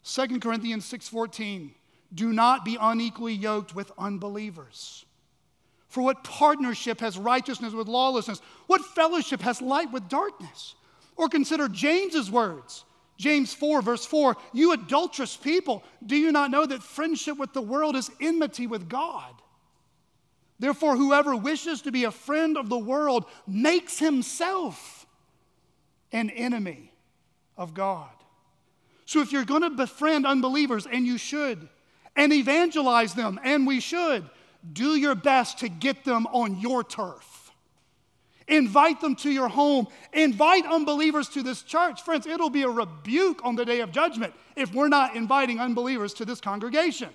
2 0.10 0.40
Corinthians 0.40 0.86
6:14 0.86 1.76
Do 2.14 2.34
not 2.34 2.66
be 2.66 2.78
unequally 2.80 3.34
yoked 3.34 3.76
with 3.76 3.92
unbelievers. 3.98 5.06
For 5.88 6.02
what 6.02 6.24
partnership 6.24 7.00
has 7.00 7.18
righteousness 7.18 7.74
with 7.74 7.88
lawlessness? 7.88 8.42
What 8.68 8.86
fellowship 8.86 9.42
has 9.42 9.62
light 9.62 9.92
with 9.92 10.08
darkness? 10.08 10.76
Or 11.16 11.30
consider 11.30 11.68
James's 11.68 12.32
words. 12.32 12.86
James 13.18 13.54
4, 13.54 13.82
verse 13.82 14.06
4 14.06 14.36
You 14.54 14.72
adulterous 14.72 15.36
people, 15.36 15.84
do 16.04 16.16
you 16.16 16.32
not 16.32 16.52
know 16.52 16.66
that 16.66 16.82
friendship 16.82 17.38
with 17.38 17.54
the 17.54 17.62
world 17.62 17.96
is 17.96 18.10
enmity 18.20 18.66
with 18.66 18.90
God? 18.90 19.34
Therefore, 20.58 20.96
whoever 20.96 21.36
wishes 21.36 21.82
to 21.84 21.92
be 21.92 22.04
a 22.04 22.12
friend 22.12 22.58
of 22.58 22.70
the 22.70 22.78
world 22.78 23.26
makes 23.48 24.00
himself 24.00 25.06
an 26.12 26.30
enemy 26.32 26.92
of 27.58 27.74
God. 27.74 28.10
So 29.10 29.22
if 29.22 29.32
you're 29.32 29.44
going 29.44 29.64
to 29.64 29.72
befriend 29.72 30.28
unbelievers, 30.28 30.86
and 30.86 31.04
you 31.04 31.18
should, 31.18 31.68
and 32.16 32.32
evangelize 32.32 33.16
them, 33.16 33.40
and 33.44 33.66
we 33.66 33.80
should, 33.80 34.24
do 34.72 34.96
your 34.96 35.16
best 35.16 35.58
to 35.60 35.68
get 35.68 36.06
them 36.06 36.28
on 36.28 36.60
your 36.60 36.84
turf. 36.84 37.50
Invite 38.48 39.02
them 39.02 39.16
to 39.16 39.32
your 39.32 39.48
home. 39.48 39.88
Invite 40.14 40.64
unbelievers 40.68 41.28
to 41.30 41.42
this 41.42 41.64
church. 41.64 42.04
Friends, 42.04 42.28
it'll 42.28 42.52
be 42.52 42.62
a 42.62 42.70
rebuke 42.70 43.44
on 43.44 43.56
the 43.56 43.66
day 43.66 43.80
of 43.80 43.92
judgment 43.92 44.32
if 44.56 44.76
we're 44.76 44.90
not 44.90 45.16
inviting 45.16 45.60
unbelievers 45.60 46.14
to 46.14 46.24
this 46.24 46.40
congregation. 46.40 47.10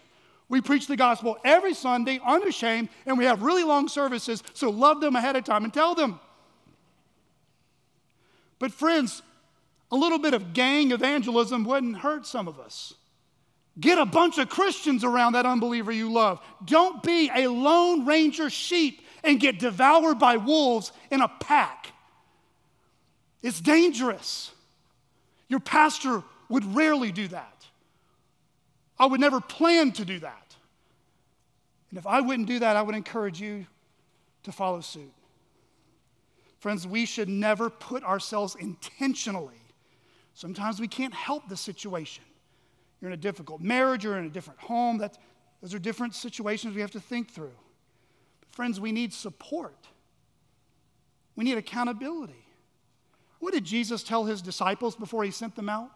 We 0.48 0.60
preach 0.60 0.88
the 0.88 0.96
gospel 0.96 1.38
every 1.44 1.74
Sunday, 1.74 2.18
unashamed, 2.26 2.88
and 3.06 3.16
we 3.16 3.24
have 3.24 3.40
really 3.40 3.62
long 3.62 3.86
services, 3.86 4.42
so 4.52 4.68
love 4.68 5.00
them 5.00 5.14
ahead 5.14 5.36
of 5.36 5.44
time 5.44 5.62
and 5.62 5.72
tell 5.72 5.94
them. 5.94 6.18
But, 8.58 8.72
friends, 8.72 9.22
a 9.94 9.96
little 9.96 10.18
bit 10.18 10.34
of 10.34 10.52
gang 10.52 10.90
evangelism 10.90 11.62
wouldn't 11.64 11.98
hurt 11.98 12.26
some 12.26 12.48
of 12.48 12.58
us. 12.58 12.94
Get 13.78 13.96
a 13.96 14.04
bunch 14.04 14.38
of 14.38 14.48
Christians 14.48 15.04
around 15.04 15.34
that 15.34 15.46
unbeliever 15.46 15.92
you 15.92 16.12
love. 16.12 16.40
Don't 16.64 17.00
be 17.00 17.30
a 17.32 17.46
lone 17.46 18.04
ranger 18.04 18.50
sheep 18.50 19.06
and 19.22 19.38
get 19.38 19.60
devoured 19.60 20.18
by 20.18 20.36
wolves 20.36 20.90
in 21.12 21.20
a 21.20 21.28
pack. 21.28 21.92
It's 23.40 23.60
dangerous. 23.60 24.50
Your 25.48 25.60
pastor 25.60 26.24
would 26.48 26.74
rarely 26.74 27.12
do 27.12 27.28
that. 27.28 27.64
I 28.98 29.06
would 29.06 29.20
never 29.20 29.40
plan 29.40 29.92
to 29.92 30.04
do 30.04 30.18
that. 30.18 30.56
And 31.90 32.00
if 32.00 32.06
I 32.06 32.20
wouldn't 32.20 32.48
do 32.48 32.58
that, 32.58 32.74
I 32.74 32.82
would 32.82 32.96
encourage 32.96 33.40
you 33.40 33.64
to 34.42 34.50
follow 34.50 34.80
suit. 34.80 35.12
Friends, 36.58 36.84
we 36.84 37.06
should 37.06 37.28
never 37.28 37.70
put 37.70 38.02
ourselves 38.02 38.56
intentionally 38.56 39.54
Sometimes 40.34 40.80
we 40.80 40.88
can't 40.88 41.14
help 41.14 41.48
the 41.48 41.56
situation. 41.56 42.24
You're 43.00 43.10
in 43.10 43.14
a 43.14 43.20
difficult 43.20 43.60
marriage, 43.60 44.04
you're 44.04 44.18
in 44.18 44.26
a 44.26 44.30
different 44.30 44.60
home. 44.60 44.98
That's, 44.98 45.18
those 45.62 45.74
are 45.74 45.78
different 45.78 46.14
situations 46.14 46.74
we 46.74 46.80
have 46.80 46.90
to 46.92 47.00
think 47.00 47.30
through. 47.30 47.54
But 48.40 48.50
friends, 48.50 48.80
we 48.80 48.92
need 48.92 49.12
support, 49.12 49.86
we 51.36 51.44
need 51.44 51.58
accountability. 51.58 52.44
What 53.38 53.52
did 53.52 53.64
Jesus 53.64 54.02
tell 54.02 54.24
his 54.24 54.40
disciples 54.40 54.96
before 54.96 55.22
he 55.22 55.30
sent 55.30 55.54
them 55.54 55.68
out? 55.68 55.90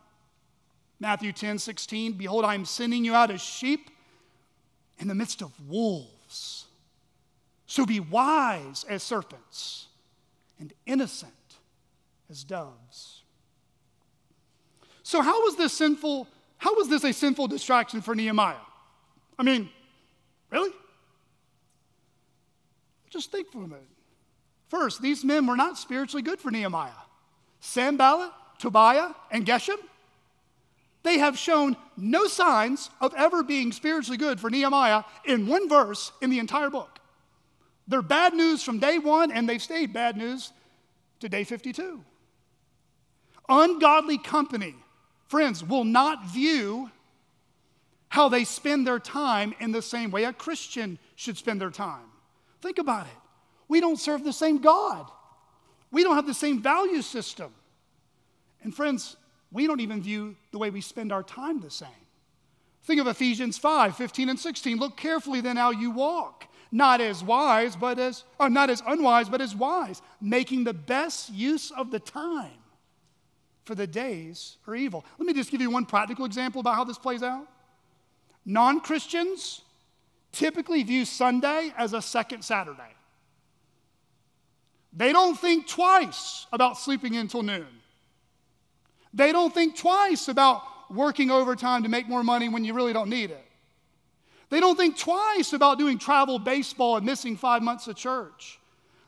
Matthew 1.01 1.33
10 1.33 1.59
16, 1.59 2.13
Behold, 2.13 2.45
I 2.45 2.55
am 2.55 2.65
sending 2.65 3.05
you 3.05 3.15
out 3.15 3.31
as 3.31 3.41
sheep 3.41 3.91
in 4.99 5.09
the 5.09 5.15
midst 5.15 5.43
of 5.43 5.53
wolves. 5.67 6.67
So 7.67 7.87
be 7.87 8.01
wise 8.01 8.85
as 8.89 9.03
serpents 9.03 9.87
and 10.59 10.73
innocent 10.87 11.33
as 12.31 12.45
doves. 12.45 13.18
So, 15.09 15.23
how 15.23 15.43
was 15.43 15.57
this 15.57 15.73
sinful? 15.73 16.29
How 16.59 16.75
was 16.75 16.91
this 16.91 17.03
a 17.03 17.15
sinful 17.15 17.49
distraction 17.49 18.03
for 18.03 18.15
Nehemiah? 18.15 18.61
I 19.39 19.43
mean, 19.43 19.71
really? 20.51 20.71
Just 23.09 23.33
think 23.33 23.51
for 23.51 23.65
a 23.65 23.67
minute. 23.67 23.89
First, 24.69 25.01
these 25.01 25.25
men 25.25 25.47
were 25.47 25.57
not 25.57 25.79
spiritually 25.79 26.21
good 26.21 26.39
for 26.39 26.51
Nehemiah. 26.51 26.91
Sanballat, 27.61 28.33
Tobiah, 28.59 29.15
and 29.31 29.47
Geshem, 29.47 29.79
they 31.05 31.17
have 31.17 31.39
shown 31.39 31.75
no 31.97 32.27
signs 32.27 32.91
of 33.01 33.15
ever 33.17 33.43
being 33.43 33.73
spiritually 33.73 34.19
good 34.19 34.39
for 34.39 34.51
Nehemiah 34.51 35.05
in 35.25 35.47
one 35.47 35.71
verse 35.71 36.13
in 36.21 36.29
the 36.29 36.39
entire 36.39 36.69
book. 36.69 36.99
They're 37.87 38.03
bad 38.03 38.35
news 38.35 38.63
from 38.63 38.79
day 38.79 38.99
one, 38.99 39.33
and 39.33 39.49
they've 39.49 39.63
stayed 39.63 39.95
bad 39.95 40.19
news 40.19 40.53
to 41.21 41.31
day 41.31 41.45
52. 41.45 42.05
Ungodly 43.49 44.19
company, 44.19 44.75
friends, 45.29 45.63
will 45.63 45.85
not 45.85 46.27
view 46.27 46.91
how 48.09 48.29
they 48.29 48.45
spend 48.45 48.87
their 48.87 48.99
time 48.99 49.55
in 49.61 49.71
the 49.71 49.83
same 49.83 50.11
way 50.11 50.25
a 50.25 50.33
Christian 50.33 50.99
should 51.15 51.37
spend 51.37 51.61
their 51.61 51.71
time. 51.71 52.07
Think 52.61 52.79
about 52.79 53.07
it. 53.07 53.13
We 53.69 53.81
don't 53.81 53.99
serve 53.99 54.25
the 54.25 54.33
same 54.33 54.59
God, 54.59 55.11
we 55.91 56.03
don't 56.03 56.17
have 56.17 56.27
the 56.27 56.35
same 56.35 56.61
value 56.61 57.03
system. 57.03 57.53
And, 58.63 58.75
friends, 58.75 59.17
we 59.53 59.67
don't 59.69 59.81
even 59.81 60.03
view 60.03 60.37
the 60.51 60.59
way 60.59 60.71
we 60.71 60.81
spend 60.81 61.13
our 61.13 61.23
time 61.23 61.61
the 61.61 61.71
same. 61.71 61.89
Think 62.83 63.01
of 63.01 63.07
Ephesians 63.07 63.57
5 63.59 63.97
15 63.97 64.31
and 64.31 64.39
16. 64.39 64.79
Look 64.79 64.97
carefully 64.97 65.41
then 65.41 65.57
how 65.57 65.71
you 65.71 65.91
walk, 65.91 66.47
not 66.73 67.01
as 67.01 67.23
wise, 67.23 67.77
but 67.77 67.99
as, 67.99 68.25
or 68.41 68.51
not 68.51 68.71
as 68.71 68.83
unwise, 68.87 69.29
but 69.29 69.41
as 69.41 69.55
wise, 69.55 70.03
making 70.21 70.65
the 70.65 70.75
best 70.75 71.31
use 71.31 71.71
of 71.71 71.91
the 71.91 72.01
time, 72.01 72.59
for 73.69 73.75
the 73.75 73.87
days 73.87 74.57
are 74.67 74.75
evil. 74.75 75.05
Let 75.19 75.27
me 75.27 75.35
just 75.35 75.51
give 75.51 75.61
you 75.61 75.69
one 75.69 75.85
practical 75.85 76.25
example 76.25 76.63
about 76.63 76.75
how 76.75 76.85
this 76.85 76.97
plays 76.97 77.23
out. 77.23 77.47
Non 78.47 78.81
Christians 78.81 79.61
typically 80.33 80.83
view 80.83 81.05
Sunday 81.05 81.71
as 81.77 81.93
a 81.93 82.01
second 82.01 82.43
Saturday. 82.43 82.95
They 84.95 85.13
don't 85.13 85.39
think 85.39 85.69
twice 85.69 86.47
about 86.51 86.79
sleeping 86.79 87.15
until 87.17 87.43
noon. 87.43 87.67
They 89.13 89.33
don't 89.33 89.53
think 89.53 89.77
twice 89.77 90.29
about 90.29 90.63
working 90.91 91.31
overtime 91.31 91.83
to 91.83 91.91
make 91.91 92.09
more 92.09 92.25
money 92.25 92.49
when 92.49 92.65
you 92.65 92.73
really 92.73 92.95
don't 92.95 93.11
need 93.11 93.31
it. 93.31 93.47
They 94.49 94.61
don't 94.61 94.77
think 94.77 94.97
twice 94.97 95.53
about 95.53 95.79
doing 95.79 95.99
travel 95.99 96.39
baseball 96.39 96.97
and 96.97 97.05
missing 97.05 97.37
five 97.37 97.63
months 97.63 97.87
of 97.87 97.97
church. 97.97 98.59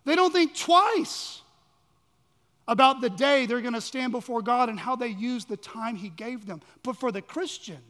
They 0.05 0.17
don't 0.17 0.35
think 0.35 0.55
twice 0.55 1.40
about 2.71 3.01
the 3.01 3.11
day 3.11 3.47
they're 3.47 3.61
going 3.61 3.75
to 3.75 3.81
stand 3.81 4.13
before 4.13 4.41
God 4.43 4.69
and 4.69 4.79
how 4.79 4.95
they 4.95 5.09
use 5.09 5.45
the 5.45 5.57
time 5.57 5.97
He 5.97 6.09
gave 6.09 6.47
them. 6.47 6.63
But 6.85 6.97
for 6.97 7.11
the 7.11 7.21
Christian, 7.21 7.81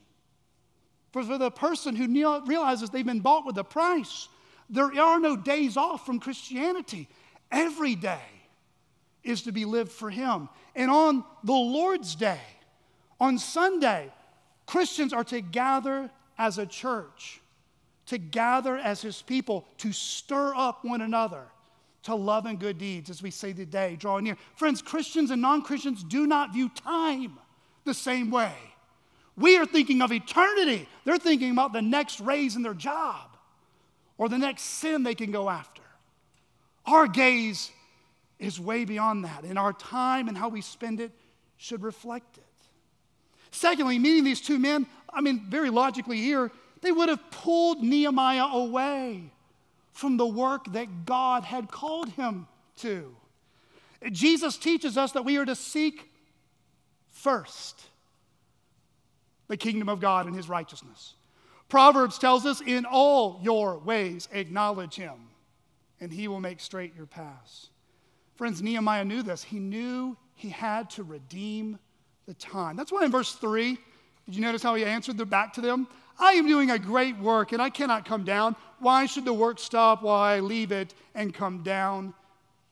for, 1.12 1.22
for 1.22 1.36
the 1.36 1.50
person 1.50 1.94
who 1.94 2.08
realizes 2.46 2.88
they've 2.88 3.04
been 3.04 3.20
bought 3.20 3.44
with 3.44 3.58
a 3.58 3.62
price, 3.62 4.28
there 4.70 4.86
are 4.86 5.20
no 5.20 5.36
days 5.36 5.76
off 5.76 6.06
from 6.06 6.18
Christianity. 6.18 7.08
Every 7.52 7.94
day 7.94 8.22
is 9.22 9.42
to 9.42 9.52
be 9.52 9.66
lived 9.66 9.92
for 9.92 10.08
Him. 10.08 10.48
And 10.74 10.90
on 10.90 11.24
the 11.44 11.52
Lord's 11.52 12.14
Day, 12.14 12.40
on 13.20 13.38
Sunday, 13.38 14.10
Christians 14.64 15.12
are 15.12 15.24
to 15.24 15.42
gather 15.42 16.10
as 16.38 16.56
a 16.56 16.64
church, 16.64 17.42
to 18.06 18.16
gather 18.16 18.78
as 18.78 19.02
His 19.02 19.20
people, 19.20 19.66
to 19.76 19.92
stir 19.92 20.54
up 20.54 20.86
one 20.86 21.02
another 21.02 21.42
to 22.04 22.14
love 22.14 22.46
and 22.46 22.58
good 22.58 22.78
deeds, 22.78 23.10
as 23.10 23.22
we 23.22 23.30
say 23.30 23.52
today, 23.52 23.96
drawing 23.96 24.24
near. 24.24 24.36
Friends, 24.56 24.80
Christians 24.80 25.30
and 25.30 25.42
non 25.42 25.62
Christians 25.62 26.02
do 26.02 26.26
not 26.26 26.52
view 26.52 26.68
time 26.70 27.38
the 27.84 27.94
same 27.94 28.30
way. 28.30 28.54
We 29.36 29.56
are 29.56 29.66
thinking 29.66 30.02
of 30.02 30.12
eternity. 30.12 30.88
They're 31.04 31.18
thinking 31.18 31.50
about 31.50 31.72
the 31.72 31.82
next 31.82 32.20
raise 32.20 32.56
in 32.56 32.62
their 32.62 32.74
job 32.74 33.30
or 34.18 34.28
the 34.28 34.38
next 34.38 34.62
sin 34.62 35.02
they 35.02 35.14
can 35.14 35.30
go 35.30 35.48
after. 35.48 35.82
Our 36.86 37.06
gaze 37.06 37.70
is 38.38 38.58
way 38.58 38.84
beyond 38.84 39.24
that, 39.24 39.44
and 39.44 39.58
our 39.58 39.72
time 39.72 40.28
and 40.28 40.36
how 40.36 40.48
we 40.48 40.60
spend 40.62 41.00
it 41.00 41.12
should 41.56 41.82
reflect 41.82 42.38
it. 42.38 42.44
Secondly, 43.50 43.98
meeting 43.98 44.24
these 44.24 44.40
two 44.40 44.58
men, 44.58 44.86
I 45.12 45.20
mean, 45.20 45.46
very 45.48 45.70
logically 45.70 46.18
here, 46.18 46.50
they 46.80 46.92
would 46.92 47.08
have 47.08 47.30
pulled 47.30 47.82
Nehemiah 47.82 48.44
away 48.44 49.30
from 50.00 50.16
the 50.16 50.26
work 50.26 50.72
that 50.72 51.04
God 51.04 51.44
had 51.44 51.70
called 51.70 52.08
him 52.08 52.46
to. 52.76 53.14
Jesus 54.10 54.56
teaches 54.56 54.96
us 54.96 55.12
that 55.12 55.26
we 55.26 55.36
are 55.36 55.44
to 55.44 55.54
seek 55.54 56.10
first 57.10 57.82
the 59.48 59.58
kingdom 59.58 59.90
of 59.90 60.00
God 60.00 60.24
and 60.24 60.34
his 60.34 60.48
righteousness. 60.48 61.14
Proverbs 61.68 62.18
tells 62.18 62.46
us, 62.46 62.62
in 62.62 62.86
all 62.86 63.40
your 63.42 63.78
ways 63.78 64.26
acknowledge 64.32 64.94
him, 64.94 65.28
and 66.00 66.10
he 66.10 66.28
will 66.28 66.40
make 66.40 66.60
straight 66.60 66.96
your 66.96 67.04
paths. 67.04 67.68
Friends, 68.36 68.62
Nehemiah 68.62 69.04
knew 69.04 69.22
this. 69.22 69.42
He 69.42 69.58
knew 69.58 70.16
he 70.34 70.48
had 70.48 70.88
to 70.90 71.02
redeem 71.02 71.78
the 72.26 72.32
time. 72.34 72.74
That's 72.74 72.90
why 72.90 73.04
in 73.04 73.10
verse 73.10 73.34
3, 73.34 73.76
did 74.24 74.34
you 74.34 74.40
notice 74.40 74.62
how 74.62 74.74
he 74.76 74.84
answered 74.84 75.28
back 75.28 75.52
to 75.54 75.60
them? 75.60 75.86
I 76.18 76.32
am 76.32 76.46
doing 76.46 76.70
a 76.70 76.78
great 76.78 77.18
work 77.18 77.52
and 77.52 77.60
I 77.60 77.68
cannot 77.68 78.06
come 78.06 78.24
down. 78.24 78.56
Why 78.80 79.06
should 79.06 79.24
the 79.24 79.32
work 79.32 79.58
stop 79.58 80.02
while 80.02 80.20
I 80.20 80.40
leave 80.40 80.72
it 80.72 80.94
and 81.14 81.32
come 81.32 81.62
down 81.62 82.14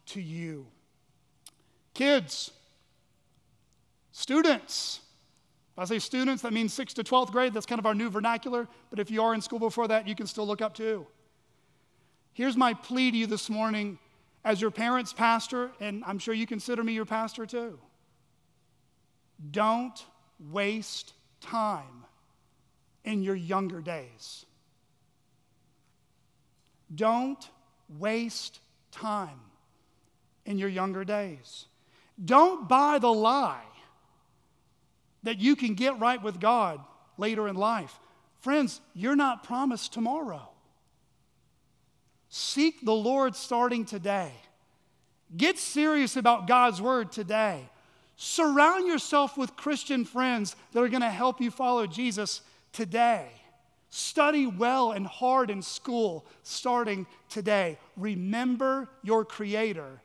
to 0.06 0.20
you? 0.20 0.66
Kids, 1.94 2.50
students, 4.12 5.00
if 5.78 5.82
I 5.82 5.84
say 5.84 6.00
students, 6.00 6.42
that 6.42 6.52
means 6.52 6.76
6th 6.76 6.94
to 6.94 7.04
12th 7.04 7.30
grade. 7.30 7.54
That's 7.54 7.66
kind 7.66 7.78
of 7.78 7.86
our 7.86 7.94
new 7.94 8.10
vernacular. 8.10 8.66
But 8.90 8.98
if 8.98 9.12
you 9.12 9.22
are 9.22 9.32
in 9.32 9.40
school 9.40 9.60
before 9.60 9.86
that, 9.86 10.08
you 10.08 10.16
can 10.16 10.26
still 10.26 10.44
look 10.44 10.60
up 10.60 10.74
too. 10.74 11.06
Here's 12.32 12.56
my 12.56 12.74
plea 12.74 13.12
to 13.12 13.16
you 13.16 13.26
this 13.28 13.48
morning 13.48 13.98
as 14.44 14.60
your 14.60 14.72
parents' 14.72 15.12
pastor, 15.12 15.70
and 15.80 16.02
I'm 16.04 16.18
sure 16.18 16.34
you 16.34 16.46
consider 16.46 16.82
me 16.82 16.94
your 16.94 17.04
pastor 17.04 17.46
too. 17.46 17.78
Don't 19.52 20.04
waste 20.50 21.12
time 21.40 22.04
in 23.04 23.22
your 23.22 23.36
younger 23.36 23.80
days. 23.80 24.46
Don't 26.94 27.48
waste 27.98 28.60
time 28.90 29.40
in 30.44 30.58
your 30.58 30.68
younger 30.68 31.04
days. 31.04 31.66
Don't 32.22 32.68
buy 32.68 32.98
the 32.98 33.12
lie 33.12 33.62
that 35.22 35.38
you 35.38 35.56
can 35.56 35.74
get 35.74 35.98
right 35.98 36.22
with 36.22 36.40
God 36.40 36.80
later 37.16 37.48
in 37.48 37.56
life. 37.56 37.98
Friends, 38.40 38.80
you're 38.94 39.16
not 39.16 39.42
promised 39.42 39.92
tomorrow. 39.92 40.48
Seek 42.28 42.84
the 42.84 42.94
Lord 42.94 43.34
starting 43.34 43.84
today. 43.84 44.32
Get 45.36 45.58
serious 45.58 46.16
about 46.16 46.46
God's 46.46 46.80
word 46.80 47.12
today. 47.12 47.68
Surround 48.16 48.86
yourself 48.86 49.36
with 49.36 49.56
Christian 49.56 50.04
friends 50.04 50.56
that 50.72 50.82
are 50.82 50.88
going 50.88 51.02
to 51.02 51.10
help 51.10 51.40
you 51.40 51.50
follow 51.50 51.86
Jesus 51.86 52.42
today. 52.72 53.28
Study 53.90 54.46
well 54.46 54.92
and 54.92 55.06
hard 55.06 55.50
in 55.50 55.62
school 55.62 56.26
starting 56.42 57.06
today. 57.28 57.78
Remember 57.96 58.88
your 59.02 59.24
Creator 59.24 60.02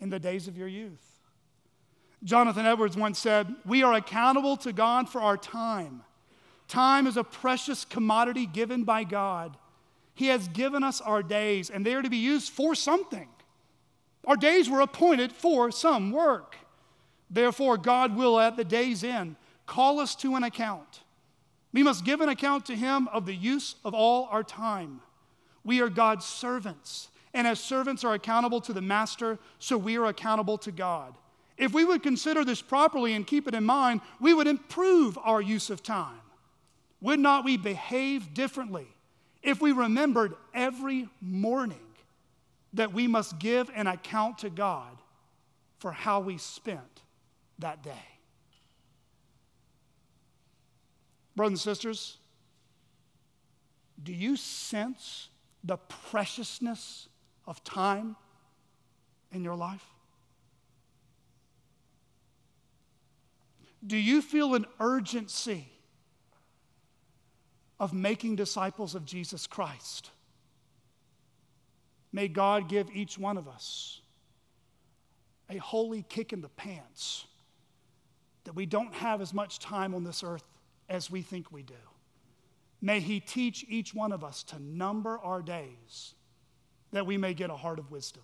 in 0.00 0.10
the 0.10 0.18
days 0.18 0.48
of 0.48 0.56
your 0.56 0.68
youth. 0.68 1.20
Jonathan 2.24 2.66
Edwards 2.66 2.96
once 2.96 3.18
said, 3.18 3.54
We 3.64 3.82
are 3.82 3.94
accountable 3.94 4.56
to 4.58 4.72
God 4.72 5.08
for 5.08 5.20
our 5.20 5.36
time. 5.36 6.02
Time 6.68 7.06
is 7.06 7.16
a 7.16 7.24
precious 7.24 7.84
commodity 7.84 8.46
given 8.46 8.84
by 8.84 9.04
God. 9.04 9.56
He 10.14 10.26
has 10.26 10.48
given 10.48 10.84
us 10.84 11.00
our 11.00 11.22
days, 11.22 11.70
and 11.70 11.84
they 11.84 11.94
are 11.94 12.02
to 12.02 12.10
be 12.10 12.18
used 12.18 12.52
for 12.52 12.74
something. 12.74 13.28
Our 14.26 14.36
days 14.36 14.68
were 14.68 14.80
appointed 14.80 15.32
for 15.32 15.70
some 15.70 16.12
work. 16.12 16.56
Therefore, 17.30 17.78
God 17.78 18.16
will, 18.16 18.38
at 18.38 18.56
the 18.56 18.64
day's 18.64 19.02
end, 19.02 19.36
call 19.66 19.98
us 19.98 20.14
to 20.16 20.34
an 20.34 20.42
account. 20.42 21.00
We 21.72 21.82
must 21.82 22.04
give 22.04 22.20
an 22.20 22.28
account 22.28 22.66
to 22.66 22.76
Him 22.76 23.08
of 23.08 23.26
the 23.26 23.34
use 23.34 23.76
of 23.84 23.94
all 23.94 24.28
our 24.30 24.42
time. 24.42 25.00
We 25.64 25.80
are 25.80 25.88
God's 25.88 26.26
servants, 26.26 27.08
and 27.32 27.46
as 27.46 27.60
servants 27.60 28.02
are 28.04 28.14
accountable 28.14 28.60
to 28.62 28.72
the 28.72 28.80
Master, 28.80 29.38
so 29.58 29.76
we 29.76 29.96
are 29.96 30.06
accountable 30.06 30.58
to 30.58 30.72
God. 30.72 31.14
If 31.56 31.72
we 31.72 31.84
would 31.84 32.02
consider 32.02 32.44
this 32.44 32.62
properly 32.62 33.12
and 33.12 33.26
keep 33.26 33.46
it 33.46 33.54
in 33.54 33.64
mind, 33.64 34.00
we 34.18 34.32
would 34.32 34.46
improve 34.46 35.18
our 35.22 35.42
use 35.42 35.68
of 35.70 35.82
time. 35.82 36.20
Would 37.02 37.20
not 37.20 37.44
we 37.44 37.56
behave 37.56 38.34
differently 38.34 38.86
if 39.42 39.60
we 39.60 39.72
remembered 39.72 40.34
every 40.54 41.08
morning 41.20 41.78
that 42.72 42.92
we 42.92 43.06
must 43.06 43.38
give 43.38 43.70
an 43.74 43.86
account 43.86 44.38
to 44.38 44.50
God 44.50 44.96
for 45.78 45.92
how 45.92 46.20
we 46.20 46.38
spent 46.38 47.02
that 47.58 47.82
day. 47.82 48.09
Brothers 51.40 51.64
and 51.64 51.74
sisters, 51.74 52.18
Do 54.02 54.12
you 54.12 54.36
sense 54.36 55.30
the 55.64 55.78
preciousness 55.78 57.08
of 57.46 57.64
time 57.64 58.14
in 59.32 59.42
your 59.42 59.56
life? 59.56 59.86
Do 63.86 63.96
you 63.96 64.20
feel 64.20 64.54
an 64.54 64.66
urgency 64.80 65.72
of 67.78 67.94
making 67.94 68.36
disciples 68.36 68.94
of 68.94 69.06
Jesus 69.06 69.46
Christ? 69.46 70.10
May 72.12 72.28
God 72.28 72.68
give 72.68 72.90
each 72.92 73.16
one 73.16 73.38
of 73.38 73.48
us 73.48 74.02
a 75.48 75.56
holy 75.56 76.04
kick 76.06 76.34
in 76.34 76.42
the 76.42 76.50
pants 76.50 77.24
that 78.44 78.54
we 78.54 78.66
don't 78.66 78.92
have 78.92 79.22
as 79.22 79.32
much 79.32 79.58
time 79.58 79.94
on 79.94 80.04
this 80.04 80.22
earth 80.22 80.49
as 80.90 81.10
we 81.10 81.22
think 81.22 81.50
we 81.50 81.62
do. 81.62 81.74
May 82.82 83.00
He 83.00 83.20
teach 83.20 83.64
each 83.68 83.94
one 83.94 84.12
of 84.12 84.24
us 84.24 84.42
to 84.44 84.60
number 84.60 85.18
our 85.20 85.40
days 85.40 86.14
that 86.92 87.06
we 87.06 87.16
may 87.16 87.32
get 87.32 87.48
a 87.48 87.56
heart 87.56 87.78
of 87.78 87.90
wisdom. 87.90 88.22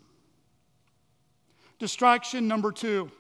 Distraction 1.79 2.49
number 2.49 2.73
two 2.73 3.11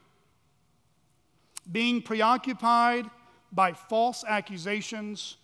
being 1.70 2.00
preoccupied 2.00 3.08
by 3.52 3.72
false 3.72 4.24
accusations 4.26 5.36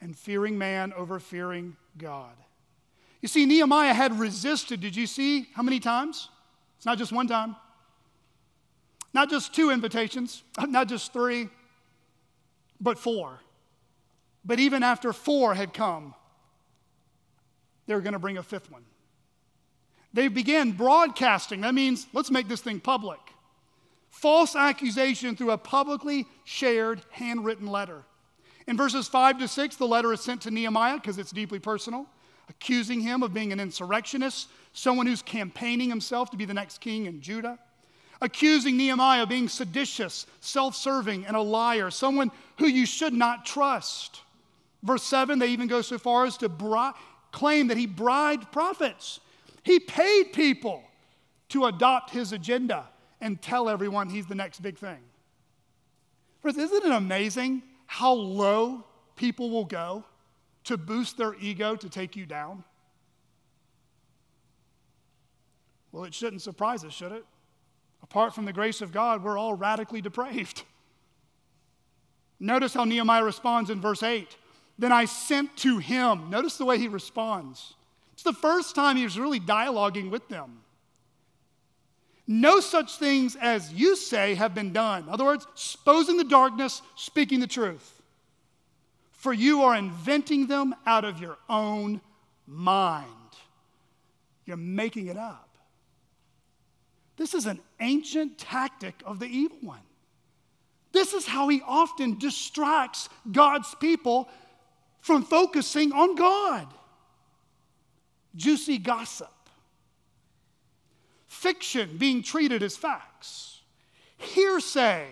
and 0.00 0.16
fearing 0.16 0.56
man 0.56 0.92
over 0.94 1.18
fearing 1.18 1.76
God. 1.98 2.32
You 3.20 3.28
see, 3.28 3.44
Nehemiah 3.44 3.92
had 3.92 4.18
resisted. 4.18 4.80
Did 4.80 4.96
you 4.96 5.06
see 5.06 5.48
how 5.54 5.62
many 5.62 5.78
times? 5.78 6.28
It's 6.78 6.86
not 6.86 6.96
just 6.96 7.12
one 7.12 7.26
time, 7.26 7.56
not 9.12 9.28
just 9.28 9.54
two 9.54 9.70
invitations, 9.70 10.42
not 10.68 10.88
just 10.88 11.12
three, 11.12 11.50
but 12.80 12.98
four. 12.98 13.40
But 14.44 14.58
even 14.58 14.82
after 14.82 15.12
four 15.12 15.54
had 15.54 15.74
come, 15.74 16.14
they 17.86 17.94
were 17.94 18.00
going 18.00 18.14
to 18.14 18.18
bring 18.18 18.38
a 18.38 18.42
fifth 18.42 18.70
one. 18.70 18.84
They 20.12 20.28
began 20.28 20.72
broadcasting. 20.72 21.60
That 21.60 21.74
means, 21.74 22.06
let's 22.12 22.30
make 22.30 22.48
this 22.48 22.60
thing 22.60 22.80
public. 22.80 23.20
False 24.10 24.56
accusation 24.56 25.36
through 25.36 25.52
a 25.52 25.58
publicly 25.58 26.26
shared 26.44 27.02
handwritten 27.10 27.66
letter. 27.66 28.02
In 28.66 28.76
verses 28.76 29.08
5 29.08 29.38
to 29.38 29.48
6, 29.48 29.76
the 29.76 29.86
letter 29.86 30.12
is 30.12 30.20
sent 30.20 30.42
to 30.42 30.50
Nehemiah 30.50 30.96
because 30.96 31.18
it's 31.18 31.30
deeply 31.30 31.58
personal, 31.58 32.06
accusing 32.48 33.00
him 33.00 33.22
of 33.22 33.32
being 33.32 33.52
an 33.52 33.60
insurrectionist, 33.60 34.48
someone 34.72 35.06
who's 35.06 35.22
campaigning 35.22 35.88
himself 35.88 36.30
to 36.30 36.36
be 36.36 36.44
the 36.44 36.54
next 36.54 36.80
king 36.80 37.06
in 37.06 37.20
Judah, 37.20 37.58
accusing 38.20 38.76
Nehemiah 38.76 39.22
of 39.22 39.28
being 39.28 39.48
seditious, 39.48 40.26
self 40.40 40.74
serving, 40.74 41.26
and 41.26 41.36
a 41.36 41.40
liar, 41.40 41.90
someone 41.90 42.30
who 42.58 42.66
you 42.66 42.86
should 42.86 43.12
not 43.12 43.46
trust. 43.46 44.20
Verse 44.82 45.02
7, 45.02 45.38
they 45.38 45.48
even 45.48 45.68
go 45.68 45.82
so 45.82 45.98
far 45.98 46.24
as 46.24 46.36
to 46.38 46.48
bri- 46.48 46.92
claim 47.32 47.68
that 47.68 47.76
he 47.76 47.86
bribed 47.86 48.50
prophets. 48.50 49.20
He 49.62 49.78
paid 49.78 50.32
people 50.32 50.82
to 51.50 51.66
adopt 51.66 52.10
his 52.10 52.32
agenda 52.32 52.88
and 53.20 53.40
tell 53.40 53.68
everyone 53.68 54.08
he's 54.08 54.26
the 54.26 54.34
next 54.34 54.62
big 54.62 54.78
thing. 54.78 54.98
Friends, 56.40 56.56
isn't 56.56 56.84
it 56.84 56.92
amazing 56.92 57.62
how 57.86 58.12
low 58.12 58.84
people 59.16 59.50
will 59.50 59.66
go 59.66 60.04
to 60.64 60.78
boost 60.78 61.18
their 61.18 61.34
ego 61.34 61.76
to 61.76 61.88
take 61.88 62.16
you 62.16 62.24
down? 62.24 62.64
Well, 65.92 66.04
it 66.04 66.14
shouldn't 66.14 66.40
surprise 66.40 66.84
us, 66.84 66.92
should 66.92 67.12
it? 67.12 67.24
Apart 68.10 68.34
from 68.34 68.44
the 68.44 68.52
grace 68.52 68.80
of 68.80 68.92
God, 68.92 69.22
we're 69.22 69.38
all 69.38 69.54
radically 69.54 70.00
depraved. 70.00 70.64
Notice 72.40 72.74
how 72.74 72.84
Nehemiah 72.84 73.22
responds 73.22 73.70
in 73.70 73.80
verse 73.80 74.02
8. 74.02 74.36
Then 74.78 74.90
I 74.90 75.04
sent 75.04 75.56
to 75.58 75.78
him. 75.78 76.30
Notice 76.30 76.56
the 76.56 76.64
way 76.64 76.78
he 76.78 76.88
responds. 76.88 77.74
It's 78.14 78.22
the 78.22 78.32
first 78.32 78.74
time 78.74 78.96
he's 78.96 79.18
really 79.18 79.38
dialoguing 79.38 80.10
with 80.10 80.28
them. 80.28 80.62
No 82.26 82.60
such 82.60 82.96
things 82.96 83.36
as 83.36 83.72
you 83.72 83.94
say 83.94 84.34
have 84.34 84.54
been 84.54 84.72
done. 84.72 85.04
In 85.04 85.08
other 85.08 85.24
words, 85.24 85.46
exposing 85.52 86.16
the 86.16 86.24
darkness, 86.24 86.82
speaking 86.96 87.40
the 87.40 87.46
truth. 87.46 88.00
For 89.12 89.32
you 89.32 89.62
are 89.62 89.76
inventing 89.76 90.46
them 90.46 90.74
out 90.86 91.04
of 91.04 91.20
your 91.20 91.36
own 91.48 92.00
mind. 92.46 93.06
You're 94.46 94.56
making 94.56 95.08
it 95.08 95.16
up. 95.16 95.49
This 97.20 97.34
is 97.34 97.44
an 97.44 97.60
ancient 97.80 98.38
tactic 98.38 98.94
of 99.04 99.18
the 99.18 99.26
evil 99.26 99.58
one. 99.60 99.82
This 100.90 101.12
is 101.12 101.26
how 101.26 101.48
he 101.48 101.60
often 101.66 102.18
distracts 102.18 103.10
God's 103.30 103.74
people 103.74 104.26
from 105.02 105.24
focusing 105.24 105.92
on 105.92 106.14
God. 106.14 106.66
Juicy 108.34 108.78
gossip, 108.78 109.28
fiction 111.26 111.98
being 111.98 112.22
treated 112.22 112.62
as 112.62 112.78
facts, 112.78 113.60
hearsay 114.16 115.06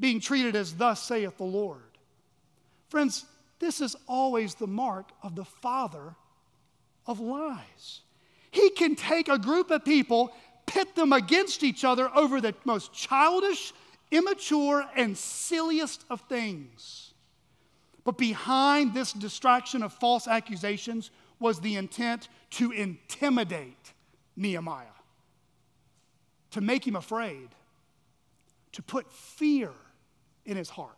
being 0.00 0.18
treated 0.18 0.56
as 0.56 0.74
thus 0.74 1.00
saith 1.00 1.36
the 1.36 1.44
Lord. 1.44 1.96
Friends, 2.88 3.24
this 3.60 3.80
is 3.80 3.94
always 4.08 4.56
the 4.56 4.66
mark 4.66 5.10
of 5.22 5.36
the 5.36 5.44
father 5.44 6.16
of 7.06 7.20
lies. 7.20 8.00
He 8.50 8.70
can 8.70 8.96
take 8.96 9.28
a 9.28 9.38
group 9.38 9.70
of 9.70 9.84
people, 9.84 10.32
pit 10.68 10.94
them 10.94 11.12
against 11.12 11.64
each 11.64 11.84
other 11.84 12.10
over 12.14 12.40
the 12.40 12.54
most 12.64 12.92
childish, 12.92 13.72
immature, 14.10 14.84
and 14.94 15.16
silliest 15.16 16.04
of 16.08 16.20
things. 16.28 17.12
But 18.04 18.16
behind 18.16 18.94
this 18.94 19.12
distraction 19.12 19.82
of 19.82 19.92
false 19.92 20.28
accusations 20.28 21.10
was 21.40 21.60
the 21.60 21.76
intent 21.76 22.28
to 22.50 22.70
intimidate 22.70 23.92
Nehemiah, 24.36 24.86
to 26.52 26.60
make 26.60 26.86
him 26.86 26.96
afraid, 26.96 27.48
to 28.72 28.82
put 28.82 29.12
fear 29.12 29.70
in 30.46 30.56
his 30.56 30.70
heart. 30.70 30.94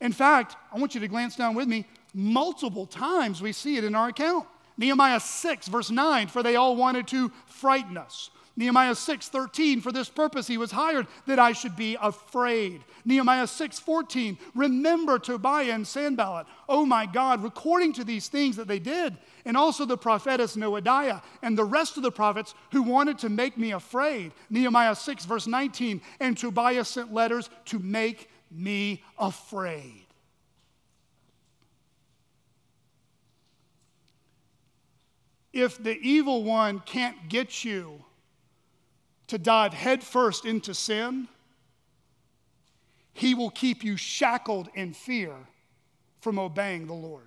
In 0.00 0.12
fact, 0.12 0.56
I 0.72 0.78
want 0.78 0.94
you 0.94 1.00
to 1.00 1.08
glance 1.08 1.36
down 1.36 1.54
with 1.54 1.68
me. 1.68 1.86
Multiple 2.14 2.86
times 2.86 3.42
we 3.42 3.52
see 3.52 3.76
it 3.76 3.84
in 3.84 3.94
our 3.94 4.08
account. 4.08 4.46
Nehemiah 4.78 5.20
6, 5.20 5.68
verse 5.68 5.90
9, 5.90 6.28
for 6.28 6.42
they 6.42 6.56
all 6.56 6.76
wanted 6.76 7.06
to 7.08 7.30
frighten 7.46 7.96
us. 7.96 8.30
Nehemiah 8.58 8.94
6, 8.94 9.28
13, 9.28 9.82
for 9.82 9.92
this 9.92 10.08
purpose 10.08 10.46
he 10.46 10.56
was 10.56 10.70
hired, 10.70 11.06
that 11.26 11.38
I 11.38 11.52
should 11.52 11.76
be 11.76 11.98
afraid. 12.00 12.82
Nehemiah 13.04 13.46
6, 13.46 13.78
14, 13.78 14.38
remember 14.54 15.18
Tobiah 15.18 15.74
and 15.74 15.86
Sanballat. 15.86 16.46
Oh 16.66 16.86
my 16.86 17.04
God, 17.04 17.44
according 17.44 17.92
to 17.94 18.04
these 18.04 18.28
things 18.28 18.56
that 18.56 18.66
they 18.66 18.78
did, 18.78 19.18
and 19.44 19.58
also 19.58 19.84
the 19.84 19.98
prophetess 19.98 20.56
Noadiah 20.56 21.22
and 21.42 21.56
the 21.56 21.64
rest 21.64 21.98
of 21.98 22.02
the 22.02 22.10
prophets 22.10 22.54
who 22.72 22.82
wanted 22.82 23.18
to 23.18 23.28
make 23.28 23.58
me 23.58 23.72
afraid. 23.72 24.32
Nehemiah 24.48 24.94
6, 24.94 25.26
verse 25.26 25.46
19, 25.46 26.00
and 26.18 26.36
Tobiah 26.36 26.84
sent 26.84 27.12
letters 27.12 27.50
to 27.66 27.78
make 27.78 28.30
me 28.50 29.02
afraid. 29.18 30.06
If 35.52 35.82
the 35.82 35.98
evil 35.98 36.42
one 36.42 36.80
can't 36.80 37.28
get 37.28 37.62
you 37.62 38.05
to 39.28 39.38
dive 39.38 39.74
headfirst 39.74 40.44
into 40.44 40.74
sin, 40.74 41.28
he 43.12 43.34
will 43.34 43.50
keep 43.50 43.82
you 43.82 43.96
shackled 43.96 44.68
in 44.74 44.92
fear 44.92 45.32
from 46.20 46.38
obeying 46.38 46.86
the 46.86 46.92
Lord. 46.92 47.22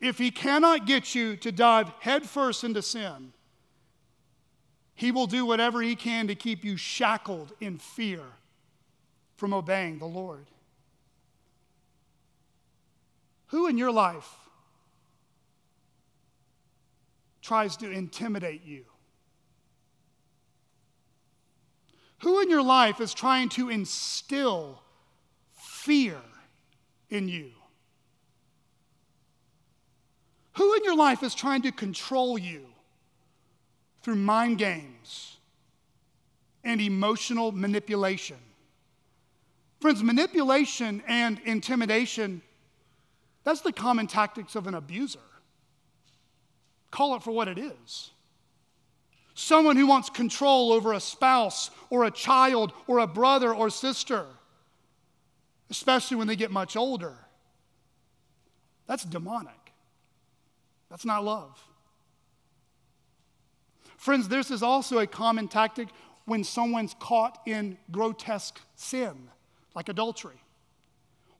If 0.00 0.18
he 0.18 0.30
cannot 0.30 0.86
get 0.86 1.14
you 1.14 1.36
to 1.36 1.50
dive 1.50 1.90
headfirst 2.00 2.64
into 2.64 2.82
sin, 2.82 3.32
he 4.94 5.10
will 5.10 5.26
do 5.26 5.44
whatever 5.44 5.82
he 5.82 5.96
can 5.96 6.26
to 6.28 6.34
keep 6.34 6.64
you 6.64 6.76
shackled 6.76 7.52
in 7.60 7.78
fear 7.78 8.22
from 9.36 9.52
obeying 9.52 9.98
the 9.98 10.06
Lord. 10.06 10.46
Who 13.48 13.66
in 13.66 13.78
your 13.78 13.90
life 13.90 14.30
tries 17.46 17.76
to 17.76 17.88
intimidate 17.88 18.64
you? 18.64 18.84
Who 22.22 22.40
in 22.40 22.50
your 22.50 22.62
life 22.62 23.00
is 23.00 23.14
trying 23.14 23.50
to 23.50 23.70
instill 23.70 24.82
fear 25.52 26.18
in 27.08 27.28
you? 27.28 27.52
Who 30.54 30.74
in 30.74 30.82
your 30.82 30.96
life 30.96 31.22
is 31.22 31.36
trying 31.36 31.62
to 31.62 31.70
control 31.70 32.36
you 32.36 32.66
through 34.02 34.16
mind 34.16 34.58
games 34.58 35.36
and 36.64 36.80
emotional 36.80 37.52
manipulation? 37.52 38.38
Friends, 39.80 40.02
manipulation 40.02 41.00
and 41.06 41.38
intimidation, 41.44 42.42
that's 43.44 43.60
the 43.60 43.72
common 43.72 44.08
tactics 44.08 44.56
of 44.56 44.66
an 44.66 44.74
abuser. 44.74 45.20
Call 46.96 47.14
it 47.14 47.22
for 47.22 47.30
what 47.30 47.46
it 47.46 47.58
is. 47.58 48.10
Someone 49.34 49.76
who 49.76 49.86
wants 49.86 50.08
control 50.08 50.72
over 50.72 50.94
a 50.94 51.00
spouse 51.00 51.70
or 51.90 52.04
a 52.04 52.10
child 52.10 52.72
or 52.86 53.00
a 53.00 53.06
brother 53.06 53.54
or 53.54 53.68
sister. 53.68 54.24
especially 55.68 56.16
when 56.16 56.26
they 56.26 56.36
get 56.36 56.50
much 56.50 56.76
older. 56.76 57.14
That's 58.86 59.04
demonic. 59.04 59.72
That's 60.88 61.04
not 61.04 61.24
love. 61.24 61.60
Friends, 63.96 64.28
this 64.28 64.50
is 64.50 64.62
also 64.62 64.98
a 65.00 65.06
common 65.06 65.48
tactic 65.48 65.88
when 66.24 66.44
someone's 66.44 66.94
caught 66.98 67.40
in 67.46 67.76
grotesque 67.90 68.60
sin, 68.76 69.28
like 69.74 69.88
adultery, 69.88 70.40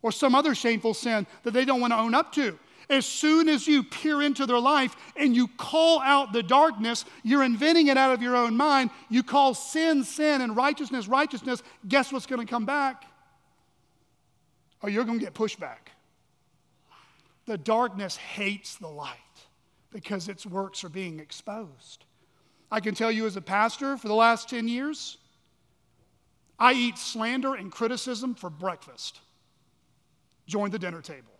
or 0.02 0.10
some 0.10 0.34
other 0.34 0.54
shameful 0.54 0.92
sin 0.92 1.26
that 1.44 1.52
they 1.52 1.64
don't 1.64 1.80
want 1.80 1.92
to 1.92 1.98
own 1.98 2.14
up 2.14 2.32
to. 2.32 2.58
As 2.88 3.04
soon 3.04 3.48
as 3.48 3.66
you 3.66 3.82
peer 3.82 4.22
into 4.22 4.46
their 4.46 4.60
life 4.60 4.94
and 5.16 5.34
you 5.34 5.48
call 5.48 6.00
out 6.00 6.32
the 6.32 6.42
darkness, 6.42 7.04
you're 7.24 7.42
inventing 7.42 7.88
it 7.88 7.96
out 7.96 8.12
of 8.12 8.22
your 8.22 8.36
own 8.36 8.56
mind. 8.56 8.90
You 9.08 9.24
call 9.24 9.54
sin, 9.54 10.04
sin, 10.04 10.40
and 10.40 10.56
righteousness, 10.56 11.08
righteousness. 11.08 11.62
Guess 11.88 12.12
what's 12.12 12.26
going 12.26 12.44
to 12.44 12.50
come 12.50 12.64
back? 12.64 13.04
Oh, 14.82 14.88
you're 14.88 15.04
going 15.04 15.18
to 15.18 15.24
get 15.24 15.34
pushback. 15.34 15.88
The 17.46 17.58
darkness 17.58 18.16
hates 18.16 18.76
the 18.76 18.88
light 18.88 19.16
because 19.90 20.28
its 20.28 20.46
works 20.46 20.84
are 20.84 20.88
being 20.88 21.18
exposed. 21.18 22.04
I 22.70 22.80
can 22.80 22.94
tell 22.94 23.10
you 23.10 23.26
as 23.26 23.36
a 23.36 23.40
pastor 23.40 23.96
for 23.96 24.08
the 24.08 24.14
last 24.14 24.48
10 24.48 24.68
years, 24.68 25.18
I 26.58 26.72
eat 26.72 26.98
slander 26.98 27.54
and 27.54 27.70
criticism 27.70 28.34
for 28.34 28.50
breakfast. 28.50 29.20
Join 30.46 30.70
the 30.70 30.78
dinner 30.78 31.00
table. 31.00 31.35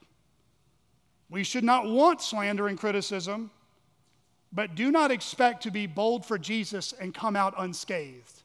We 1.29 1.43
should 1.45 1.64
not 1.64 1.87
want 1.87 2.22
slander 2.22 2.68
and 2.68 2.79
criticism, 2.79 3.51
but 4.53 4.74
do 4.74 4.91
not 4.91 5.11
expect 5.11 5.62
to 5.64 5.70
be 5.70 5.87
bold 5.87 6.24
for 6.24 6.39
Jesus 6.39 6.93
and 6.93 7.14
come 7.14 7.37
out 7.37 7.55
unscathed. 7.59 8.43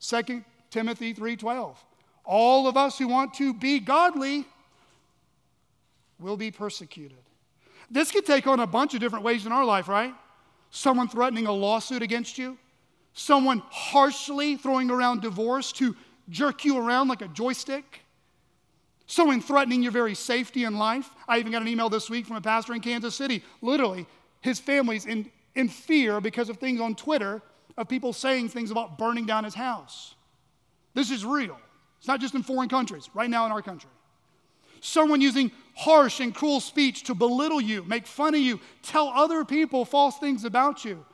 2 0.00 0.44
Timothy 0.70 1.12
3:12. 1.12 1.76
All 2.24 2.66
of 2.66 2.76
us 2.76 2.98
who 2.98 3.08
want 3.08 3.34
to 3.34 3.52
be 3.52 3.78
godly 3.78 4.46
will 6.18 6.36
be 6.36 6.50
persecuted. 6.50 7.18
This 7.90 8.10
could 8.10 8.24
take 8.24 8.46
on 8.46 8.60
a 8.60 8.66
bunch 8.66 8.94
of 8.94 9.00
different 9.00 9.24
ways 9.24 9.44
in 9.44 9.52
our 9.52 9.64
life, 9.64 9.88
right? 9.88 10.14
Someone 10.70 11.08
threatening 11.08 11.46
a 11.46 11.52
lawsuit 11.52 12.00
against 12.00 12.38
you, 12.38 12.56
someone 13.12 13.62
harshly 13.70 14.56
throwing 14.56 14.90
around 14.90 15.20
divorce 15.20 15.72
to 15.72 15.94
jerk 16.30 16.64
you 16.64 16.78
around 16.78 17.08
like 17.08 17.20
a 17.20 17.28
joystick, 17.28 18.01
someone 19.12 19.42
threatening 19.42 19.82
your 19.82 19.92
very 19.92 20.14
safety 20.14 20.64
in 20.64 20.78
life. 20.78 21.10
I 21.28 21.38
even 21.38 21.52
got 21.52 21.60
an 21.60 21.68
email 21.68 21.90
this 21.90 22.08
week 22.08 22.24
from 22.24 22.36
a 22.36 22.40
pastor 22.40 22.72
in 22.72 22.80
Kansas 22.80 23.14
City. 23.14 23.44
Literally, 23.60 24.06
his 24.40 24.58
family's 24.58 25.04
in, 25.04 25.30
in 25.54 25.68
fear 25.68 26.18
because 26.18 26.48
of 26.48 26.56
things 26.56 26.80
on 26.80 26.94
Twitter 26.94 27.42
of 27.76 27.88
people 27.88 28.14
saying 28.14 28.48
things 28.48 28.70
about 28.70 28.96
burning 28.96 29.26
down 29.26 29.44
his 29.44 29.54
house. 29.54 30.14
This 30.94 31.10
is 31.10 31.26
real. 31.26 31.58
It's 31.98 32.08
not 32.08 32.20
just 32.20 32.34
in 32.34 32.42
foreign 32.42 32.70
countries, 32.70 33.10
right 33.12 33.28
now 33.28 33.44
in 33.44 33.52
our 33.52 33.60
country. 33.60 33.90
Someone 34.80 35.20
using 35.20 35.52
harsh 35.76 36.20
and 36.20 36.34
cruel 36.34 36.60
speech 36.60 37.02
to 37.04 37.14
belittle 37.14 37.60
you, 37.60 37.84
make 37.84 38.06
fun 38.06 38.34
of 38.34 38.40
you, 38.40 38.60
tell 38.82 39.08
other 39.08 39.44
people 39.44 39.84
false 39.84 40.16
things 40.18 40.44
about 40.46 40.86
you. 40.86 41.04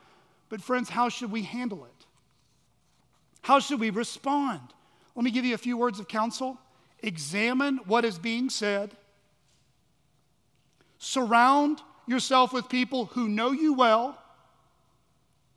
But, 0.47 0.61
friends, 0.61 0.89
how 0.89 1.09
should 1.09 1.31
we 1.33 1.43
handle 1.43 1.83
it? 1.83 2.05
How 3.41 3.59
should 3.59 3.81
we 3.81 3.89
respond? 3.89 4.61
Let 5.15 5.25
me 5.25 5.31
give 5.31 5.43
you 5.43 5.53
a 5.53 5.57
few 5.57 5.75
words 5.75 5.99
of 5.99 6.07
counsel. 6.07 6.57
Examine 7.01 7.79
what 7.85 8.05
is 8.05 8.17
being 8.17 8.49
said. 8.49 8.91
Surround 10.97 11.81
yourself 12.07 12.51
with 12.51 12.67
people 12.67 13.05
who 13.05 13.29
know 13.29 13.51
you 13.51 13.73
well 13.73 14.17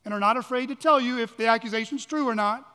and 0.04 0.12
are 0.12 0.20
not 0.20 0.36
afraid 0.36 0.68
to 0.68 0.74
tell 0.74 1.00
you 1.00 1.18
if 1.18 1.36
the 1.36 1.46
accusation 1.46 1.96
is 1.96 2.04
true 2.04 2.28
or 2.28 2.34
not, 2.34 2.68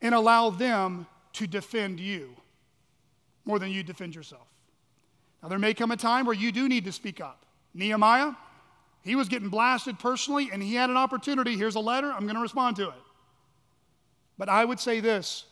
and 0.00 0.14
allow 0.14 0.50
them 0.50 1.06
to 1.32 1.46
defend 1.46 2.00
you 2.00 2.34
more 3.44 3.58
than 3.58 3.70
you 3.70 3.82
defend 3.82 4.14
yourself. 4.14 4.46
Now, 5.42 5.48
there 5.48 5.58
may 5.58 5.74
come 5.74 5.90
a 5.90 5.96
time 5.96 6.26
where 6.26 6.34
you 6.34 6.52
do 6.52 6.68
need 6.68 6.84
to 6.84 6.92
speak 6.92 7.20
up. 7.20 7.44
Nehemiah, 7.74 8.32
he 9.02 9.14
was 9.14 9.28
getting 9.28 9.48
blasted 9.48 9.98
personally, 9.98 10.50
and 10.52 10.62
he 10.62 10.74
had 10.74 10.90
an 10.90 10.96
opportunity. 10.96 11.56
Here's 11.56 11.74
a 11.74 11.80
letter, 11.80 12.12
I'm 12.12 12.22
going 12.22 12.34
to 12.34 12.42
respond 12.42 12.76
to 12.76 12.88
it. 12.88 13.02
But 14.38 14.48
I 14.48 14.64
would 14.64 14.80
say 14.80 15.00
this 15.00 15.44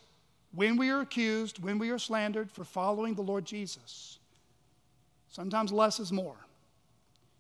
when 0.54 0.76
we 0.76 0.90
are 0.90 1.00
accused, 1.00 1.62
when 1.62 1.78
we 1.78 1.90
are 1.90 1.98
slandered 1.98 2.50
for 2.50 2.64
following 2.64 3.14
the 3.14 3.22
Lord 3.22 3.44
Jesus, 3.44 4.18
sometimes 5.28 5.72
less 5.72 6.00
is 6.00 6.12
more. 6.12 6.36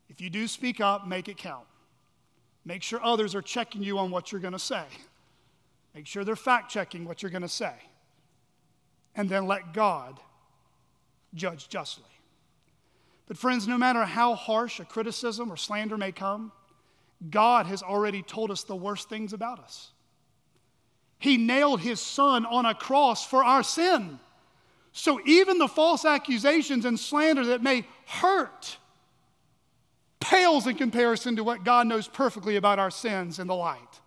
If 0.08 0.20
you 0.20 0.30
do 0.30 0.46
speak 0.46 0.80
up, 0.80 1.06
make 1.06 1.28
it 1.28 1.36
count. 1.36 1.66
Make 2.64 2.82
sure 2.82 3.00
others 3.02 3.34
are 3.34 3.42
checking 3.42 3.82
you 3.82 3.98
on 3.98 4.10
what 4.10 4.30
you're 4.30 4.40
going 4.40 4.52
to 4.52 4.58
say. 4.58 4.84
Make 5.94 6.06
sure 6.06 6.24
they're 6.24 6.36
fact 6.36 6.70
checking 6.70 7.04
what 7.04 7.22
you're 7.22 7.30
going 7.30 7.42
to 7.42 7.48
say. 7.48 7.72
And 9.16 9.28
then 9.28 9.46
let 9.46 9.72
God 9.72 10.20
judge 11.34 11.68
justly. 11.68 12.04
But, 13.26 13.38
friends, 13.38 13.66
no 13.66 13.78
matter 13.78 14.04
how 14.04 14.34
harsh 14.34 14.80
a 14.80 14.84
criticism 14.84 15.52
or 15.52 15.56
slander 15.56 15.96
may 15.96 16.12
come, 16.12 16.52
God 17.28 17.66
has 17.66 17.82
already 17.82 18.22
told 18.22 18.50
us 18.50 18.62
the 18.62 18.76
worst 18.76 19.08
things 19.08 19.32
about 19.32 19.58
us. 19.60 19.90
He 21.20 21.36
nailed 21.36 21.80
his 21.80 22.00
son 22.00 22.46
on 22.46 22.66
a 22.66 22.74
cross 22.74 23.24
for 23.24 23.44
our 23.44 23.62
sin. 23.62 24.18
So, 24.92 25.20
even 25.24 25.58
the 25.58 25.68
false 25.68 26.04
accusations 26.04 26.84
and 26.84 26.98
slander 26.98 27.44
that 27.46 27.62
may 27.62 27.84
hurt 28.06 28.78
pales 30.18 30.66
in 30.66 30.76
comparison 30.76 31.36
to 31.36 31.44
what 31.44 31.62
God 31.62 31.86
knows 31.86 32.08
perfectly 32.08 32.56
about 32.56 32.78
our 32.78 32.90
sins 32.90 33.38
in 33.38 33.46
the 33.46 33.54
light. 33.54 34.00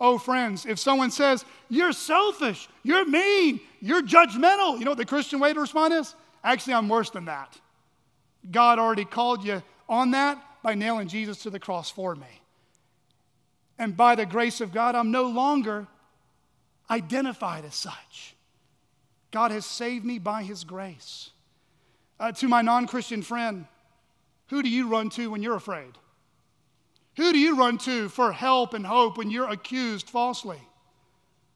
Oh, 0.00 0.18
friends, 0.18 0.64
if 0.64 0.78
someone 0.78 1.10
says, 1.10 1.44
You're 1.68 1.92
selfish, 1.92 2.68
you're 2.84 3.04
mean, 3.06 3.60
you're 3.80 4.02
judgmental, 4.02 4.78
you 4.78 4.84
know 4.84 4.92
what 4.92 4.98
the 4.98 5.04
Christian 5.04 5.40
way 5.40 5.52
to 5.52 5.60
respond 5.60 5.92
is? 5.92 6.14
Actually, 6.44 6.74
I'm 6.74 6.88
worse 6.88 7.10
than 7.10 7.24
that. 7.24 7.58
God 8.50 8.78
already 8.78 9.04
called 9.04 9.44
you 9.44 9.62
on 9.88 10.12
that 10.12 10.42
by 10.62 10.74
nailing 10.74 11.08
Jesus 11.08 11.42
to 11.42 11.50
the 11.50 11.60
cross 11.60 11.90
for 11.90 12.14
me. 12.14 12.40
And 13.78 13.96
by 13.96 14.14
the 14.14 14.26
grace 14.26 14.60
of 14.60 14.72
God, 14.72 14.94
I'm 14.94 15.10
no 15.10 15.24
longer 15.24 15.88
identified 16.92 17.64
as 17.64 17.74
such. 17.74 18.36
God 19.30 19.50
has 19.50 19.64
saved 19.64 20.04
me 20.04 20.18
by 20.18 20.42
His 20.42 20.62
grace. 20.62 21.30
Uh, 22.20 22.30
to 22.32 22.48
my 22.48 22.62
non 22.62 22.86
Christian 22.86 23.22
friend, 23.22 23.66
who 24.48 24.62
do 24.62 24.68
you 24.68 24.88
run 24.88 25.08
to 25.10 25.30
when 25.30 25.42
you're 25.42 25.56
afraid? 25.56 25.92
Who 27.16 27.32
do 27.32 27.38
you 27.38 27.56
run 27.56 27.78
to 27.78 28.08
for 28.08 28.30
help 28.32 28.74
and 28.74 28.86
hope 28.86 29.16
when 29.16 29.30
you're 29.30 29.50
accused 29.50 30.08
falsely? 30.08 30.60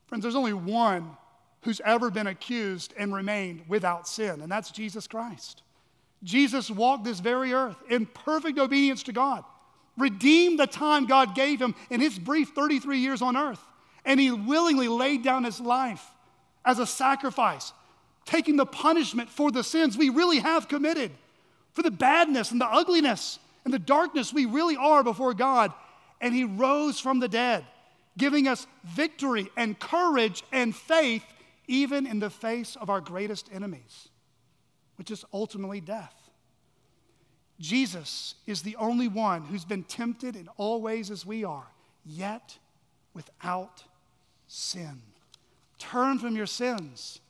Friends, 0.07 0.23
there's 0.23 0.35
only 0.35 0.53
one 0.53 1.17
who's 1.63 1.81
ever 1.85 2.11
been 2.11 2.27
accused 2.27 2.95
and 2.97 3.15
remained 3.15 3.63
without 3.69 4.09
sin, 4.09 4.41
and 4.41 4.51
that's 4.51 4.71
Jesus 4.71 5.07
Christ. 5.07 5.63
Jesus 6.23 6.71
walked 6.71 7.05
this 7.05 7.21
very 7.21 7.53
earth 7.53 7.77
in 7.91 8.07
perfect 8.07 8.59
obedience 8.59 9.03
to 9.05 9.13
God, 9.13 9.45
redeemed 9.99 10.59
the 10.59 10.67
time 10.67 11.07
God 11.07 11.35
gave 11.35 11.61
him 11.61 11.75
in 11.91 12.01
his 12.01 12.19
brief 12.19 12.51
33 12.51 12.99
years 12.99 13.23
on 13.23 13.37
earth, 13.37 13.61
and 14.07 14.19
he 14.19 14.31
willingly 14.31 14.89
laid 14.89 15.23
down 15.23 15.45
his 15.45 15.61
life 15.61 16.03
as 16.65 16.79
a 16.79 16.87
sacrifice, 16.87 17.73
taking 18.25 18.57
the 18.57 18.65
punishment 18.65 19.29
for 19.29 19.51
the 19.51 19.65
sins 19.65 19.99
we 19.99 20.09
really 20.09 20.39
have 20.39 20.69
committed, 20.69 21.11
for 21.75 21.83
the 21.83 21.91
badness 21.91 22.53
and 22.53 22.61
the 22.61 22.67
ugliness 22.67 23.39
and 23.65 23.75
the 23.75 23.79
darkness 23.79 24.33
we 24.33 24.47
really 24.47 24.77
are 24.77 25.03
before 25.03 25.35
God. 25.35 25.73
And 26.21 26.33
he 26.33 26.45
rose 26.45 26.99
from 26.99 27.21
the 27.21 27.29
dead, 27.29 27.65
giving 28.17 28.49
us 28.49 28.67
victory 28.85 29.51
and 29.57 29.79
courage 29.79 30.43
and 30.51 30.75
faith 30.75 31.25
even 31.67 32.07
in 32.07 32.21
the 32.21 32.31
face 32.31 32.77
of 32.77 32.89
our 32.89 33.01
greatest 33.01 33.51
enemies, 33.53 34.09
which 34.97 35.11
is 35.11 35.25
ultimately 35.35 35.81
death. 35.81 36.15
Jesus 37.59 38.35
is 38.47 38.63
the 38.63 38.77
only 38.77 39.09
one 39.09 39.43
who's 39.43 39.65
been 39.65 39.83
tempted 39.83 40.37
in 40.37 40.49
all 40.57 40.81
ways 40.81 41.11
as 41.11 41.27
we 41.27 41.43
are, 41.43 41.67
yet 42.05 42.57
without 43.15 43.83
sin. 44.47 45.01
Turn 45.79 46.19
from 46.19 46.37
your 46.37 46.47
sins. 46.47 47.21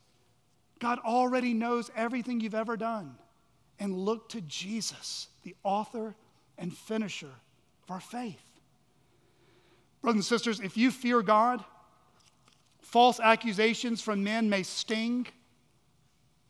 God 0.78 0.98
already 1.00 1.54
knows 1.54 1.90
everything 1.96 2.40
you've 2.40 2.54
ever 2.54 2.76
done. 2.76 3.16
And 3.78 3.94
look 3.94 4.28
to 4.30 4.40
Jesus, 4.42 5.28
the 5.42 5.54
author 5.62 6.14
and 6.56 6.74
finisher 6.74 7.30
of 7.84 7.90
our 7.90 8.00
faith. 8.00 8.40
Brothers 10.00 10.16
and 10.16 10.24
sisters, 10.24 10.60
if 10.60 10.76
you 10.76 10.90
fear 10.90 11.20
God, 11.22 11.64
False 12.86 13.18
accusations 13.18 14.00
from 14.00 14.22
men 14.22 14.48
may 14.48 14.62
sting, 14.62 15.26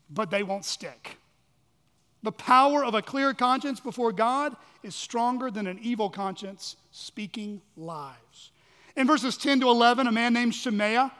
but 0.07 0.29
they 0.29 0.43
won't 0.43 0.65
stick. 0.65 1.17
The 2.21 2.31
power 2.31 2.85
of 2.85 2.93
a 2.93 3.01
clear 3.01 3.33
conscience 3.33 3.79
before 3.79 4.11
God 4.11 4.55
is 4.83 4.93
stronger 4.93 5.49
than 5.49 5.65
an 5.65 5.79
evil 5.81 6.11
conscience 6.11 6.75
speaking 6.91 7.59
lies. 7.75 8.51
In 8.97 9.05
verses 9.05 9.37
10 9.37 9.59
to 9.59 9.69
11, 9.69 10.07
a 10.07 10.11
man 10.11 10.33
named 10.33 10.55
Shemaiah 10.55 11.11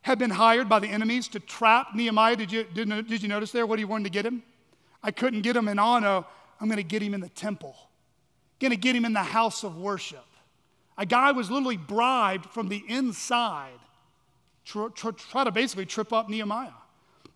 had 0.00 0.18
been 0.18 0.30
hired 0.30 0.66
by 0.66 0.78
the 0.78 0.88
enemies 0.88 1.28
to 1.28 1.40
trap 1.40 1.88
Nehemiah. 1.94 2.36
Did 2.36 2.50
you, 2.50 2.64
did, 2.64 2.88
did 3.06 3.22
you 3.22 3.28
notice 3.28 3.52
there 3.52 3.66
what 3.66 3.78
he 3.78 3.84
wanted 3.84 4.04
to 4.04 4.10
get 4.10 4.24
him? 4.24 4.42
I 5.02 5.10
couldn't 5.10 5.42
get 5.42 5.54
him 5.54 5.68
in 5.68 5.78
Ono. 5.78 6.26
I'm 6.58 6.68
going 6.68 6.78
to 6.78 6.82
get 6.82 7.02
him 7.02 7.12
in 7.12 7.20
the 7.20 7.28
temple. 7.28 7.76
going 8.60 8.70
to 8.70 8.78
get 8.78 8.96
him 8.96 9.04
in 9.04 9.12
the 9.12 9.22
house 9.22 9.62
of 9.62 9.76
worship. 9.76 10.24
A 10.96 11.04
guy 11.04 11.32
was 11.32 11.50
literally 11.50 11.76
bribed 11.76 12.46
from 12.46 12.68
the 12.68 12.82
inside 12.88 13.78
try, 14.64 14.88
try 14.94 15.44
to 15.44 15.50
basically 15.50 15.86
trip 15.86 16.14
up 16.14 16.30
Nehemiah. 16.30 16.70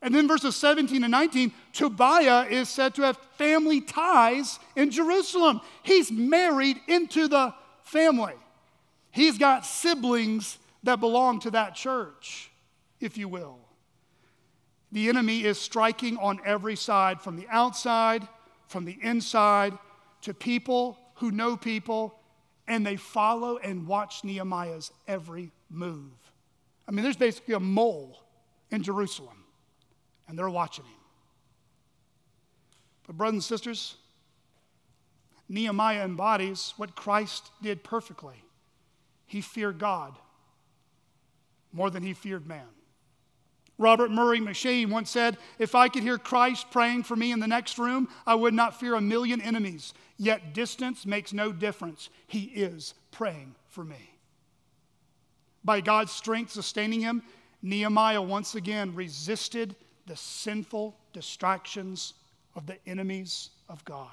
And 0.00 0.14
then 0.14 0.26
verses 0.26 0.56
17 0.56 1.04
and 1.04 1.10
19, 1.10 1.52
Tobiah 1.74 2.46
is 2.48 2.70
said 2.70 2.94
to 2.94 3.02
have 3.02 3.18
family 3.36 3.82
ties 3.82 4.58
in 4.74 4.90
Jerusalem. 4.90 5.60
He's 5.82 6.10
married 6.10 6.78
into 6.86 7.28
the 7.28 7.54
family. 7.82 8.34
He's 9.16 9.38
got 9.38 9.64
siblings 9.64 10.58
that 10.82 11.00
belong 11.00 11.40
to 11.40 11.50
that 11.52 11.74
church, 11.74 12.50
if 13.00 13.16
you 13.16 13.28
will. 13.28 13.56
The 14.92 15.08
enemy 15.08 15.42
is 15.42 15.58
striking 15.58 16.18
on 16.18 16.38
every 16.44 16.76
side 16.76 17.22
from 17.22 17.36
the 17.36 17.46
outside, 17.48 18.28
from 18.68 18.84
the 18.84 18.98
inside, 19.00 19.72
to 20.20 20.34
people 20.34 20.98
who 21.14 21.30
know 21.30 21.56
people, 21.56 22.20
and 22.68 22.84
they 22.84 22.96
follow 22.96 23.56
and 23.56 23.86
watch 23.86 24.22
Nehemiah's 24.22 24.92
every 25.08 25.50
move. 25.70 26.12
I 26.86 26.90
mean, 26.90 27.02
there's 27.02 27.16
basically 27.16 27.54
a 27.54 27.60
mole 27.60 28.22
in 28.70 28.82
Jerusalem, 28.82 29.44
and 30.28 30.38
they're 30.38 30.50
watching 30.50 30.84
him. 30.84 30.92
But, 33.06 33.16
brothers 33.16 33.36
and 33.36 33.44
sisters, 33.44 33.96
Nehemiah 35.48 36.04
embodies 36.04 36.74
what 36.76 36.94
Christ 36.94 37.50
did 37.62 37.82
perfectly. 37.82 38.42
He 39.26 39.40
feared 39.40 39.78
God 39.78 40.14
more 41.72 41.90
than 41.90 42.02
he 42.02 42.14
feared 42.14 42.46
man. 42.46 42.66
Robert 43.78 44.10
Murray 44.10 44.40
M'Cheyne 44.40 44.90
once 44.90 45.10
said, 45.10 45.36
If 45.58 45.74
I 45.74 45.88
could 45.88 46.02
hear 46.02 46.16
Christ 46.16 46.70
praying 46.70 47.02
for 47.02 47.14
me 47.14 47.30
in 47.30 47.40
the 47.40 47.46
next 47.46 47.78
room, 47.78 48.08
I 48.26 48.34
would 48.34 48.54
not 48.54 48.80
fear 48.80 48.94
a 48.94 49.00
million 49.00 49.42
enemies. 49.42 49.92
Yet 50.16 50.54
distance 50.54 51.04
makes 51.04 51.34
no 51.34 51.52
difference. 51.52 52.08
He 52.26 52.44
is 52.44 52.94
praying 53.10 53.54
for 53.68 53.84
me. 53.84 54.10
By 55.62 55.82
God's 55.82 56.12
strength 56.12 56.52
sustaining 56.52 57.00
him, 57.00 57.22
Nehemiah 57.60 58.22
once 58.22 58.54
again 58.54 58.94
resisted 58.94 59.76
the 60.06 60.16
sinful 60.16 60.96
distractions 61.12 62.14
of 62.54 62.66
the 62.66 62.78
enemies 62.86 63.50
of 63.68 63.84
God. 63.84 64.08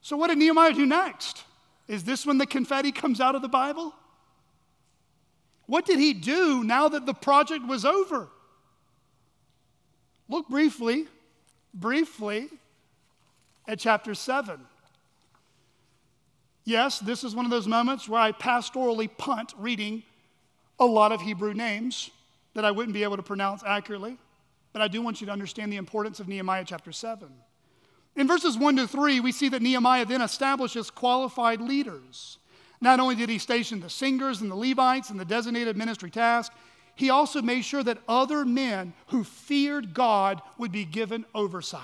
So, 0.00 0.16
what 0.16 0.28
did 0.28 0.38
Nehemiah 0.38 0.72
do 0.72 0.86
next? 0.86 1.44
Is 1.86 2.04
this 2.04 2.24
when 2.24 2.38
the 2.38 2.46
confetti 2.46 2.92
comes 2.92 3.20
out 3.20 3.34
of 3.34 3.42
the 3.42 3.48
Bible? 3.48 3.94
What 5.66 5.86
did 5.86 5.98
he 5.98 6.12
do 6.14 6.64
now 6.64 6.88
that 6.88 7.06
the 7.06 7.14
project 7.14 7.66
was 7.66 7.84
over? 7.84 8.28
Look 10.28 10.48
briefly, 10.48 11.06
briefly 11.72 12.48
at 13.66 13.78
chapter 13.78 14.14
7. 14.14 14.60
Yes, 16.64 16.98
this 16.98 17.24
is 17.24 17.34
one 17.34 17.44
of 17.44 17.50
those 17.50 17.68
moments 17.68 18.08
where 18.08 18.20
I 18.20 18.32
pastorally 18.32 19.08
punt 19.18 19.52
reading 19.58 20.02
a 20.78 20.86
lot 20.86 21.12
of 21.12 21.20
Hebrew 21.20 21.52
names 21.52 22.10
that 22.54 22.64
I 22.64 22.70
wouldn't 22.70 22.94
be 22.94 23.02
able 23.02 23.16
to 23.16 23.22
pronounce 23.22 23.62
accurately, 23.62 24.16
but 24.72 24.80
I 24.80 24.88
do 24.88 25.02
want 25.02 25.20
you 25.20 25.26
to 25.26 25.32
understand 25.32 25.72
the 25.72 25.76
importance 25.76 26.20
of 26.20 26.28
Nehemiah 26.28 26.64
chapter 26.66 26.92
7. 26.92 27.28
In 28.16 28.28
verses 28.28 28.56
1 28.56 28.76
to 28.76 28.86
3, 28.86 29.20
we 29.20 29.32
see 29.32 29.48
that 29.48 29.62
Nehemiah 29.62 30.04
then 30.04 30.22
establishes 30.22 30.90
qualified 30.90 31.60
leaders. 31.60 32.38
Not 32.80 33.00
only 33.00 33.16
did 33.16 33.28
he 33.28 33.38
station 33.38 33.80
the 33.80 33.90
singers 33.90 34.40
and 34.40 34.50
the 34.50 34.56
Levites 34.56 35.10
and 35.10 35.18
the 35.18 35.24
designated 35.24 35.76
ministry 35.76 36.10
task, 36.10 36.52
he 36.94 37.10
also 37.10 37.42
made 37.42 37.64
sure 37.64 37.82
that 37.82 37.98
other 38.08 38.44
men 38.44 38.92
who 39.08 39.24
feared 39.24 39.94
God 39.94 40.40
would 40.58 40.70
be 40.70 40.84
given 40.84 41.24
oversight. 41.34 41.80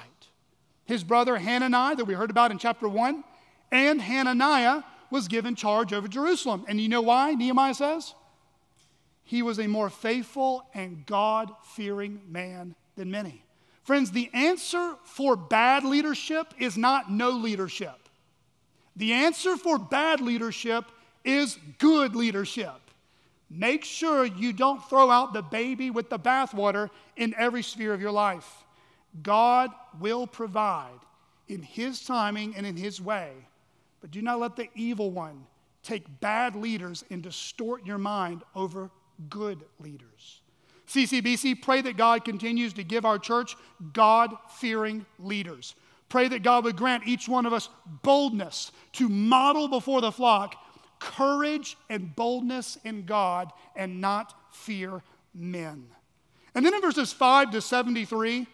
His 0.84 1.02
brother 1.02 1.36
Hanani, 1.36 1.96
that 1.96 2.04
we 2.04 2.14
heard 2.14 2.30
about 2.30 2.52
in 2.52 2.58
chapter 2.58 2.88
1, 2.88 3.24
and 3.72 4.00
Hananiah 4.00 4.82
was 5.10 5.26
given 5.26 5.56
charge 5.56 5.92
over 5.92 6.06
Jerusalem. 6.06 6.64
And 6.68 6.80
you 6.80 6.88
know 6.88 7.02
why, 7.02 7.34
Nehemiah 7.34 7.74
says? 7.74 8.14
He 9.24 9.42
was 9.42 9.58
a 9.58 9.66
more 9.66 9.90
faithful 9.90 10.64
and 10.74 11.06
God 11.06 11.50
fearing 11.62 12.20
man 12.28 12.74
than 12.96 13.10
many. 13.10 13.44
Friends, 13.82 14.10
the 14.10 14.30
answer 14.32 14.94
for 15.04 15.36
bad 15.36 15.84
leadership 15.84 16.54
is 16.58 16.76
not 16.76 17.10
no 17.10 17.30
leadership. 17.30 18.08
The 18.96 19.12
answer 19.12 19.56
for 19.56 19.78
bad 19.78 20.20
leadership 20.20 20.84
is 21.24 21.58
good 21.78 22.14
leadership. 22.14 22.74
Make 23.48 23.84
sure 23.84 24.24
you 24.24 24.52
don't 24.52 24.82
throw 24.88 25.10
out 25.10 25.32
the 25.32 25.42
baby 25.42 25.90
with 25.90 26.08
the 26.08 26.18
bathwater 26.18 26.90
in 27.16 27.34
every 27.36 27.62
sphere 27.62 27.92
of 27.92 28.00
your 28.00 28.12
life. 28.12 28.64
God 29.22 29.70
will 29.98 30.26
provide 30.26 31.00
in 31.48 31.62
His 31.62 32.04
timing 32.04 32.54
and 32.56 32.64
in 32.64 32.76
His 32.76 33.00
way, 33.00 33.32
but 34.00 34.12
do 34.12 34.22
not 34.22 34.38
let 34.38 34.54
the 34.54 34.68
evil 34.76 35.10
one 35.10 35.46
take 35.82 36.20
bad 36.20 36.54
leaders 36.54 37.04
and 37.10 37.22
distort 37.22 37.84
your 37.84 37.98
mind 37.98 38.42
over 38.54 38.90
good 39.28 39.64
leaders. 39.80 40.39
CCBC, 40.90 41.62
pray 41.62 41.80
that 41.82 41.96
God 41.96 42.24
continues 42.24 42.72
to 42.74 42.84
give 42.84 43.04
our 43.04 43.18
church 43.18 43.56
God 43.92 44.36
fearing 44.58 45.06
leaders 45.18 45.74
Pray 46.10 46.26
that 46.26 46.42
God 46.42 46.64
would 46.64 46.76
grant 46.76 47.06
each 47.06 47.28
one 47.28 47.46
of 47.46 47.54
us 47.54 47.70
boldness 48.02 48.72
to 48.94 49.08
model 49.08 49.68
before 49.68 50.02
the 50.02 50.12
flock 50.12 50.56
courage 50.98 51.78
and 51.88 52.14
boldness 52.14 52.76
in 52.84 53.06
God 53.06 53.50
and 53.74 54.02
not 54.02 54.34
fear 54.52 55.02
men. 55.32 55.86
And 56.54 56.66
then 56.66 56.74
in 56.74 56.80
verses 56.82 57.10
5 57.10 57.52
to 57.52 57.62
73, 57.62 58.46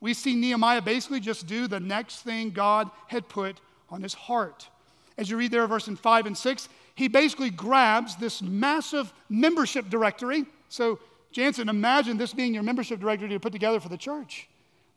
we 0.00 0.14
see 0.14 0.34
Nehemiah 0.34 0.82
basically 0.82 1.20
just 1.20 1.46
do 1.46 1.68
the 1.68 1.78
next 1.78 2.22
thing 2.22 2.50
God 2.50 2.90
had 3.06 3.28
put 3.28 3.60
on 3.88 4.02
his 4.02 4.14
heart. 4.14 4.68
As 5.16 5.30
you 5.30 5.36
read 5.36 5.52
there, 5.52 5.66
verse 5.66 5.86
in 5.86 5.96
5 5.96 6.26
and 6.26 6.36
6, 6.36 6.68
he 6.94 7.08
basically 7.08 7.50
grabs 7.50 8.16
this 8.16 8.42
massive 8.42 9.12
membership 9.28 9.88
directory. 9.88 10.46
So, 10.70 10.98
Jansen, 11.32 11.68
imagine 11.68 12.16
this 12.16 12.32
being 12.32 12.54
your 12.54 12.62
membership 12.62 13.00
directory 13.00 13.28
to 13.28 13.40
put 13.40 13.52
together 13.52 13.80
for 13.80 13.88
the 13.88 13.96
church. 13.96 14.48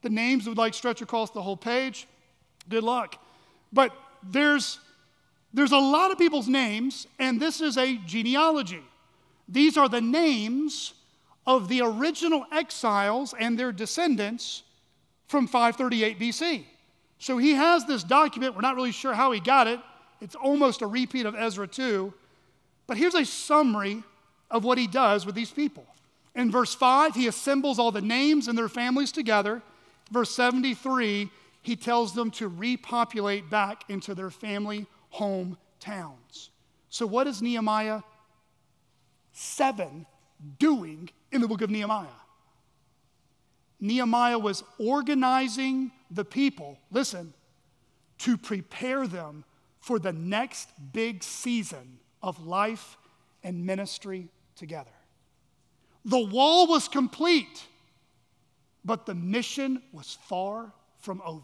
The 0.02 0.10
names 0.10 0.48
would 0.48 0.58
like 0.58 0.74
stretch 0.74 1.02
across 1.02 1.32
the 1.32 1.42
whole 1.42 1.58
page. 1.58 2.08
Good 2.70 2.84
luck. 2.84 3.16
But 3.74 3.92
there's, 4.24 4.80
there's 5.54 5.72
a 5.72 5.78
lot 5.78 6.12
of 6.12 6.18
people's 6.18 6.48
names, 6.48 7.08
and 7.20 7.40
this 7.40 7.62
is 7.62 7.78
a 7.78 7.98
genealogy. 8.06 8.84
These 9.48 9.78
are 9.78 9.90
the 9.90 10.02
names 10.02 10.94
of 11.46 11.68
the 11.68 11.82
original 11.82 12.46
exiles 12.52 13.34
and 13.38 13.58
their 13.58 13.72
descendants 13.72 14.64
from 15.28 15.48
538 15.48 16.20
BC. 16.20 16.64
So 17.18 17.38
he 17.38 17.52
has 17.52 17.86
this 17.86 18.04
document. 18.04 18.56
We're 18.56 18.62
not 18.62 18.76
really 18.76 18.92
sure 18.92 19.14
how 19.14 19.32
he 19.32 19.40
got 19.40 19.68
it. 19.68 19.80
It's 20.22 20.36
almost 20.36 20.82
a 20.82 20.88
repeat 20.88 21.26
of 21.26 21.36
Ezra 21.36 21.68
2. 21.68 22.14
But 22.88 22.98
here's 22.98 23.16
a 23.16 23.26
summary 23.26 24.04
of 24.50 24.64
what 24.64 24.78
he 24.78 24.88
does 24.88 25.26
with 25.26 25.36
these 25.36 25.52
people. 25.52 25.86
In 26.36 26.52
verse 26.52 26.74
5, 26.76 27.16
he 27.16 27.28
assembles 27.28 27.80
all 27.80 27.92
the 27.92 28.02
names 28.02 28.48
and 28.48 28.58
their 28.58 28.70
families 28.70 29.12
together 29.12 29.62
verse 30.12 30.32
73, 30.32 31.30
he 31.62 31.76
tells 31.76 32.14
them 32.14 32.32
to 32.32 32.48
repopulate 32.48 33.50
back 33.50 33.84
into 33.90 34.16
their 34.16 34.30
family 34.30 34.88
hometowns. 35.14 36.50
So, 36.90 37.06
what 37.06 37.28
is 37.28 37.42
Nehemiah 37.42 38.02
7 39.34 40.06
doing 40.58 41.10
in 41.32 41.42
the 41.42 41.48
book 41.48 41.62
of 41.62 41.70
Nehemiah? 41.70 42.08
Nehemiah 43.80 44.40
was 44.40 44.64
organizing 44.78 45.92
the 46.12 46.26
people, 46.26 46.80
listen, 46.92 47.34
to 48.20 48.38
prepare 48.38 49.08
them 49.08 49.46
for 49.80 50.00
the 50.00 50.12
next 50.12 50.70
big 50.92 51.24
season 51.24 52.00
of 52.22 52.46
life 52.46 52.98
and 53.44 53.66
ministry 53.66 54.28
together. 54.56 54.92
The 56.06 56.20
wall 56.20 56.68
was 56.68 56.88
complete. 56.88 57.68
But 58.86 59.06
the 59.06 59.16
mission 59.16 59.82
was 59.92 60.18
far 60.28 60.72
from 61.00 61.22
over. 61.26 61.44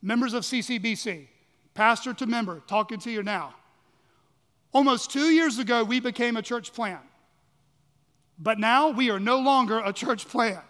Members 0.00 0.34
of 0.34 0.42
CCBC, 0.42 1.28
pastor 1.74 2.12
to 2.14 2.26
member, 2.26 2.62
talking 2.66 2.98
to 3.00 3.10
you 3.10 3.22
now. 3.22 3.54
Almost 4.72 5.10
two 5.10 5.30
years 5.30 5.58
ago, 5.58 5.84
we 5.84 6.00
became 6.00 6.36
a 6.36 6.42
church 6.42 6.72
plant. 6.72 7.02
But 8.38 8.58
now 8.58 8.90
we 8.90 9.10
are 9.10 9.20
no 9.20 9.38
longer 9.38 9.78
a 9.78 9.92
church 9.92 10.26
plant. 10.26 10.64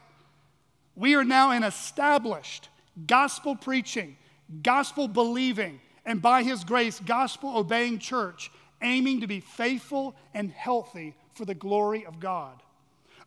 We 0.94 1.14
are 1.14 1.24
now 1.24 1.52
an 1.52 1.62
established, 1.62 2.68
gospel 3.06 3.56
preaching, 3.56 4.16
gospel 4.62 5.08
believing, 5.08 5.80
and 6.04 6.20
by 6.20 6.42
His 6.42 6.64
grace, 6.64 7.00
gospel 7.00 7.56
obeying 7.56 7.98
church, 7.98 8.50
aiming 8.82 9.20
to 9.20 9.26
be 9.26 9.40
faithful 9.40 10.14
and 10.34 10.50
healthy 10.50 11.14
for 11.34 11.44
the 11.44 11.54
glory 11.54 12.04
of 12.04 12.20
God. 12.20 12.61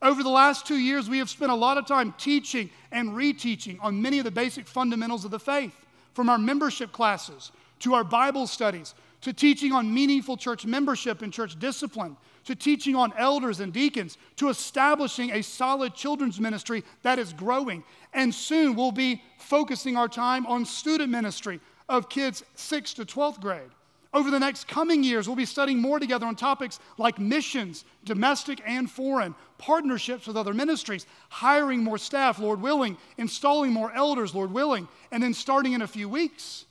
Over 0.01 0.23
the 0.23 0.29
last 0.29 0.65
two 0.65 0.77
years, 0.77 1.09
we 1.09 1.19
have 1.19 1.29
spent 1.29 1.51
a 1.51 1.55
lot 1.55 1.77
of 1.77 1.85
time 1.85 2.13
teaching 2.17 2.69
and 2.91 3.11
reteaching 3.11 3.77
on 3.81 4.01
many 4.01 4.19
of 4.19 4.25
the 4.25 4.31
basic 4.31 4.67
fundamentals 4.67 5.25
of 5.25 5.31
the 5.31 5.39
faith, 5.39 5.73
from 6.13 6.29
our 6.29 6.37
membership 6.37 6.91
classes 6.91 7.51
to 7.79 7.93
our 7.93 8.03
Bible 8.03 8.47
studies 8.47 8.95
to 9.21 9.33
teaching 9.33 9.71
on 9.71 9.93
meaningful 9.93 10.37
church 10.37 10.65
membership 10.65 11.21
and 11.21 11.33
church 11.33 11.57
discipline 11.59 12.15
to 12.45 12.55
teaching 12.55 12.95
on 12.95 13.11
elders 13.17 13.59
and 13.59 13.73
deacons 13.73 14.17
to 14.35 14.49
establishing 14.49 15.31
a 15.31 15.41
solid 15.41 15.95
children's 15.95 16.39
ministry 16.39 16.83
that 17.01 17.17
is 17.17 17.33
growing. 17.33 17.83
And 18.13 18.33
soon 18.33 18.75
we'll 18.75 18.91
be 18.91 19.21
focusing 19.39 19.97
our 19.97 20.07
time 20.07 20.45
on 20.45 20.63
student 20.63 21.09
ministry 21.09 21.59
of 21.89 22.07
kids 22.07 22.43
6th 22.55 22.95
to 22.95 23.05
12th 23.05 23.41
grade. 23.41 23.71
Over 24.15 24.31
the 24.31 24.39
next 24.39 24.69
coming 24.69 25.03
years, 25.03 25.27
we'll 25.27 25.35
be 25.35 25.45
studying 25.45 25.81
more 25.81 25.99
together 25.99 26.25
on 26.25 26.37
topics 26.37 26.79
like 26.97 27.19
missions, 27.19 27.83
domestic 28.05 28.61
and 28.65 28.89
foreign, 28.89 29.35
partnerships 29.57 30.25
with 30.25 30.37
other 30.37 30.53
ministries, 30.53 31.05
hiring 31.27 31.83
more 31.83 31.97
staff, 31.97 32.39
Lord 32.39 32.61
willing, 32.61 32.95
installing 33.17 33.73
more 33.73 33.91
elders, 33.91 34.33
Lord 34.33 34.53
willing, 34.53 34.87
and 35.11 35.21
then 35.21 35.33
starting 35.33 35.73
in 35.73 35.81
a 35.81 35.87
few 35.87 36.07
weeks, 36.07 36.63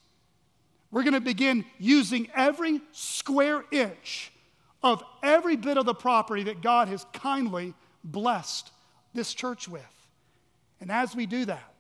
we're 0.91 1.03
going 1.03 1.13
to 1.13 1.21
begin 1.21 1.67
using 1.79 2.31
every 2.35 2.81
square 2.93 3.63
inch 3.71 4.33
of 4.83 5.05
every 5.23 5.57
bit 5.57 5.77
of 5.77 5.85
the 5.85 5.95
property 5.95 6.45
that 6.45 6.63
God 6.63 6.89
has 6.89 7.05
kindly 7.13 7.75
blessed 8.03 8.71
this 9.13 9.35
church 9.35 9.69
with. 9.69 9.83
And 10.81 10.91
as 10.91 11.15
we 11.15 11.27
do 11.27 11.45
that, 11.45 11.75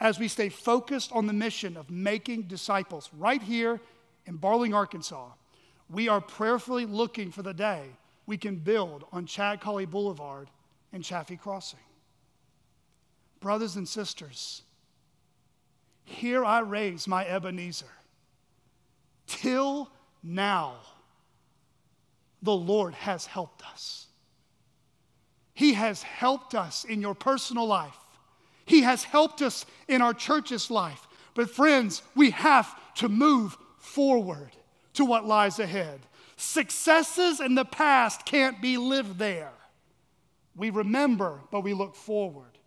as 0.00 0.18
we 0.18 0.26
stay 0.26 0.48
focused 0.48 1.12
on 1.12 1.28
the 1.28 1.32
mission 1.32 1.76
of 1.76 1.88
making 1.88 2.42
disciples 2.42 3.08
right 3.16 3.42
here 3.42 3.80
in 4.28 4.38
Barling, 4.38 4.74
Arkansas, 4.74 5.30
we 5.88 6.06
are 6.06 6.20
prayerfully 6.20 6.84
looking 6.84 7.32
for 7.32 7.42
the 7.42 7.54
day 7.54 7.86
we 8.26 8.36
can 8.36 8.56
build 8.56 9.04
on 9.10 9.24
Chad 9.24 9.58
Colley 9.58 9.86
Boulevard 9.86 10.50
and 10.92 11.02
Chaffee 11.02 11.38
Crossing. 11.38 11.80
Brothers 13.40 13.76
and 13.76 13.88
sisters, 13.88 14.62
here 16.04 16.44
I 16.44 16.60
raise 16.60 17.08
my 17.08 17.26
Ebenezer. 17.26 17.86
Till 19.26 19.90
now, 20.22 20.74
the 22.42 22.54
Lord 22.54 22.92
has 22.94 23.24
helped 23.24 23.64
us. 23.66 24.08
He 25.54 25.72
has 25.72 26.02
helped 26.02 26.54
us 26.54 26.84
in 26.84 27.00
your 27.00 27.14
personal 27.14 27.66
life. 27.66 27.96
He 28.66 28.82
has 28.82 29.04
helped 29.04 29.40
us 29.40 29.64
in 29.88 30.02
our 30.02 30.12
church's 30.12 30.70
life. 30.70 31.08
But, 31.34 31.50
friends, 31.50 32.02
we 32.14 32.30
have 32.32 32.74
to 32.96 33.08
move 33.08 33.56
forward 33.88 34.50
to 34.94 35.04
what 35.04 35.26
lies 35.26 35.58
ahead. 35.58 36.00
Successes 36.36 37.40
in 37.40 37.54
the 37.54 37.64
past 37.64 38.24
can't 38.24 38.60
be 38.62 38.76
lived 38.76 39.18
there. 39.18 39.52
We 40.56 40.70
remember, 40.70 41.40
but 41.50 41.62
we 41.62 41.72
look 41.72 41.94
forward. 41.94 42.58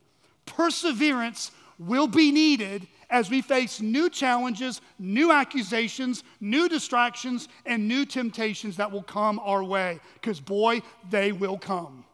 Perseverance 0.46 1.52
will 1.78 2.08
be 2.08 2.32
needed 2.32 2.88
as 3.10 3.30
we 3.30 3.42
face 3.42 3.82
new 3.82 4.10
challenges, 4.10 4.82
new 4.98 5.32
accusations, 5.32 6.24
new 6.40 6.70
distractions, 6.70 7.50
and 7.66 7.88
new 7.88 8.06
temptations 8.06 8.78
that 8.78 8.92
will 8.92 9.04
come 9.04 9.40
our 9.40 9.64
way. 9.64 10.00
Because, 10.16 10.40
boy, 10.40 10.82
they 11.10 11.32
will 11.32 11.58
come. 11.58 12.06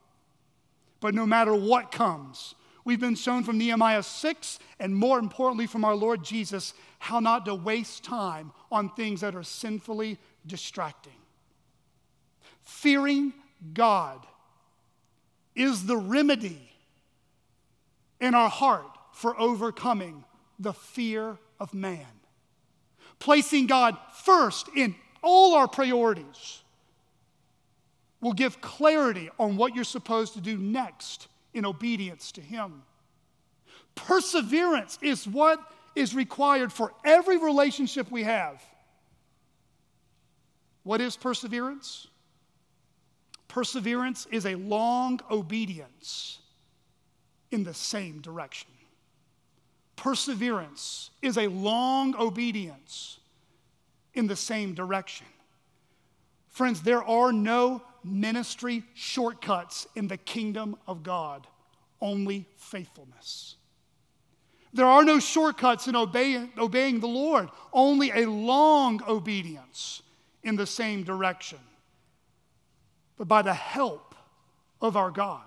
But 1.00 1.14
no 1.14 1.26
matter 1.26 1.54
what 1.54 1.92
comes, 1.92 2.56
we've 2.88 3.02
been 3.02 3.16
shown 3.16 3.44
from 3.44 3.58
Nehemiah 3.58 4.02
6, 4.02 4.60
and 4.80 4.96
more 4.96 5.20
importantly 5.20 5.68
from 5.68 5.84
our 5.84 5.94
Lord 5.94 6.24
Jesus, 6.24 6.74
how 7.00 7.20
not 7.20 7.46
to 7.46 7.54
waste 7.54 8.06
time 8.06 8.54
on 8.72 8.88
things 8.88 9.20
that 9.20 9.36
are 9.36 9.44
sinfully 9.44 10.18
distracting. 10.46 11.12
Fearing 12.64 13.34
God 13.74 14.26
is 15.54 15.86
the 15.86 15.98
remedy 15.98 16.72
in 18.22 18.34
our 18.34 18.50
heart 18.50 18.98
for 19.12 19.38
overcoming 19.38 20.24
the 20.58 20.74
fear 20.74 21.38
of 21.60 21.74
man. 21.74 22.06
Placing 23.20 23.68
God 23.68 23.98
first 24.24 24.70
in 24.78 24.96
all 25.22 25.56
our 25.56 25.68
priorities 25.68 26.62
will 28.22 28.32
give 28.32 28.62
clarity 28.62 29.30
on 29.38 29.58
what 29.58 29.76
you're 29.76 29.84
supposed 29.84 30.36
to 30.36 30.42
do 30.42 30.58
next 30.58 31.28
in 31.58 31.66
obedience 31.66 32.32
to 32.34 32.42
Him. 32.42 32.84
Perseverance 33.96 35.00
is 35.02 35.28
what 35.28 35.60
is 35.96 36.14
required 36.14 36.72
for 36.72 36.94
every 37.04 37.38
relationship 37.38 38.12
we 38.12 38.24
have. 38.24 38.64
What 40.84 41.02
is 41.02 41.18
perseverance? 41.18 42.08
Perseverance 43.48 44.28
is 44.32 44.46
a 44.46 44.56
long 44.56 45.20
obedience 45.32 46.40
in 47.52 47.64
the 47.64 47.74
same 47.74 48.22
direction. 48.22 48.70
Perseverance 49.96 51.10
is 51.24 51.38
a 51.38 51.48
long 51.48 52.16
obedience 52.16 53.18
in 54.14 54.28
the 54.28 54.36
same 54.36 54.76
direction. 54.76 55.26
Friends, 56.50 56.82
there 56.82 57.04
are 57.04 57.34
no 57.34 57.82
ministry 58.04 58.84
shortcuts 58.94 59.88
in 59.96 60.08
the 60.08 60.18
kingdom 60.18 60.76
of 60.88 61.04
God, 61.04 61.48
only 62.02 62.48
faithfulness. 62.58 63.56
There 64.74 64.86
are 64.86 65.04
no 65.04 65.20
shortcuts 65.20 65.88
in 65.88 65.96
obeying, 65.96 66.52
obeying 66.58 67.00
the 67.00 67.08
Lord, 67.08 67.50
only 67.74 68.12
a 68.12 68.30
long 68.30 69.02
obedience 69.08 70.02
in 70.44 70.56
the 70.56 70.68
same 70.68 71.04
direction. 71.04 71.60
But 73.18 73.28
by 73.28 73.42
the 73.42 73.54
help 73.54 74.16
of 74.82 74.96
our 74.96 75.10
God, 75.10 75.42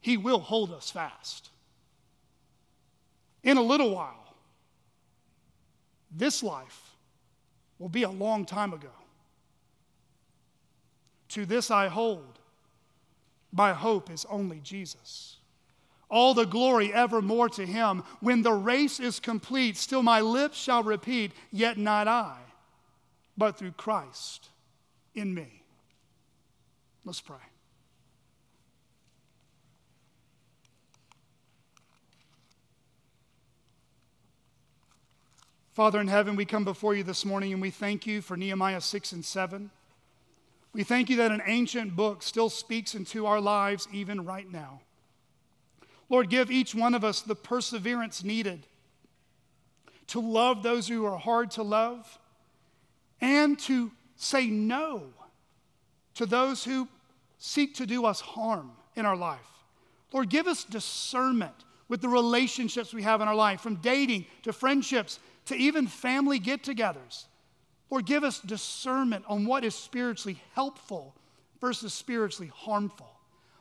He 0.00 0.16
will 0.16 0.40
hold 0.40 0.72
us 0.72 0.90
fast. 0.90 1.50
In 3.42 3.56
a 3.56 3.62
little 3.62 3.94
while, 3.94 4.34
this 6.10 6.42
life 6.42 6.96
will 7.78 7.88
be 7.88 8.02
a 8.02 8.10
long 8.10 8.44
time 8.44 8.72
ago. 8.72 8.90
To 11.32 11.44
this 11.46 11.70
I 11.70 11.88
hold. 11.88 12.38
My 13.52 13.72
hope 13.72 14.10
is 14.10 14.24
only 14.30 14.60
Jesus 14.60 15.36
all 16.12 16.34
the 16.34 16.44
glory 16.44 16.92
evermore 16.92 17.48
to 17.48 17.64
him. 17.64 18.04
When 18.20 18.42
the 18.42 18.52
race 18.52 19.00
is 19.00 19.18
complete, 19.18 19.78
still 19.78 20.02
my 20.02 20.20
lips 20.20 20.58
shall 20.58 20.82
repeat, 20.82 21.32
Yet 21.50 21.78
not 21.78 22.06
I, 22.06 22.36
but 23.36 23.56
through 23.56 23.72
Christ 23.72 24.50
in 25.14 25.34
me. 25.34 25.62
Let's 27.04 27.22
pray. 27.22 27.36
Father 35.72 35.98
in 35.98 36.08
heaven, 36.08 36.36
we 36.36 36.44
come 36.44 36.64
before 36.64 36.94
you 36.94 37.02
this 37.02 37.24
morning 37.24 37.54
and 37.54 37.62
we 37.62 37.70
thank 37.70 38.06
you 38.06 38.20
for 38.20 38.36
Nehemiah 38.36 38.82
6 38.82 39.12
and 39.12 39.24
7. 39.24 39.70
We 40.74 40.84
thank 40.84 41.10
you 41.10 41.16
that 41.16 41.30
an 41.30 41.42
ancient 41.46 41.94
book 41.94 42.22
still 42.22 42.48
speaks 42.48 42.94
into 42.94 43.26
our 43.26 43.40
lives 43.40 43.86
even 43.92 44.24
right 44.24 44.50
now. 44.50 44.80
Lord, 46.08 46.30
give 46.30 46.50
each 46.50 46.74
one 46.74 46.94
of 46.94 47.04
us 47.04 47.20
the 47.20 47.34
perseverance 47.34 48.24
needed 48.24 48.66
to 50.08 50.20
love 50.20 50.62
those 50.62 50.88
who 50.88 51.04
are 51.04 51.18
hard 51.18 51.50
to 51.52 51.62
love 51.62 52.18
and 53.20 53.58
to 53.60 53.90
say 54.16 54.46
no 54.46 55.04
to 56.14 56.26
those 56.26 56.64
who 56.64 56.88
seek 57.38 57.74
to 57.76 57.86
do 57.86 58.04
us 58.04 58.20
harm 58.20 58.72
in 58.94 59.06
our 59.06 59.16
life. 59.16 59.40
Lord, 60.12 60.28
give 60.28 60.46
us 60.46 60.64
discernment 60.64 61.54
with 61.88 62.00
the 62.00 62.08
relationships 62.08 62.92
we 62.92 63.02
have 63.02 63.20
in 63.20 63.28
our 63.28 63.34
life, 63.34 63.60
from 63.60 63.76
dating 63.76 64.26
to 64.42 64.52
friendships 64.52 65.18
to 65.46 65.56
even 65.56 65.86
family 65.86 66.38
get 66.38 66.62
togethers. 66.62 67.24
Lord, 67.92 68.06
give 68.06 68.24
us 68.24 68.40
discernment 68.40 69.26
on 69.28 69.44
what 69.44 69.64
is 69.64 69.74
spiritually 69.74 70.40
helpful 70.54 71.14
versus 71.60 71.92
spiritually 71.92 72.50
harmful. 72.54 73.10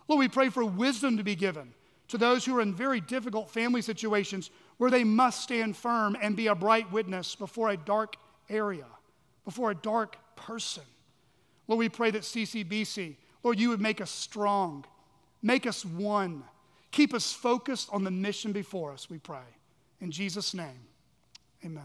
Lord, 0.07 0.19
we 0.19 0.29
pray 0.29 0.47
for 0.47 0.63
wisdom 0.63 1.17
to 1.17 1.23
be 1.23 1.35
given 1.35 1.73
to 2.07 2.17
those 2.17 2.45
who 2.45 2.57
are 2.57 2.61
in 2.61 2.73
very 2.73 3.01
difficult 3.01 3.51
family 3.51 3.81
situations 3.81 4.49
where 4.77 4.89
they 4.89 5.03
must 5.03 5.43
stand 5.43 5.75
firm 5.75 6.15
and 6.21 6.37
be 6.37 6.47
a 6.47 6.55
bright 6.55 6.89
witness 6.93 7.35
before 7.35 7.71
a 7.71 7.75
dark 7.75 8.15
area, 8.49 8.85
before 9.43 9.71
a 9.71 9.75
dark 9.75 10.15
person. 10.37 10.83
Lord, 11.67 11.79
we 11.79 11.89
pray 11.89 12.11
that 12.11 12.21
CCBC, 12.21 13.17
Lord, 13.43 13.59
you 13.59 13.67
would 13.67 13.81
make 13.81 13.99
us 13.99 14.11
strong, 14.11 14.85
make 15.41 15.67
us 15.67 15.83
one, 15.83 16.45
keep 16.91 17.13
us 17.13 17.33
focused 17.33 17.89
on 17.91 18.05
the 18.05 18.11
mission 18.11 18.53
before 18.53 18.93
us, 18.93 19.09
we 19.09 19.17
pray. 19.17 19.43
In 19.99 20.09
Jesus' 20.09 20.53
name, 20.53 20.87
amen. 21.65 21.83